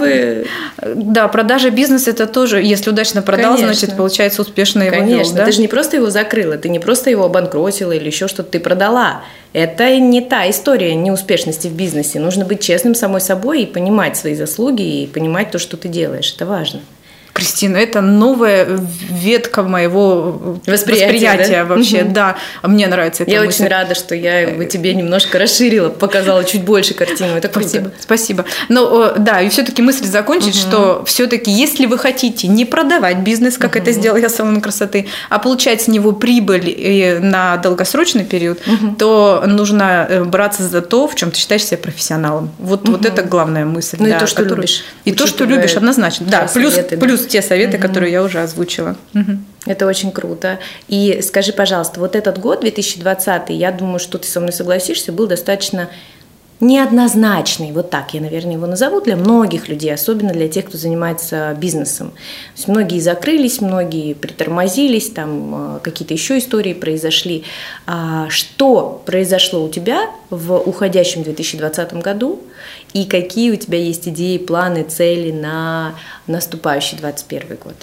Да, 0.83 1.27
продажа 1.27 1.69
бизнеса 1.69 2.11
это 2.11 2.27
тоже, 2.27 2.61
если 2.61 2.89
удачно 2.89 3.21
продал, 3.21 3.57
значит, 3.57 3.95
получается 3.95 4.41
успешно 4.41 4.83
его 4.83 4.95
Конечно, 4.97 5.45
ты 5.45 5.51
же 5.51 5.61
не 5.61 5.67
просто 5.67 5.97
его 5.97 6.09
закрыла, 6.09 6.57
ты 6.57 6.69
не 6.69 6.79
просто 6.79 7.09
его 7.09 7.25
обанкротила 7.25 7.93
или 7.93 8.07
еще 8.07 8.27
что-то, 8.27 8.51
ты 8.51 8.59
продала. 8.59 9.21
Это 9.53 9.97
не 9.99 10.21
та 10.21 10.49
история 10.49 10.95
неуспешности 10.95 11.67
в 11.67 11.73
бизнесе. 11.73 12.19
Нужно 12.19 12.45
быть 12.45 12.61
честным 12.61 12.95
самой 12.95 13.21
собой 13.21 13.63
и 13.63 13.65
понимать 13.65 14.17
свои 14.17 14.35
заслуги 14.35 15.03
и 15.03 15.07
понимать 15.07 15.51
то, 15.51 15.59
что 15.59 15.77
ты 15.77 15.87
делаешь. 15.87 16.33
Это 16.35 16.45
важно. 16.45 16.81
Кристина, 17.37 17.77
это 17.77 18.01
новая 18.01 18.67
ветка 19.11 19.61
моего 19.61 20.57
восприятия, 20.65 21.05
восприятия 21.05 21.63
да? 21.63 21.65
вообще. 21.65 22.01
Угу. 22.01 22.11
Да, 22.11 22.35
мне 22.63 22.87
нравится 22.87 23.23
это. 23.23 23.31
Я 23.31 23.43
мысль. 23.43 23.61
очень 23.61 23.71
рада, 23.71 23.93
что 23.93 24.15
я 24.15 24.65
тебе 24.65 24.95
немножко 24.95 25.37
расширила, 25.37 25.89
показала 25.89 26.43
чуть 26.43 26.63
больше 26.63 26.95
картину. 26.95 27.35
Это 27.35 27.47
круто. 27.47 27.69
Спасибо. 27.69 27.91
Спасибо. 27.99 28.45
Но 28.69 29.13
да, 29.19 29.41
и 29.41 29.49
все-таки 29.49 29.83
мысль 29.83 30.05
закончить, 30.05 30.55
угу. 30.55 30.67
что 30.67 31.03
все-таки, 31.05 31.51
если 31.51 31.85
вы 31.85 31.99
хотите 31.99 32.47
не 32.47 32.65
продавать 32.65 33.19
бизнес, 33.19 33.59
как 33.59 33.75
угу. 33.75 33.79
это 33.81 33.91
сделал 33.91 34.17
я 34.17 34.29
салон 34.29 34.59
красоты, 34.59 35.07
а 35.29 35.37
получать 35.37 35.83
с 35.83 35.87
него 35.87 36.13
прибыль 36.13 37.19
на 37.21 37.57
долгосрочный 37.57 38.25
период, 38.25 38.59
угу. 38.65 38.95
то 38.97 39.43
нужно 39.45 40.07
э, 40.09 40.23
браться 40.23 40.63
за 40.63 40.81
то, 40.81 41.07
в 41.07 41.13
чем 41.13 41.29
ты 41.29 41.37
считаешь 41.37 41.65
себя 41.65 41.77
профессионалом. 41.77 42.49
Вот, 42.57 42.81
угу. 42.81 42.93
вот 42.93 43.05
это 43.05 43.21
главная 43.21 43.65
мысль. 43.65 43.97
Ну 43.99 44.09
да, 44.09 44.17
и 44.17 44.19
то, 44.19 44.25
что 44.25 44.41
который... 44.41 44.55
любишь. 44.55 44.83
И 45.05 45.11
то, 45.11 45.27
что 45.27 45.45
любишь, 45.45 45.75
однозначно. 45.75 46.25
Да, 46.25 46.49
плюс, 46.51 46.73
плюс 46.99 47.26
те 47.27 47.41
советы, 47.41 47.77
угу. 47.77 47.87
которые 47.87 48.11
я 48.11 48.23
уже 48.23 48.39
озвучила. 48.39 48.95
Угу. 49.13 49.37
Это 49.65 49.85
очень 49.85 50.11
круто. 50.11 50.59
И 50.87 51.19
скажи, 51.21 51.53
пожалуйста, 51.53 51.99
вот 51.99 52.15
этот 52.15 52.39
год, 52.39 52.61
2020, 52.61 53.49
я 53.49 53.71
думаю, 53.71 53.99
что 53.99 54.17
ты 54.17 54.27
со 54.27 54.39
мной 54.39 54.53
согласишься, 54.53 55.11
был 55.11 55.27
достаточно 55.27 55.89
неоднозначный, 56.59 57.71
вот 57.71 57.89
так 57.91 58.13
я, 58.13 58.21
наверное, 58.21 58.53
его 58.53 58.65
назову, 58.65 58.99
для 59.01 59.15
многих 59.15 59.67
людей, 59.69 59.93
особенно 59.93 60.33
для 60.33 60.47
тех, 60.47 60.65
кто 60.65 60.77
занимается 60.77 61.55
бизнесом. 61.59 62.09
То 62.11 62.17
есть 62.55 62.67
многие 62.67 62.99
закрылись, 62.99 63.61
многие 63.61 64.13
притормозились, 64.13 65.11
там 65.11 65.77
э, 65.77 65.79
какие-то 65.83 66.13
еще 66.15 66.39
истории 66.39 66.73
произошли. 66.73 67.43
А 67.85 68.27
что 68.29 69.03
произошло 69.05 69.63
у 69.63 69.69
тебя 69.69 70.09
в 70.29 70.57
уходящем 70.57 71.23
2020 71.23 71.93
году 71.95 72.41
и 72.93 73.05
какие 73.05 73.51
у 73.51 73.55
тебя 73.55 73.77
есть 73.77 74.07
идеи, 74.07 74.37
планы, 74.37 74.83
цели 74.83 75.31
на 75.31 75.95
наступающий 76.25 76.97
2021 76.97 77.57
год? 77.57 77.75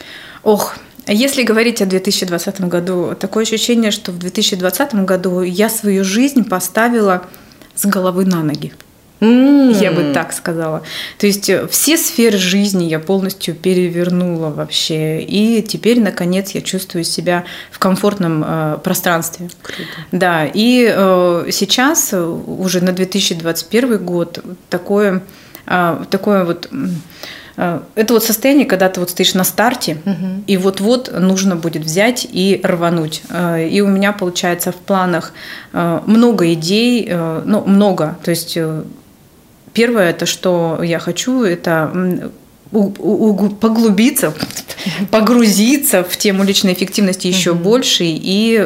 Ох, 0.43 0.77
если 1.07 1.43
говорить 1.43 1.83
о 1.83 1.87
2020 1.87 2.63
году, 2.63 3.15
такое 3.19 3.45
ощущение, 3.45 3.91
что 3.91 4.11
в 4.11 4.19
2020 4.19 4.95
году 5.05 5.43
я 5.43 5.69
свою 5.69 6.05
жизнь 6.05 6.45
поставила 6.45 7.27
с 7.75 7.85
головы 7.85 8.25
на 8.25 8.43
ноги. 8.43 8.73
Mm. 9.21 9.73
Я 9.81 9.93
бы 9.93 10.13
так 10.13 10.33
сказала. 10.33 10.83
То 11.19 11.27
есть 11.27 11.49
э, 11.49 11.67
все 11.69 11.97
сферы 11.97 12.37
жизни 12.37 12.85
я 12.85 12.99
полностью 12.99 13.55
перевернула 13.55 14.51
вообще. 14.51 15.21
И 15.21 15.63
теперь, 15.63 16.01
наконец, 16.01 16.51
я 16.51 16.61
чувствую 16.61 17.05
себя 17.05 17.45
в 17.71 17.79
комфортном 17.79 18.45
э, 18.47 18.79
пространстве. 18.83 19.49
Круто. 19.63 19.83
Да, 20.13 20.45
и 20.53 20.93
э, 20.95 21.47
сейчас, 21.53 22.13
э, 22.13 22.21
уже 22.23 22.83
на 22.83 22.93
2021 22.93 24.05
год, 24.05 24.45
такое, 24.69 25.23
э, 25.67 26.05
такое 26.11 26.45
вот 26.45 26.69
Э, 27.57 27.83
это 27.95 28.15
вот 28.15 28.25
состояние, 28.25 28.67
когда 28.67 28.89
ты 28.89 29.01
вот 29.01 29.11
стоишь 29.11 29.35
на 29.35 29.45
старте, 29.45 29.99
угу. 30.05 30.43
и 30.49 30.57
вот-вот 30.57 31.13
нужно 31.17 31.55
будет 31.55 31.85
взять 31.85 32.27
и 32.29 32.61
рвануть. 32.65 33.23
И 33.71 33.81
у 33.81 33.87
меня 33.87 34.13
получается 34.13 34.73
в 34.73 34.77
планах 34.77 35.33
много 35.73 36.53
идей, 36.53 37.09
ну, 37.09 37.65
много. 37.65 38.19
То 38.25 38.31
есть 38.31 38.59
первое, 39.75 40.11
это 40.11 40.25
что 40.25 40.81
я 40.83 40.99
хочу, 40.99 41.43
это 41.43 42.31
поглубиться, 42.71 44.33
погрузиться 45.11 46.03
в 46.03 46.17
тему 46.17 46.45
личной 46.45 46.73
эффективности 46.73 47.27
еще 47.27 47.53
угу. 47.53 47.61
больше 47.61 48.05
и 48.07 48.57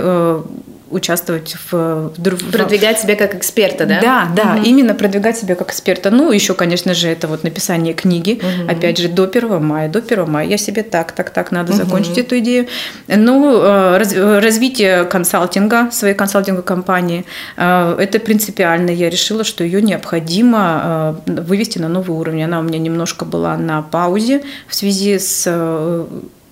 участвовать 0.90 1.56
в, 1.70 2.12
продвигать 2.52 3.00
себя 3.00 3.16
как 3.16 3.34
эксперта, 3.34 3.86
да? 3.86 4.00
Да, 4.00 4.28
да, 4.34 4.54
угу. 4.54 4.62
именно 4.64 4.94
продвигать 4.94 5.38
себя 5.38 5.54
как 5.54 5.70
эксперта. 5.70 6.10
Ну, 6.10 6.30
еще, 6.30 6.54
конечно 6.54 6.94
же, 6.94 7.08
это 7.08 7.28
вот 7.28 7.44
написание 7.44 7.94
книги. 7.94 8.40
Угу. 8.40 8.70
Опять 8.70 8.98
же, 8.98 9.08
до 9.08 9.24
1 9.24 9.62
мая, 9.62 9.88
до 9.88 9.98
1 9.98 10.30
мая 10.30 10.46
я 10.46 10.58
себе 10.58 10.82
так, 10.82 11.12
так, 11.12 11.30
так, 11.30 11.52
надо 11.52 11.72
угу. 11.72 11.82
закончить 11.82 12.18
эту 12.18 12.38
идею. 12.38 12.66
Ну, 13.06 13.60
э, 13.60 13.98
раз, 13.98 14.14
развитие 14.14 15.04
консалтинга, 15.04 15.90
своей 15.90 16.14
консалтинговой 16.14 16.64
компании, 16.64 17.24
э, 17.56 17.96
это 17.98 18.18
принципиально. 18.18 18.90
Я 18.90 19.10
решила, 19.10 19.44
что 19.44 19.64
ее 19.64 19.82
необходимо 19.82 21.20
э, 21.26 21.40
вывести 21.42 21.78
на 21.78 21.88
новый 21.88 22.16
уровень. 22.16 22.44
Она 22.44 22.60
у 22.60 22.62
меня 22.62 22.78
немножко 22.78 23.24
была 23.24 23.56
на 23.56 23.82
паузе 23.82 24.42
в 24.66 24.74
связи 24.74 25.18
с 25.18 25.46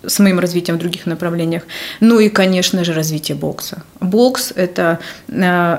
с 0.07 0.19
моим 0.19 0.39
развитием 0.39 0.77
в 0.77 0.81
других 0.81 1.07
направлениях. 1.07 1.63
Ну 2.01 2.21
и, 2.21 2.29
конечно 2.29 2.85
же, 2.85 2.93
развитие 2.93 3.37
бокса. 3.37 3.83
Бокс 4.01 4.53
это,– 4.57 4.99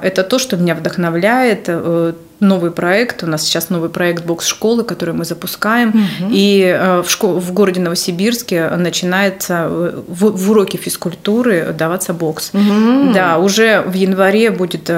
это 0.04 0.24
то, 0.24 0.40
что 0.40 0.58
меня 0.58 0.76
вдохновляет, 0.76 1.66
э, 1.68 2.14
новый 2.40 2.72
проект. 2.72 3.24
У 3.24 3.28
нас 3.28 3.44
сейчас 3.44 3.70
новый 3.70 3.90
проект 3.90 4.26
бокс-школы, 4.26 4.84
который 4.84 5.14
мы 5.14 5.26
запускаем. 5.26 5.90
Угу. 5.90 6.30
И 6.32 6.62
э, 6.62 7.02
в, 7.02 7.10
школ- 7.10 7.40
в 7.40 7.52
городе 7.54 7.82
Новосибирске 7.82 8.70
начинается 8.70 9.68
э, 9.70 10.02
в, 10.08 10.32
в 10.32 10.52
уроке 10.52 10.78
физкультуры 10.78 11.74
даваться 11.78 12.14
бокс. 12.14 12.52
Угу. 12.54 13.14
Да, 13.14 13.40
уже 13.40 13.82
в 13.82 13.94
январе 13.94 14.52
будет 14.52 14.90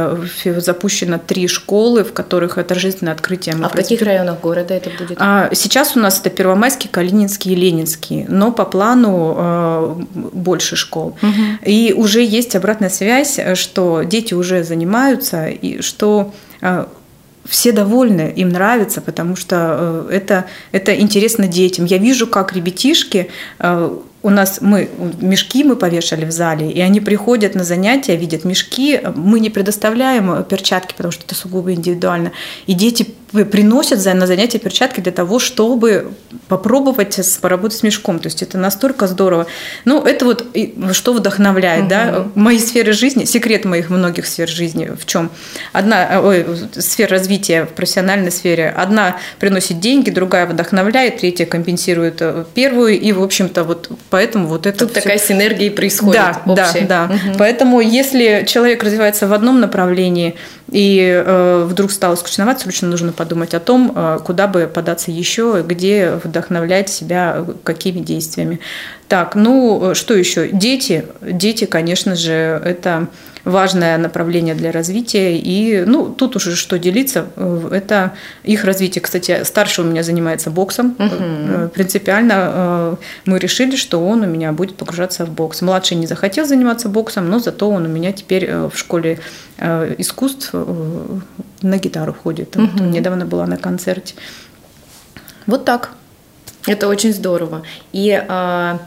запущено 0.58 1.18
три 1.18 1.48
школы, 1.48 2.04
в 2.04 2.14
которых 2.14 2.56
торжественное 2.66 3.14
открытие. 3.14 3.56
Мы 3.56 3.66
а 3.66 3.70
в 3.70 3.74
каких 3.74 4.02
районах 4.02 4.42
города 4.42 4.74
это 4.74 4.90
будет? 4.98 5.18
А, 5.20 5.50
сейчас 5.54 5.96
у 5.96 6.00
нас 6.00 6.20
это 6.20 6.30
Первомайский, 6.30 6.90
Калининский 6.90 7.54
и 7.54 7.56
Ленинский. 7.56 8.26
Но 8.28 8.52
по 8.52 8.66
плану 8.66 10.08
больше 10.14 10.76
школ. 10.76 11.18
Угу. 11.22 11.66
И 11.66 11.94
уже 11.96 12.24
есть 12.24 12.56
обратная 12.56 12.90
связь, 12.90 13.40
что 13.56 14.04
дети 14.04 14.34
уже 14.34 14.64
занимаются, 14.64 15.48
и 15.48 15.82
что 15.82 16.34
все 17.46 17.72
довольны, 17.72 18.34
им 18.36 18.50
нравится, 18.50 19.02
потому 19.02 19.36
что 19.36 20.08
э, 20.10 20.16
это, 20.16 20.46
это 20.72 21.00
интересно 21.00 21.48
детям. 21.48 21.86
Я 21.86 21.98
вижу, 21.98 22.28
как 22.28 22.54
ребятишки 22.54 23.30
э, 23.60 23.98
у 24.22 24.30
нас 24.30 24.60
мы 24.62 24.90
мешки 25.22 25.64
мы 25.64 25.76
повешали 25.76 26.26
в 26.26 26.32
зале, 26.32 26.70
и 26.70 26.82
они 26.82 27.00
приходят 27.00 27.56
на 27.56 27.64
занятия, 27.64 28.18
видят 28.18 28.44
мешки. 28.44 29.00
Мы 29.16 29.40
не 29.40 29.50
предоставляем 29.50 30.44
перчатки, 30.44 30.94
потому 30.96 31.12
что 31.12 31.24
это 31.26 31.36
сугубо 31.36 31.74
индивидуально. 31.74 32.34
И 32.68 32.74
дети 32.74 33.16
приносят 33.32 34.04
на 34.14 34.28
занятия 34.28 34.60
перчатки 34.60 35.02
для 35.02 35.12
того, 35.12 35.40
чтобы 35.40 36.12
попробовать 36.48 37.20
поработать 37.42 37.78
с 37.78 37.84
мешком. 37.84 38.20
То 38.20 38.28
есть 38.28 38.42
это 38.42 38.58
настолько 38.58 39.08
здорово. 39.08 39.48
Ну, 39.86 40.04
это 40.04 40.26
вот 40.26 40.46
что 40.94 41.14
вдохновляет, 41.14 41.84
угу. 41.84 41.90
да. 41.90 42.28
Мои 42.36 42.60
сферы 42.60 42.94
жизни, 42.94 43.26
секрет 43.26 43.66
моих 43.66 43.90
многих 43.90 44.26
сфер 44.26 44.48
жизни 44.48 44.92
в 45.00 45.06
чем? 45.06 45.30
Одна 45.74 46.22
ой, 46.24 46.46
сфера 46.78 47.10
развития 47.10 47.66
в 47.66 47.70
профессиональной 47.70 48.32
сфере, 48.32 48.70
одна 48.70 49.18
приносит 49.40 49.80
деньги, 49.80 50.10
другая 50.10 50.46
вдохновляет, 50.46 51.18
третья 51.18 51.46
компенсирует 51.46 52.18
э, 52.22 52.46
первую, 52.54 53.00
и, 53.00 53.12
в 53.12 53.22
общем-то, 53.22 53.64
вот 53.64 53.90
Поэтому 54.10 54.48
вот 54.48 54.66
это 54.66 54.80
Тут 54.80 54.92
все... 54.92 55.02
такая 55.02 55.18
синергия 55.18 55.68
и 55.68 55.70
происходит 55.70 56.16
Да, 56.16 56.42
общая. 56.46 56.82
да, 56.82 57.08
да. 57.08 57.14
Угу. 57.14 57.38
Поэтому 57.38 57.80
если 57.80 58.46
человек 58.48 58.84
развивается 58.84 59.28
в 59.28 59.34
одном 59.34 59.60
направлении 59.60 60.36
и 60.72 61.24
э, 61.26 61.66
вдруг 61.68 61.92
стало 61.92 62.16
скучновато, 62.16 62.62
срочно 62.62 62.88
нужно 62.88 63.12
подумать 63.12 63.54
о 63.54 63.60
том, 63.60 63.92
э, 63.96 64.20
куда 64.24 64.48
бы 64.48 64.70
податься 64.74 65.12
еще, 65.12 65.64
где 65.66 66.20
вдохновлять 66.24 66.90
себя, 66.90 67.46
какими 67.64 68.00
действиями. 68.00 68.60
Так, 69.08 69.36
ну 69.36 69.94
что 69.96 70.14
еще? 70.14 70.50
Дети. 70.50 71.06
Дети, 71.22 71.66
конечно 71.66 72.16
же, 72.16 72.62
это 72.64 73.08
важное 73.44 73.98
направление 73.98 74.56
для 74.56 74.72
развития. 74.72 75.38
И 75.38 75.84
ну, 75.86 76.10
тут 76.10 76.36
уже 76.36 76.56
что 76.56 76.78
делиться, 76.78 77.28
э, 77.36 77.70
это 77.72 78.14
их 78.44 78.64
развитие. 78.64 79.02
Кстати, 79.02 79.44
старший 79.44 79.84
у 79.84 79.88
меня 79.88 80.04
занимается 80.04 80.50
боксом. 80.50 80.96
Угу. 81.00 81.70
Принципиально 81.74 82.98
мы 83.26 83.40
решили, 83.40 83.76
что 83.76 84.06
он 84.06 84.22
у 84.22 84.28
меня 84.28 84.52
будет 84.52 84.76
погружаться 84.76 85.26
в 85.26 85.30
бокс. 85.30 85.62
Младший 85.62 85.98
не 85.98 86.08
захотел 86.08 86.46
заниматься 86.46 86.90
боксом, 86.90 87.30
но 87.30 87.40
зато 87.40 87.70
он 87.70 87.86
у 87.86 87.90
меня 87.90 88.12
теперь 88.12 88.52
в 88.52 88.74
школе 88.76 89.20
искусств 89.98 90.54
на 90.54 91.78
гитару 91.78 92.14
ходит. 92.14 92.56
Угу. 92.56 92.66
Вот, 92.66 92.82
недавно 92.82 93.26
была 93.26 93.46
на 93.46 93.58
концерте. 93.58 94.16
Вот 95.46 95.66
так. 95.66 95.92
Это 96.68 96.88
очень 96.88 97.14
здорово. 97.14 97.64
И 97.92 98.12
а, 98.28 98.80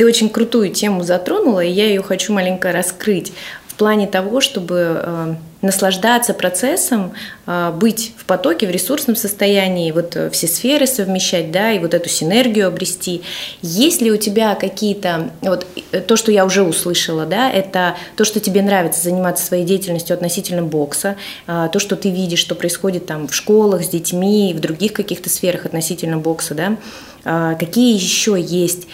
ты 0.00 0.06
очень 0.06 0.30
крутую 0.30 0.70
тему 0.70 1.02
затронула, 1.02 1.60
и 1.60 1.70
я 1.70 1.84
ее 1.88 2.02
хочу 2.02 2.32
маленько 2.32 2.72
раскрыть 2.72 3.34
в 3.66 3.74
плане 3.74 4.06
того, 4.06 4.40
чтобы 4.40 5.02
э, 5.02 5.34
наслаждаться 5.60 6.32
процессом, 6.32 7.12
э, 7.46 7.70
быть 7.78 8.14
в 8.16 8.24
потоке, 8.24 8.66
в 8.66 8.70
ресурсном 8.70 9.14
состоянии, 9.14 9.92
вот 9.92 10.16
э, 10.16 10.30
все 10.30 10.46
сферы 10.46 10.86
совмещать, 10.86 11.52
да, 11.52 11.72
и 11.72 11.78
вот 11.78 11.92
эту 11.92 12.08
синергию 12.08 12.68
обрести. 12.68 13.20
Есть 13.60 14.00
ли 14.00 14.10
у 14.10 14.16
тебя 14.16 14.54
какие-то, 14.54 15.32
вот 15.42 15.66
то, 16.06 16.16
что 16.16 16.32
я 16.32 16.46
уже 16.46 16.62
услышала, 16.62 17.26
да, 17.26 17.50
это 17.50 17.94
то, 18.16 18.24
что 18.24 18.40
тебе 18.40 18.62
нравится 18.62 19.02
заниматься 19.02 19.44
своей 19.44 19.66
деятельностью 19.66 20.14
относительно 20.14 20.62
бокса, 20.62 21.16
то, 21.46 21.78
что 21.78 21.96
ты 21.96 22.08
видишь, 22.08 22.38
что 22.38 22.54
происходит 22.54 23.04
там 23.04 23.28
в 23.28 23.34
школах 23.34 23.84
с 23.84 23.88
детьми, 23.90 24.54
в 24.56 24.60
других 24.60 24.94
каких-то 24.94 25.28
сферах 25.28 25.66
относительно 25.66 26.16
бокса, 26.16 26.54
да, 26.54 27.56
какие 27.58 27.94
еще 27.94 28.40
есть 28.40 28.86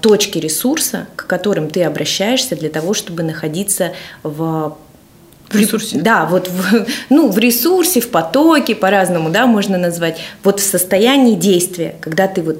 точки 0.00 0.38
ресурса, 0.38 1.06
к 1.16 1.26
которым 1.26 1.68
ты 1.68 1.82
обращаешься 1.84 2.56
для 2.56 2.70
того, 2.70 2.94
чтобы 2.94 3.22
находиться 3.22 3.92
в 4.22 4.76
в 5.50 5.56
ресурсе. 5.56 5.98
Да, 5.98 6.26
вот 6.26 6.48
в, 6.48 6.86
ну, 7.10 7.28
в 7.28 7.38
ресурсе, 7.38 8.00
в 8.00 8.08
потоке, 8.10 8.74
по-разному, 8.74 9.30
да, 9.30 9.46
можно 9.46 9.78
назвать. 9.78 10.18
Вот 10.44 10.60
в 10.60 10.62
состоянии 10.62 11.34
действия, 11.34 11.96
когда 12.00 12.28
ты 12.28 12.42
вот 12.42 12.58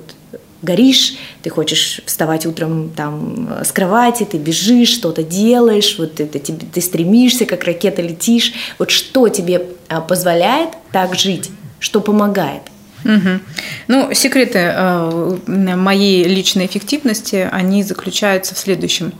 горишь, 0.62 1.14
ты 1.42 1.50
хочешь 1.50 2.00
вставать 2.04 2.46
утром 2.46 2.90
там 2.94 3.48
с 3.64 3.72
кровати, 3.72 4.26
ты 4.30 4.36
бежишь, 4.36 4.90
что-то 4.90 5.22
делаешь, 5.22 5.96
вот 5.98 6.16
ты, 6.16 6.26
ты, 6.26 6.40
ты 6.40 6.80
стремишься, 6.80 7.46
как 7.46 7.64
ракета 7.64 8.02
летишь. 8.02 8.52
Вот 8.78 8.90
что 8.90 9.28
тебе 9.28 9.66
а, 9.88 10.00
позволяет 10.00 10.70
так 10.92 11.14
жить, 11.14 11.50
что 11.78 12.00
помогает? 12.00 12.62
Угу. 13.04 13.40
Ну, 13.88 14.14
секреты 14.14 14.58
э, 14.58 15.38
моей 15.46 16.24
личной 16.24 16.66
эффективности, 16.66 17.48
они 17.50 17.82
заключаются 17.82 18.54
в 18.54 18.58
следующем. 18.58 19.12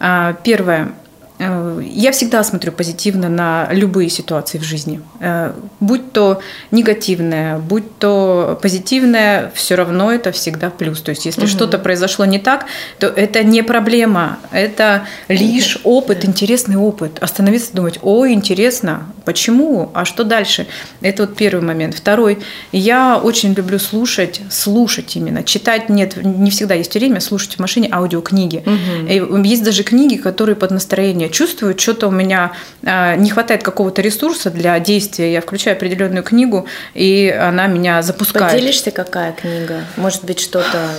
Э, 0.00 0.34
первое. 0.42 0.92
Э, 1.38 1.82
я 1.84 2.12
всегда 2.12 2.44
смотрю 2.44 2.72
позитивно 2.72 3.28
на 3.28 3.68
любые 3.72 4.08
ситуации 4.08 4.58
в 4.58 4.62
жизни. 4.62 5.00
Э, 5.20 5.52
будь 5.80 6.12
то 6.12 6.40
негативное, 6.70 7.58
будь 7.58 7.98
то 7.98 8.58
позитивное, 8.62 9.50
все 9.54 9.74
равно 9.74 10.12
это 10.12 10.30
всегда 10.30 10.70
плюс. 10.70 11.00
То 11.00 11.10
есть, 11.10 11.26
если 11.26 11.42
угу. 11.42 11.48
что-то 11.48 11.78
произошло 11.78 12.24
не 12.24 12.38
так, 12.38 12.66
то 12.98 13.08
это 13.08 13.42
не 13.42 13.62
проблема, 13.62 14.38
это 14.52 15.06
лишь 15.28 15.78
опыт, 15.82 16.24
интересный 16.24 16.76
опыт. 16.76 17.18
Остановиться 17.20 17.72
и 17.72 17.76
думать, 17.76 17.98
ой, 18.02 18.32
интересно, 18.32 19.06
почему, 19.24 19.90
а 19.92 20.04
что 20.04 20.22
дальше? 20.24 20.66
Это 21.00 21.26
вот 21.26 21.36
первый 21.36 21.64
момент. 21.64 21.94
Второй, 21.96 22.38
я 22.70 23.18
очень 23.18 23.54
люблю 23.54 23.78
слушать, 23.78 24.40
слушать 24.50 25.16
именно. 25.16 25.42
Читать 25.42 25.88
нет, 25.88 26.16
не 26.22 26.50
всегда 26.50 26.74
есть 26.74 26.94
время, 26.94 27.20
слушать 27.20 27.56
в 27.56 27.58
машине 27.58 27.88
аудиокниги. 27.90 28.62
Угу. 28.64 29.42
Есть 29.42 29.64
даже 29.64 29.82
книги, 29.82 30.16
которые 30.16 30.54
под 30.54 30.70
настроение 30.70 31.23
я 31.24 31.28
чувствую, 31.30 31.78
что-то 31.78 32.08
у 32.08 32.10
меня 32.10 32.52
а, 32.84 33.16
не 33.16 33.30
хватает 33.30 33.62
какого-то 33.62 34.02
ресурса 34.02 34.50
для 34.50 34.78
действия, 34.78 35.32
я 35.32 35.40
включаю 35.40 35.76
определенную 35.76 36.22
книгу, 36.22 36.66
и 36.94 37.28
она 37.28 37.66
меня 37.66 38.02
запускает. 38.02 38.52
Поделишься, 38.52 38.90
какая 38.90 39.32
книга? 39.32 39.84
Может 39.96 40.24
быть, 40.24 40.40
что-то 40.40 40.90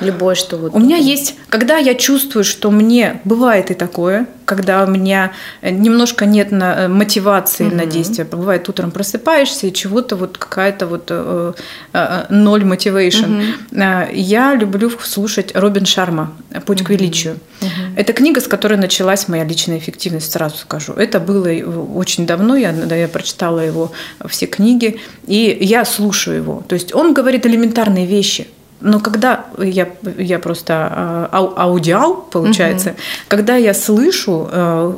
любое, 0.00 0.34
что 0.34 0.56
вот... 0.56 0.74
У 0.74 0.78
меня 0.78 0.96
есть, 0.96 1.36
когда 1.48 1.76
я 1.76 1.94
чувствую, 1.94 2.44
что 2.44 2.70
мне 2.70 3.20
бывает 3.24 3.70
и 3.70 3.74
такое, 3.74 4.26
когда 4.44 4.84
у 4.84 4.86
меня 4.86 5.32
немножко 5.62 6.26
нет 6.26 6.50
на, 6.50 6.84
э, 6.84 6.88
мотивации 6.88 7.66
угу. 7.66 7.76
на 7.76 7.86
действие. 7.86 8.26
Бывает, 8.26 8.68
утром 8.68 8.90
просыпаешься, 8.90 9.66
и 9.66 9.72
чего-то 9.72 10.16
вот 10.16 10.38
какая-то 10.38 10.86
вот 10.86 11.06
э, 11.10 11.52
э, 11.92 12.24
ноль 12.28 12.64
мотивейшн. 12.64 13.24
Угу. 13.24 13.82
Я 14.12 14.54
люблю 14.54 14.90
слушать 15.02 15.52
Робин 15.54 15.86
Шарма 15.86 16.32
«Путь 16.66 16.80
угу. 16.80 16.88
к 16.88 16.90
величию». 16.90 17.38
Угу. 17.60 17.70
Это 17.96 18.12
книга, 18.12 18.40
с 18.40 18.48
которой 18.48 18.78
началась 18.78 19.28
моя 19.28 19.44
личная 19.44 19.78
эффективность, 19.78 20.32
сразу 20.32 20.56
скажу. 20.56 20.92
Это 20.92 21.20
было 21.20 21.48
очень 21.94 22.26
давно, 22.26 22.56
я, 22.56 22.70
я 22.70 23.08
прочитала 23.08 23.60
его 23.60 23.92
все 24.28 24.46
книги, 24.46 25.00
и 25.26 25.56
я 25.60 25.84
слушаю 25.84 26.36
его. 26.36 26.62
То 26.66 26.74
есть 26.74 26.94
он 26.94 27.14
говорит 27.14 27.46
элементарные 27.46 28.06
вещи– 28.06 28.48
но 28.84 29.00
когда 29.00 29.46
я, 29.58 29.88
я 30.18 30.38
просто 30.38 31.28
ау, 31.32 31.54
аудиал, 31.56 32.16
получается, 32.30 32.90
угу. 32.90 32.98
когда 33.28 33.56
я 33.56 33.72
слышу, 33.72 34.46
э, 34.52 34.94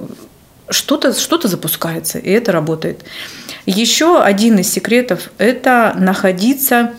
что-то 0.71 1.13
что 1.15 1.47
запускается, 1.47 2.19
и 2.19 2.29
это 2.31 2.51
работает. 2.51 3.05
Еще 3.65 4.21
один 4.21 4.59
из 4.59 4.73
секретов– 4.73 5.31
это 5.39 5.95
находиться 5.97 6.95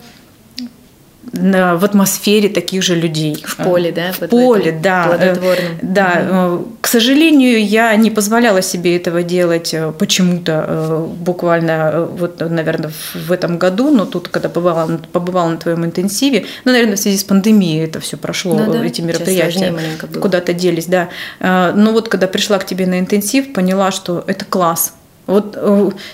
в 1.32 1.84
атмосфере 1.84 2.48
таких 2.48 2.82
же 2.82 2.94
людей. 2.94 3.44
В 3.46 3.56
поле, 3.56 3.92
да? 3.92 4.12
В 4.12 4.20
вот 4.20 4.30
поле, 4.30 4.72
в 4.72 4.80
да. 4.80 5.04
Плодотворном. 5.04 5.78
Да. 5.82 6.54
Угу. 6.54 6.68
К 6.80 6.86
сожалению, 6.86 7.64
я 7.64 7.94
не 7.96 8.10
позволяла 8.10 8.62
себе 8.62 8.96
этого 8.96 9.22
делать 9.22 9.74
э, 9.74 9.92
почему-то 9.98 11.06
буквально, 11.18 12.08
вот, 12.10 12.40
наверное, 12.40 12.90
в 13.14 13.32
этом 13.32 13.58
году, 13.58 13.90
но 13.90 14.06
тут, 14.06 14.28
когда 14.28 14.48
побывала, 14.48 14.98
побывала 15.12 15.50
на 15.50 15.56
твоем 15.58 15.84
интенсиве, 15.84 16.46
ну, 16.64 16.72
наверное, 16.72 16.96
в 16.96 17.00
связи 17.00 17.18
с 17.18 17.24
пандемией 17.24 17.84
это 17.84 18.00
все 18.00 18.16
прошло, 18.16 18.56
ну, 18.56 18.72
да. 18.72 18.84
эти 18.84 19.00
мероприятия 19.00 19.74
куда-то 20.20 20.54
делись, 20.54 20.86
да. 20.86 21.08
Но 21.40 21.92
вот 21.92 22.08
когда 22.08 22.26
пришла 22.26 22.58
к 22.58 22.66
тебе 22.66 22.86
на 22.86 22.98
интенсив, 22.98 23.52
поняла, 23.52 23.90
что 23.90 24.24
это 24.26 24.44
класс. 24.44 24.94
Вот 25.26 25.58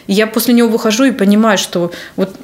я 0.08 0.26
после 0.26 0.54
него 0.54 0.68
выхожу 0.68 1.04
и 1.04 1.12
понимаю, 1.12 1.56
что 1.56 1.92
вот 2.16 2.34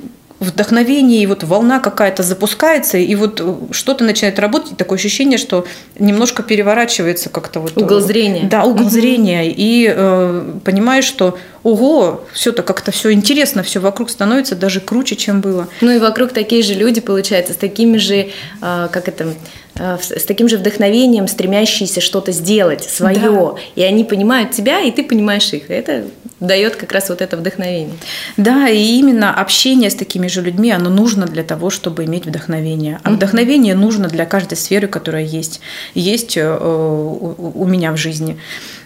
вдохновение, 0.40 1.22
и 1.22 1.26
вот 1.26 1.44
волна 1.44 1.78
какая-то 1.80 2.22
запускается, 2.22 2.98
и 2.98 3.14
вот 3.14 3.42
что-то 3.70 4.04
начинает 4.04 4.38
работать, 4.38 4.76
такое 4.76 4.98
ощущение, 4.98 5.38
что 5.38 5.66
немножко 5.98 6.42
переворачивается 6.42 7.28
как-то 7.28 7.60
вот... 7.60 7.76
Угол 7.76 8.00
зрения. 8.00 8.48
Да, 8.50 8.64
угол 8.64 8.86
угу. 8.86 8.90
зрения, 8.90 9.50
и 9.50 9.92
э, 9.94 10.52
понимаешь, 10.64 11.04
что 11.04 11.38
ого, 11.62 12.24
все-то 12.32 12.62
как-то 12.62 12.90
все 12.90 13.12
интересно, 13.12 13.62
все 13.62 13.80
вокруг 13.80 14.10
становится 14.10 14.56
даже 14.56 14.80
круче, 14.80 15.14
чем 15.14 15.42
было. 15.42 15.68
Ну 15.82 15.90
и 15.90 15.98
вокруг 15.98 16.32
такие 16.32 16.62
же 16.62 16.74
люди, 16.74 17.00
получается, 17.00 17.52
с 17.52 17.56
такими 17.56 17.98
же, 17.98 18.30
э, 18.62 18.88
как 18.90 19.08
это, 19.08 19.34
Э, 19.80 19.96
с 19.98 20.24
таким 20.24 20.48
же 20.48 20.58
вдохновением, 20.58 21.26
стремящиеся 21.26 22.00
что-то 22.00 22.32
сделать 22.32 22.84
свое. 22.84 23.18
Да. 23.20 23.54
И 23.76 23.82
они 23.82 24.04
понимают 24.04 24.50
тебя, 24.50 24.80
и 24.80 24.90
ты 24.90 25.02
понимаешь 25.02 25.52
их. 25.52 25.70
Это 25.70 26.04
дает 26.40 26.76
как 26.76 26.92
раз 26.92 27.08
вот 27.08 27.22
это 27.22 27.36
вдохновение. 27.36 27.96
Да, 28.36 28.68
и 28.68 28.98
именно 28.98 29.34
общение 29.34 29.90
с 29.90 29.94
такими 29.94 30.26
же 30.26 30.42
людьми, 30.42 30.70
оно 30.70 30.90
нужно 30.90 31.26
для 31.26 31.42
того, 31.42 31.70
чтобы 31.70 32.04
иметь 32.04 32.26
вдохновение. 32.26 33.00
А 33.02 33.08
mm-hmm. 33.08 33.14
вдохновение 33.14 33.74
нужно 33.74 34.08
для 34.08 34.26
каждой 34.26 34.56
сферы, 34.56 34.88
которая 34.88 35.24
есть, 35.24 35.60
есть 35.94 36.36
э, 36.36 36.56
у 36.58 37.66
меня 37.66 37.92
в 37.92 37.96
жизни. 37.96 38.38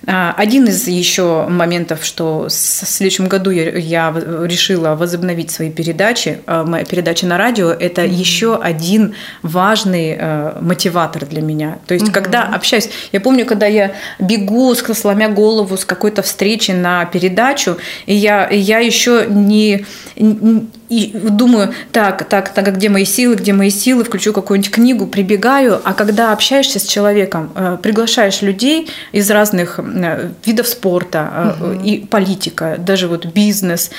А, 0.06 0.34
один 0.36 0.66
из 0.66 0.86
еще 0.86 1.46
моментов, 1.48 2.04
что 2.04 2.48
в 2.48 2.50
следующем 2.50 3.28
году 3.28 3.50
я, 3.50 4.14
решила 4.44 4.94
возобновить 4.94 5.50
свои 5.50 5.70
передачи, 5.70 6.40
а, 6.46 6.64
моя 6.64 6.84
передача 6.84 7.26
на 7.26 7.38
радио, 7.38 7.70
это 7.70 8.02
mm-hmm. 8.02 8.08
еще 8.08 8.56
один 8.56 9.14
важный 9.42 10.16
э, 10.18 10.58
мотиватор 10.60 11.26
для 11.26 11.42
меня. 11.42 11.78
То 11.86 11.94
есть, 11.94 12.08
mm-hmm. 12.08 12.12
когда 12.12 12.42
общаюсь, 12.42 12.88
я 13.12 13.20
помню, 13.20 13.46
когда 13.46 13.66
я 13.66 13.94
бегу, 14.18 14.74
сломя 14.74 15.28
голову 15.28 15.76
с 15.76 15.84
какой-то 15.84 16.22
встречи 16.22 16.72
на 16.72 17.04
передачу, 17.44 17.76
и 18.06 18.14
я, 18.14 18.46
и 18.46 18.58
я 18.58 18.78
еще 18.78 19.26
не, 19.28 19.84
не 20.16 20.66
и 20.90 21.12
думаю, 21.14 21.72
так, 21.92 22.28
так, 22.28 22.50
так, 22.50 22.76
где 22.76 22.88
мои 22.88 23.04
силы, 23.04 23.36
где 23.36 23.52
мои 23.52 23.70
силы, 23.70 24.04
включу 24.04 24.32
какую-нибудь 24.32 24.70
книгу, 24.70 25.06
прибегаю, 25.06 25.80
а 25.82 25.94
когда 25.94 26.32
общаешься 26.32 26.78
с 26.78 26.86
человеком, 26.86 27.50
э, 27.54 27.78
приглашаешь 27.82 28.42
людей 28.42 28.88
из 29.12 29.30
разных 29.30 29.80
э, 29.80 30.30
видов 30.44 30.68
спорта 30.68 31.56
угу. 31.58 31.72
и 31.82 31.98
политика, 32.06 32.76
даже 32.78 33.08
вот 33.08 33.26
бизнес, 33.26 33.90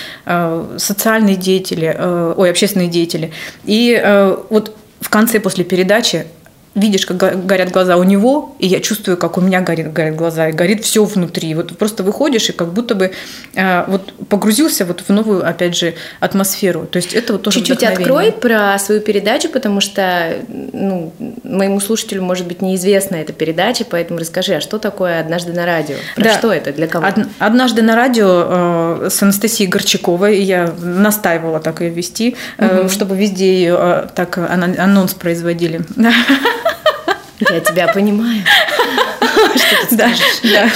социальные 0.78 1.36
деятели, 1.36 1.98
ой, 2.38 2.50
общественные 2.52 2.88
деятели, 2.88 3.32
и 3.66 4.02
вот 4.50 4.76
в 5.02 5.10
конце 5.10 5.40
после 5.40 5.64
передачи 5.64 6.26
видишь, 6.76 7.06
как 7.06 7.46
горят 7.46 7.72
глаза 7.72 7.96
у 7.96 8.04
него, 8.04 8.56
и 8.60 8.68
я 8.68 8.82
чувствую, 8.82 9.18
как 9.18 9.38
у 9.38 9.42
меня 9.42 9.62
горят, 9.62 9.94
горят 9.94 10.16
глаза, 10.16 10.50
и 10.50 10.52
горит 10.52 10.84
все 10.84 11.06
внутри. 11.06 11.56
Вот 11.56 11.78
просто 11.78 12.04
выходишь 12.04 12.50
и 12.50 12.52
как 12.52 12.74
будто 12.74 12.96
бы 12.96 13.12
э, 13.56 13.86
вот 13.88 14.14
погрузился 14.28 14.86
вот 14.86 15.02
в 15.08 15.10
новую, 15.10 15.48
опять 15.48 15.76
же, 15.76 15.96
атмосферу. 16.20 16.86
То 16.86 16.98
есть 16.98 17.14
это 17.14 17.34
вот 17.34 17.44
тоже 17.44 17.60
Чуть-чуть 17.60 17.84
открой 17.84 18.34
про 18.34 18.78
свою 18.78 19.00
передачу, 19.00 19.48
потому 19.48 19.80
что 19.80 20.36
ну, 20.50 21.14
моему 21.44 21.80
слушателю, 21.80 22.22
может 22.22 22.46
быть, 22.46 22.62
неизвестна 22.62 23.16
эта 23.16 23.32
передача, 23.32 23.86
поэтому 23.90 24.20
расскажи, 24.20 24.56
а 24.56 24.62
что 24.62 24.78
такое 24.78 25.22
«Однажды 25.22 25.54
на 25.54 25.66
радио»? 25.66 25.96
Про 26.16 26.24
да. 26.26 26.38
что 26.38 26.52
это, 26.52 26.74
для 26.74 26.88
кого? 26.88 27.08
«Однажды 27.40 27.84
на 27.84 27.96
радио» 27.96 29.06
э, 29.06 29.10
с 29.10 29.24
Анастасией 29.24 29.70
Горчаковой, 29.70 30.42
я 30.42 30.74
настаивала 30.82 31.62
так 31.62 31.80
ее 31.80 31.90
вести, 31.90 32.36
угу. 32.58 32.90
чтобы 32.90 33.16
везде 33.16 33.54
ее 33.54 33.78
э, 33.80 34.08
так 34.14 34.38
анонс 34.38 35.14
производили. 35.14 35.82
Я 37.40 37.60
тебя 37.60 37.88
понимаю. 37.88 38.44
Что 39.56 39.88
ты 39.90 39.96
да, 39.96 40.10
да, 40.44 40.70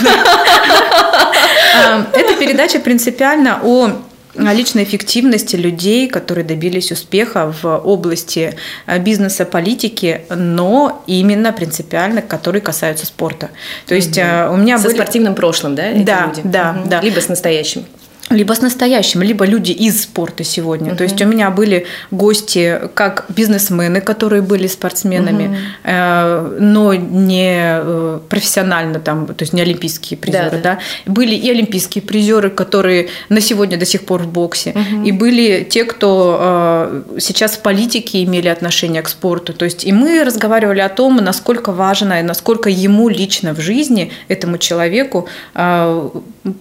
да. 1.74 2.08
Эта 2.14 2.36
передача 2.36 2.80
принципиально 2.80 3.60
о 3.64 3.92
личной 4.36 4.84
эффективности 4.84 5.56
людей, 5.56 6.08
которые 6.08 6.46
добились 6.46 6.92
успеха 6.92 7.54
в 7.62 7.78
области 7.78 8.56
э, 8.86 9.00
бизнеса, 9.00 9.46
политики, 9.46 10.22
но 10.30 11.04
именно 11.08 11.52
принципиально, 11.52 12.22
которые 12.22 12.62
касаются 12.62 13.06
спорта. 13.06 13.50
То 13.86 13.96
есть 13.96 14.18
угу. 14.18 14.54
у 14.54 14.58
меня 14.58 14.78
со 14.78 14.86
были... 14.86 14.96
спортивным 14.96 15.36
прошлым, 15.36 15.76
да? 15.76 15.92
Да, 15.96 16.26
люди? 16.28 16.42
да, 16.44 16.78
угу. 16.80 16.90
да. 16.90 17.02
Либо 17.02 17.20
с 17.20 17.28
настоящим 17.28 17.86
либо 18.30 18.54
с 18.54 18.62
настоящим, 18.62 19.22
либо 19.22 19.46
люди 19.46 19.72
из 19.72 20.04
спорта 20.04 20.44
сегодня. 20.44 20.92
Uh-huh. 20.92 20.98
То 20.98 21.04
есть 21.04 21.22
у 21.22 21.26
меня 21.26 21.50
были 21.50 21.86
гости 22.12 22.80
как 22.94 23.26
бизнесмены, 23.30 24.02
которые 24.02 24.42
были 24.42 24.68
спортсменами, 24.68 25.58
uh-huh. 25.84 26.56
э, 26.56 26.58
но 26.60 26.94
не 26.94 27.58
э, 27.60 28.20
профессионально 28.30 29.00
там, 29.00 29.28
то 29.28 29.44
есть 29.44 29.54
не 29.54 29.62
олимпийские 29.62 30.18
призеры, 30.18 30.52
да, 30.52 30.58
да. 30.58 30.80
да. 31.06 31.12
Были 31.12 31.36
и 31.36 31.50
олимпийские 31.50 32.02
призеры, 32.04 32.50
которые 32.50 33.10
на 33.30 33.42
сегодня 33.42 33.78
до 33.78 33.86
сих 33.86 34.06
пор 34.06 34.22
в 34.24 34.28
боксе, 34.28 34.72
uh-huh. 34.72 35.06
и 35.06 35.12
были 35.12 35.64
те, 35.64 35.84
кто 35.86 36.38
э, 36.40 37.20
сейчас 37.20 37.54
в 37.54 37.62
политике 37.62 38.24
имели 38.24 38.48
отношение 38.48 39.02
к 39.02 39.10
спорту. 39.10 39.54
То 39.54 39.66
есть 39.66 39.86
и 39.86 39.92
мы 39.92 40.24
разговаривали 40.24 40.82
о 40.82 40.90
том, 40.90 41.18
насколько 41.18 41.72
важно 41.72 42.20
и 42.20 42.24
насколько 42.24 42.70
ему 42.70 43.10
лично 43.10 43.54
в 43.54 43.60
жизни 43.60 44.12
этому 44.28 44.58
человеку 44.60 45.28
э, 45.56 46.10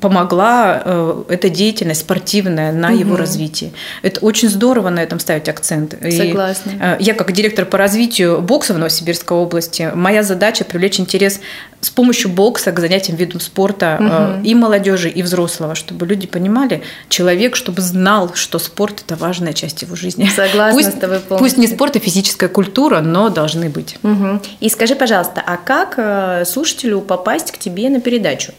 помогла 0.00 0.82
э, 0.84 1.22
эта 1.28 1.50
деятельность 1.59 2.00
спортивная 2.00 2.72
на 2.72 2.88
угу. 2.88 2.98
его 2.98 3.16
развитие. 3.16 3.72
Это 4.02 4.20
очень 4.20 4.48
здорово 4.48 4.90
на 4.90 5.00
этом 5.00 5.18
ставить 5.18 5.48
акцент. 5.48 5.96
Согласна. 6.11 6.70
И, 6.70 6.76
э, 6.80 6.96
я 7.00 7.14
как 7.14 7.32
директор 7.32 7.66
по 7.66 7.76
развитию 7.76 8.40
бокса 8.40 8.74
в 8.74 8.78
Новосибирской 8.78 9.36
области, 9.36 9.90
моя 9.94 10.22
задача 10.22 10.64
привлечь 10.64 11.00
интерес 11.00 11.40
с 11.80 11.90
помощью 11.90 12.30
бокса 12.30 12.72
к 12.72 12.80
занятиям 12.80 13.16
видом 13.16 13.40
спорта 13.40 13.98
угу. 14.00 14.46
и 14.46 14.54
молодежи, 14.54 15.09
и 15.11 15.22
взрослого, 15.22 15.74
чтобы 15.74 16.06
люди 16.06 16.26
понимали, 16.26 16.82
человек, 17.09 17.56
чтобы 17.56 17.82
знал, 17.82 18.34
что 18.34 18.59
спорт 18.59 19.02
это 19.04 19.16
важная 19.16 19.52
часть 19.52 19.82
его 19.82 19.96
жизни. 19.96 20.28
Согласна 20.34 20.72
пусть, 20.72 20.96
с 20.96 21.00
тобой 21.00 21.18
полностью. 21.18 21.38
Пусть 21.38 21.59
не 21.59 21.66
спорт 21.66 21.96
и 21.96 21.98
физическая 21.98 22.48
культура, 22.48 23.00
но 23.00 23.28
должны 23.28 23.68
быть. 23.68 23.96
Угу. 24.02 24.40
И 24.61 24.68
скажи, 24.68 24.94
пожалуйста, 24.94 25.42
а 25.44 25.56
как 25.56 25.94
э, 25.96 26.44
слушателю 26.46 27.00
попасть 27.00 27.52
к 27.52 27.59
тебе 27.59 27.88
на 27.88 28.00
передачу? 28.00 28.52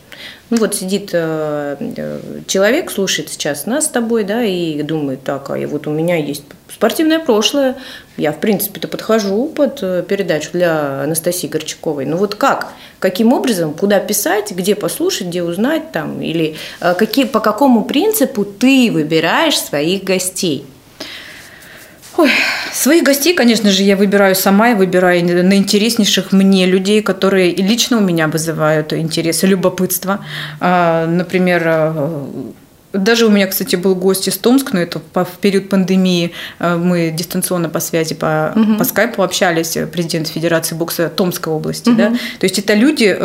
Ну 0.49 0.57
вот 0.57 0.73
сидит 0.73 1.11
э, 1.13 1.77
э, 1.79 2.19
человек, 2.47 2.89
слушает 2.89 3.29
сейчас 3.29 3.67
нас 3.67 3.85
с 3.85 3.89
тобой, 3.89 4.23
да, 4.23 4.43
и 4.43 4.81
думает, 4.81 5.23
так, 5.23 5.51
а 5.51 5.67
вот 5.67 5.85
у 5.85 5.91
меня 5.91 6.15
есть 6.15 6.43
спортивное 6.73 7.19
прошлое, 7.19 7.75
я, 8.17 8.31
в 8.31 8.39
принципе-то, 8.39 8.87
подхожу 8.87 9.47
под 9.47 9.83
э, 9.83 10.03
передачу 10.07 10.49
для 10.53 11.03
Анастасии 11.03 11.45
Горчаковой. 11.45 12.05
Ну 12.05 12.17
вот 12.17 12.33
как? 12.33 12.73
Каким 12.97 13.31
образом? 13.31 13.75
Куда 13.75 13.99
писать? 13.99 14.51
Где 14.51 14.73
послушать? 14.73 15.27
Где 15.27 15.43
узнать? 15.43 15.91
Там? 15.91 16.19
Или 16.19 16.55
какие, 16.79 17.25
по 17.25 17.39
какому 17.41 17.85
принципу 17.85 18.43
ты 18.43 18.89
выбираешь 18.91 19.57
своих 19.59 20.03
гостей? 20.03 20.65
Ой, 22.19 22.29
своих 22.73 23.03
гостей, 23.05 23.33
конечно 23.33 23.71
же, 23.71 23.83
я 23.83 23.95
выбираю 23.95 24.35
сама, 24.35 24.69
я 24.69 24.75
выбираю 24.75 25.23
наинтереснейших 25.45 26.33
мне 26.33 26.65
людей, 26.65 27.01
которые 27.01 27.55
лично 27.55 27.97
у 27.97 28.01
меня 28.01 28.27
вызывают 28.27 28.91
интерес 28.91 29.45
и 29.45 29.47
любопытство. 29.47 30.19
А, 30.59 31.07
например, 31.07 31.63
э, 31.65 32.25
даже 32.91 33.25
у 33.25 33.29
меня, 33.29 33.47
кстати, 33.47 33.77
был 33.77 33.95
гость 33.95 34.27
из 34.27 34.37
Томска, 34.37 34.71
но 34.73 34.81
это 34.81 34.99
в 35.13 35.37
период 35.39 35.69
пандемии 35.69 36.33
э, 36.59 36.75
мы 36.75 37.11
дистанционно 37.11 37.69
по 37.69 37.79
связи 37.79 38.15
по, 38.15 38.51
угу. 38.53 38.75
по 38.75 38.83
скайпу 38.83 39.23
общались, 39.23 39.77
э, 39.77 39.87
президент 39.87 40.27
Федерации 40.27 40.75
бокса 40.75 41.07
Томской 41.07 41.53
области. 41.53 41.87
Угу. 41.87 41.97
Да? 41.97 42.09
То 42.09 42.43
есть 42.43 42.59
это 42.59 42.73
люди, 42.73 43.17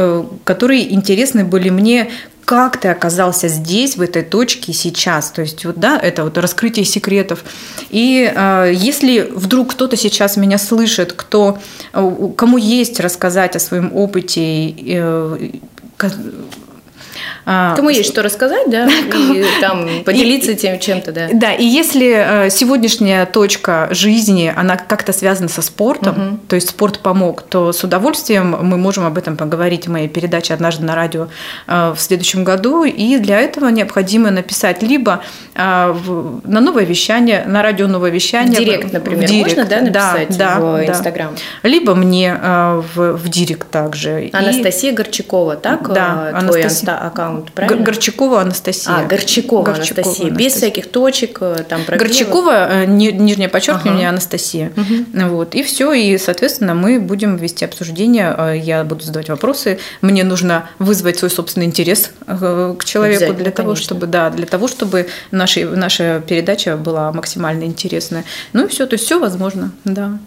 которые 0.45 0.95
интересны 0.95 1.45
были 1.45 1.69
мне 1.69 2.11
как 2.45 2.77
ты 2.79 2.89
оказался 2.89 3.49
здесь, 3.49 3.97
в 3.97 4.03
этой 4.03 4.23
точке 4.23 4.73
сейчас. 4.73 5.31
То 5.31 5.43
есть 5.43 5.65
вот, 5.65 5.77
да, 5.79 5.99
это 5.99 6.25
вот 6.25 6.39
раскрытие 6.39 6.85
секретов. 6.85 7.45
И 7.91 8.31
э, 8.35 8.73
если 8.75 9.31
вдруг 9.35 9.73
кто-то 9.73 9.97
сейчас 9.97 10.37
меня 10.37 10.59
слышит, 10.59 11.13
кто, 11.13 11.59
э, 11.93 12.29
кому 12.37 12.59
есть 12.59 13.01
рассказать 13.01 13.57
о 13.57 13.61
своем 13.61 13.95
опыте, 13.95 14.71
э, 14.71 15.51
Кому 17.45 17.91
есть 17.91 18.09
что 18.09 18.23
рассказать, 18.23 18.71
да, 18.71 18.89
и 19.35 19.45
там 19.61 19.87
поделиться 20.05 20.55
тем 20.55 20.79
чем-то, 20.79 21.13
да. 21.13 21.29
Да, 21.33 21.53
и 21.53 21.65
если 21.65 22.47
э, 22.47 22.51
сегодняшняя 22.51 23.27
точка 23.27 23.89
жизни, 23.91 24.53
она 24.55 24.77
как-то 24.77 25.13
связана 25.13 25.49
со 25.49 25.61
спортом, 25.61 26.41
то 26.49 26.57
есть 26.57 26.71
спорт 26.71 27.01
помог, 27.01 27.43
то 27.43 27.73
с 27.73 27.85
удовольствием 27.85 28.57
мы 28.63 28.79
можем 28.79 29.05
об 29.05 29.19
этом 29.19 29.37
поговорить 29.37 29.87
в 29.87 29.91
моей 29.91 30.09
передаче 30.09 30.55
«Однажды 30.55 30.85
на 30.85 30.95
радио» 30.95 31.29
э, 31.67 31.95
в 31.95 32.01
следующем 32.01 32.45
году, 32.45 32.85
и 32.85 33.19
для 33.19 33.41
этого 33.41 33.69
необходимо 33.69 34.31
написать 34.31 34.83
либо 34.83 35.23
э, 35.55 35.95
на 36.45 36.61
новое 36.61 36.85
вещание, 36.85 37.45
на 37.47 37.63
радио 37.63 37.87
новое 37.87 38.11
вещание. 38.11 38.55
В 38.55 38.59
директ, 38.59 38.93
например, 38.93 39.27
в 39.27 39.31
директ, 39.31 39.57
можно, 39.57 39.65
да, 39.65 39.81
написать 39.83 40.39
да, 40.39 40.61
в 40.61 40.87
Инстаграм? 40.87 41.35
Да. 41.63 41.69
Либо 41.69 41.95
мне 41.95 42.35
в, 42.35 43.13
в 43.13 43.29
директ 43.29 43.71
также. 43.71 44.31
Анастасия 44.33 44.93
и... 44.93 44.95
Горчакова, 44.95 45.57
так? 45.57 45.93
Да, 45.93 46.31
твой 46.31 46.63
Анастасия... 46.63 46.95
аккаунт 46.95 47.34
аккаунт, 47.35 47.53
правильно? 47.53 47.85
Горчакова 47.85 48.41
Анастасия. 48.41 48.95
А, 48.95 49.05
Горчакова, 49.05 49.64
Горчакова 49.64 50.03
Анастасия. 50.03 50.26
Анастасия. 50.26 50.30
Без 50.30 50.53
всяких 50.55 50.91
точек, 50.91 51.39
э, 51.41 51.64
там 51.68 51.85
пробелов. 51.85 52.09
Горчакова, 52.09 52.87
нижнее 52.87 53.49
подчеркивание, 53.49 54.09
ага. 54.09 54.11
Анастасия. 54.11 54.72
Угу. 54.76 55.26
Вот, 55.28 55.55
и 55.55 55.62
все, 55.62 55.93
и, 55.93 56.16
соответственно, 56.18 56.74
мы 56.74 57.01
будем 57.01 57.37
вести 57.37 57.64
обсуждение, 57.64 58.61
я 58.62 58.85
буду 58.85 59.05
задавать 59.05 59.28
вопросы, 59.28 59.78
мне 60.01 60.24
нужно 60.24 60.68
вызвать 60.78 61.18
свой 61.18 61.30
собственный 61.30 61.66
интерес 61.66 62.11
к 62.26 62.85
человеку 62.85 63.32
для 63.35 63.51
того, 63.51 63.70
конечно. 63.70 63.85
чтобы, 63.85 64.07
да, 64.07 64.30
для 64.30 64.47
того, 64.47 64.68
чтобы 64.68 65.09
наша, 65.30 65.66
наша 65.66 66.22
передача 66.26 66.76
была 66.76 67.12
максимально 67.12 67.64
интересная. 67.64 68.24
Ну 68.53 68.66
и 68.66 68.68
все, 68.68 68.87
то 68.87 68.95
есть 68.95 69.05
все 69.05 69.18
возможно, 69.18 69.72
да. 69.85 70.18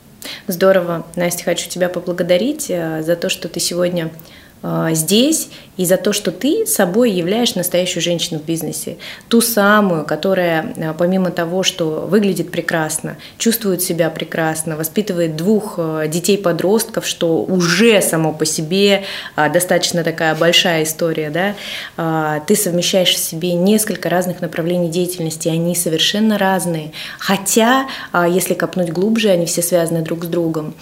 Здорово. 0.47 1.05
Настя, 1.15 1.43
хочу 1.43 1.69
тебя 1.69 1.89
поблагодарить 1.89 2.67
э, 2.69 3.01
за 3.03 3.15
то, 3.15 3.29
что 3.29 3.47
ты 3.47 3.59
сегодня 3.59 4.05
э, 4.05 4.09
здесь 4.91 5.49
и 5.77 5.85
за 5.85 5.97
то, 5.97 6.11
что 6.11 6.31
ты 6.31 6.65
собой 6.65 7.11
являешь 7.11 7.55
настоящую 7.55 8.01
женщину 8.01 8.39
в 8.39 8.43
бизнесе. 8.43 8.97
Ту 9.29 9.41
самую, 9.41 10.05
которая 10.05 10.73
э, 10.75 10.93
помимо 10.97 11.29
того, 11.29 11.63
что 11.63 12.07
выглядит 12.09 12.51
прекрасно, 12.51 13.17
чувствует 13.37 13.81
себя 13.81 14.09
прекрасно, 14.09 14.75
воспитывает 14.75 15.35
двух 15.35 15.75
э, 15.77 16.07
детей-подростков, 16.07 17.05
что 17.05 17.43
уже 17.43 18.01
само 18.01 18.33
по 18.33 18.45
себе 18.45 19.03
э, 19.35 19.49
достаточно 19.51 20.03
такая 20.03 20.35
большая 20.35 20.83
история, 20.83 21.29
да, 21.29 21.55
ты 22.47 22.55
совмещаешь 22.55 23.13
в 23.13 23.17
себе 23.17 23.53
несколько 23.53 24.09
разных 24.09 24.41
направлений 24.41 24.89
деятельности, 24.89 25.47
они 25.47 25.75
совершенно 25.75 26.37
разные. 26.37 26.91
Хотя, 27.19 27.87
если 28.27 28.53
копнуть 28.53 28.91
глубже, 28.91 29.29
они 29.29 29.45
все 29.45 29.61
связаны 29.61 30.01
друг 30.01 30.23
с 30.25 30.27
другом. 30.27 30.73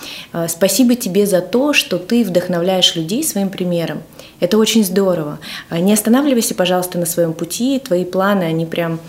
Спасибо 0.47 0.95
тебе 0.95 1.25
за 1.25 1.41
то, 1.41 1.73
что 1.73 1.97
ты 1.97 2.23
вдохновляешь 2.23 2.95
людей 2.95 3.23
своим 3.23 3.49
примером. 3.49 3.64
Это 4.39 4.57
очень 4.57 4.83
здорово. 4.83 5.39
А 5.69 5.79
не 5.79 5.93
останавливайся, 5.93 6.55
пожалуйста, 6.55 6.97
на 6.97 7.05
своем 7.05 7.33
пути. 7.33 7.79
Твои 7.79 8.05
планы, 8.05 8.43
они 8.43 8.65
прям, 8.65 8.99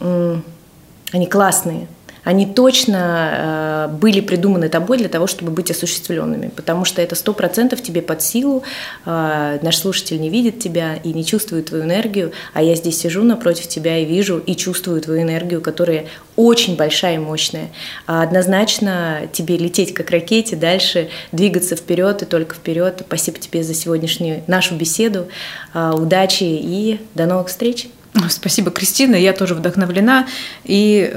они 0.00 1.26
классные 1.30 1.88
они 2.24 2.46
точно 2.46 3.88
э, 3.90 3.96
были 3.96 4.20
придуманы 4.20 4.68
тобой 4.68 4.98
для 4.98 5.08
того, 5.08 5.26
чтобы 5.26 5.50
быть 5.50 5.70
осуществленными, 5.70 6.50
потому 6.54 6.84
что 6.84 7.02
это 7.02 7.14
сто 7.16 7.32
процентов 7.32 7.82
тебе 7.82 8.00
под 8.00 8.22
силу. 8.22 8.62
Э, 9.04 9.58
наш 9.62 9.76
слушатель 9.78 10.20
не 10.20 10.30
видит 10.30 10.60
тебя 10.60 10.94
и 10.94 11.12
не 11.12 11.24
чувствует 11.24 11.66
твою 11.66 11.84
энергию, 11.84 12.32
а 12.54 12.62
я 12.62 12.76
здесь 12.76 12.98
сижу 12.98 13.24
напротив 13.24 13.66
тебя 13.66 13.98
и 13.98 14.04
вижу 14.04 14.38
и 14.38 14.54
чувствую 14.54 15.00
твою 15.00 15.22
энергию, 15.22 15.60
которая 15.60 16.06
очень 16.36 16.76
большая 16.76 17.16
и 17.16 17.18
мощная. 17.18 17.70
А 18.06 18.22
однозначно 18.22 19.22
тебе 19.32 19.56
лететь 19.56 19.92
как 19.92 20.10
ракете, 20.10 20.54
дальше 20.54 21.08
двигаться 21.32 21.74
вперед 21.74 22.22
и 22.22 22.26
только 22.26 22.54
вперед. 22.54 23.02
Спасибо 23.06 23.38
тебе 23.38 23.64
за 23.64 23.74
сегодняшнюю 23.74 24.44
нашу 24.46 24.76
беседу. 24.76 25.26
Э, 25.74 25.90
удачи 25.92 26.44
и 26.44 27.00
до 27.14 27.26
новых 27.26 27.48
встреч. 27.48 27.88
Спасибо, 28.28 28.70
Кристина. 28.70 29.16
Я 29.16 29.32
тоже 29.32 29.54
вдохновлена. 29.54 30.28
И 30.64 31.10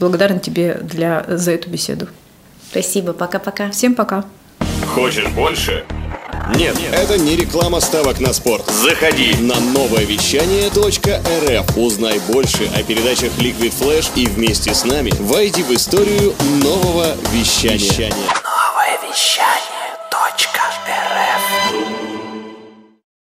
благодарна 0.00 0.40
тебе 0.40 0.78
для, 0.82 1.24
за 1.28 1.52
эту 1.52 1.70
беседу. 1.70 2.08
Спасибо, 2.70 3.12
пока-пока. 3.12 3.70
Всем 3.70 3.94
пока. 3.94 4.24
Хочешь 4.94 5.28
больше? 5.28 5.84
Нет, 6.56 6.76
Нет, 6.78 6.92
это 6.92 7.16
не 7.16 7.36
реклама 7.36 7.80
ставок 7.80 8.18
на 8.18 8.32
спорт. 8.32 8.64
Заходи 8.68 9.34
на 9.40 9.60
новое 9.60 10.04
вещание 10.04 10.68
.рф. 10.68 11.76
Узнай 11.76 12.18
больше 12.32 12.68
о 12.74 12.82
передачах 12.82 13.30
Liquid 13.38 13.72
Flash 13.78 14.10
и 14.16 14.26
вместе 14.26 14.74
с 14.74 14.84
нами 14.84 15.12
войди 15.20 15.62
в 15.62 15.70
историю 15.70 16.34
нового 16.62 17.14
вещания. 17.32 17.78
вещания. 17.78 18.10
Новое 18.10 19.10
вещание. 19.10 19.69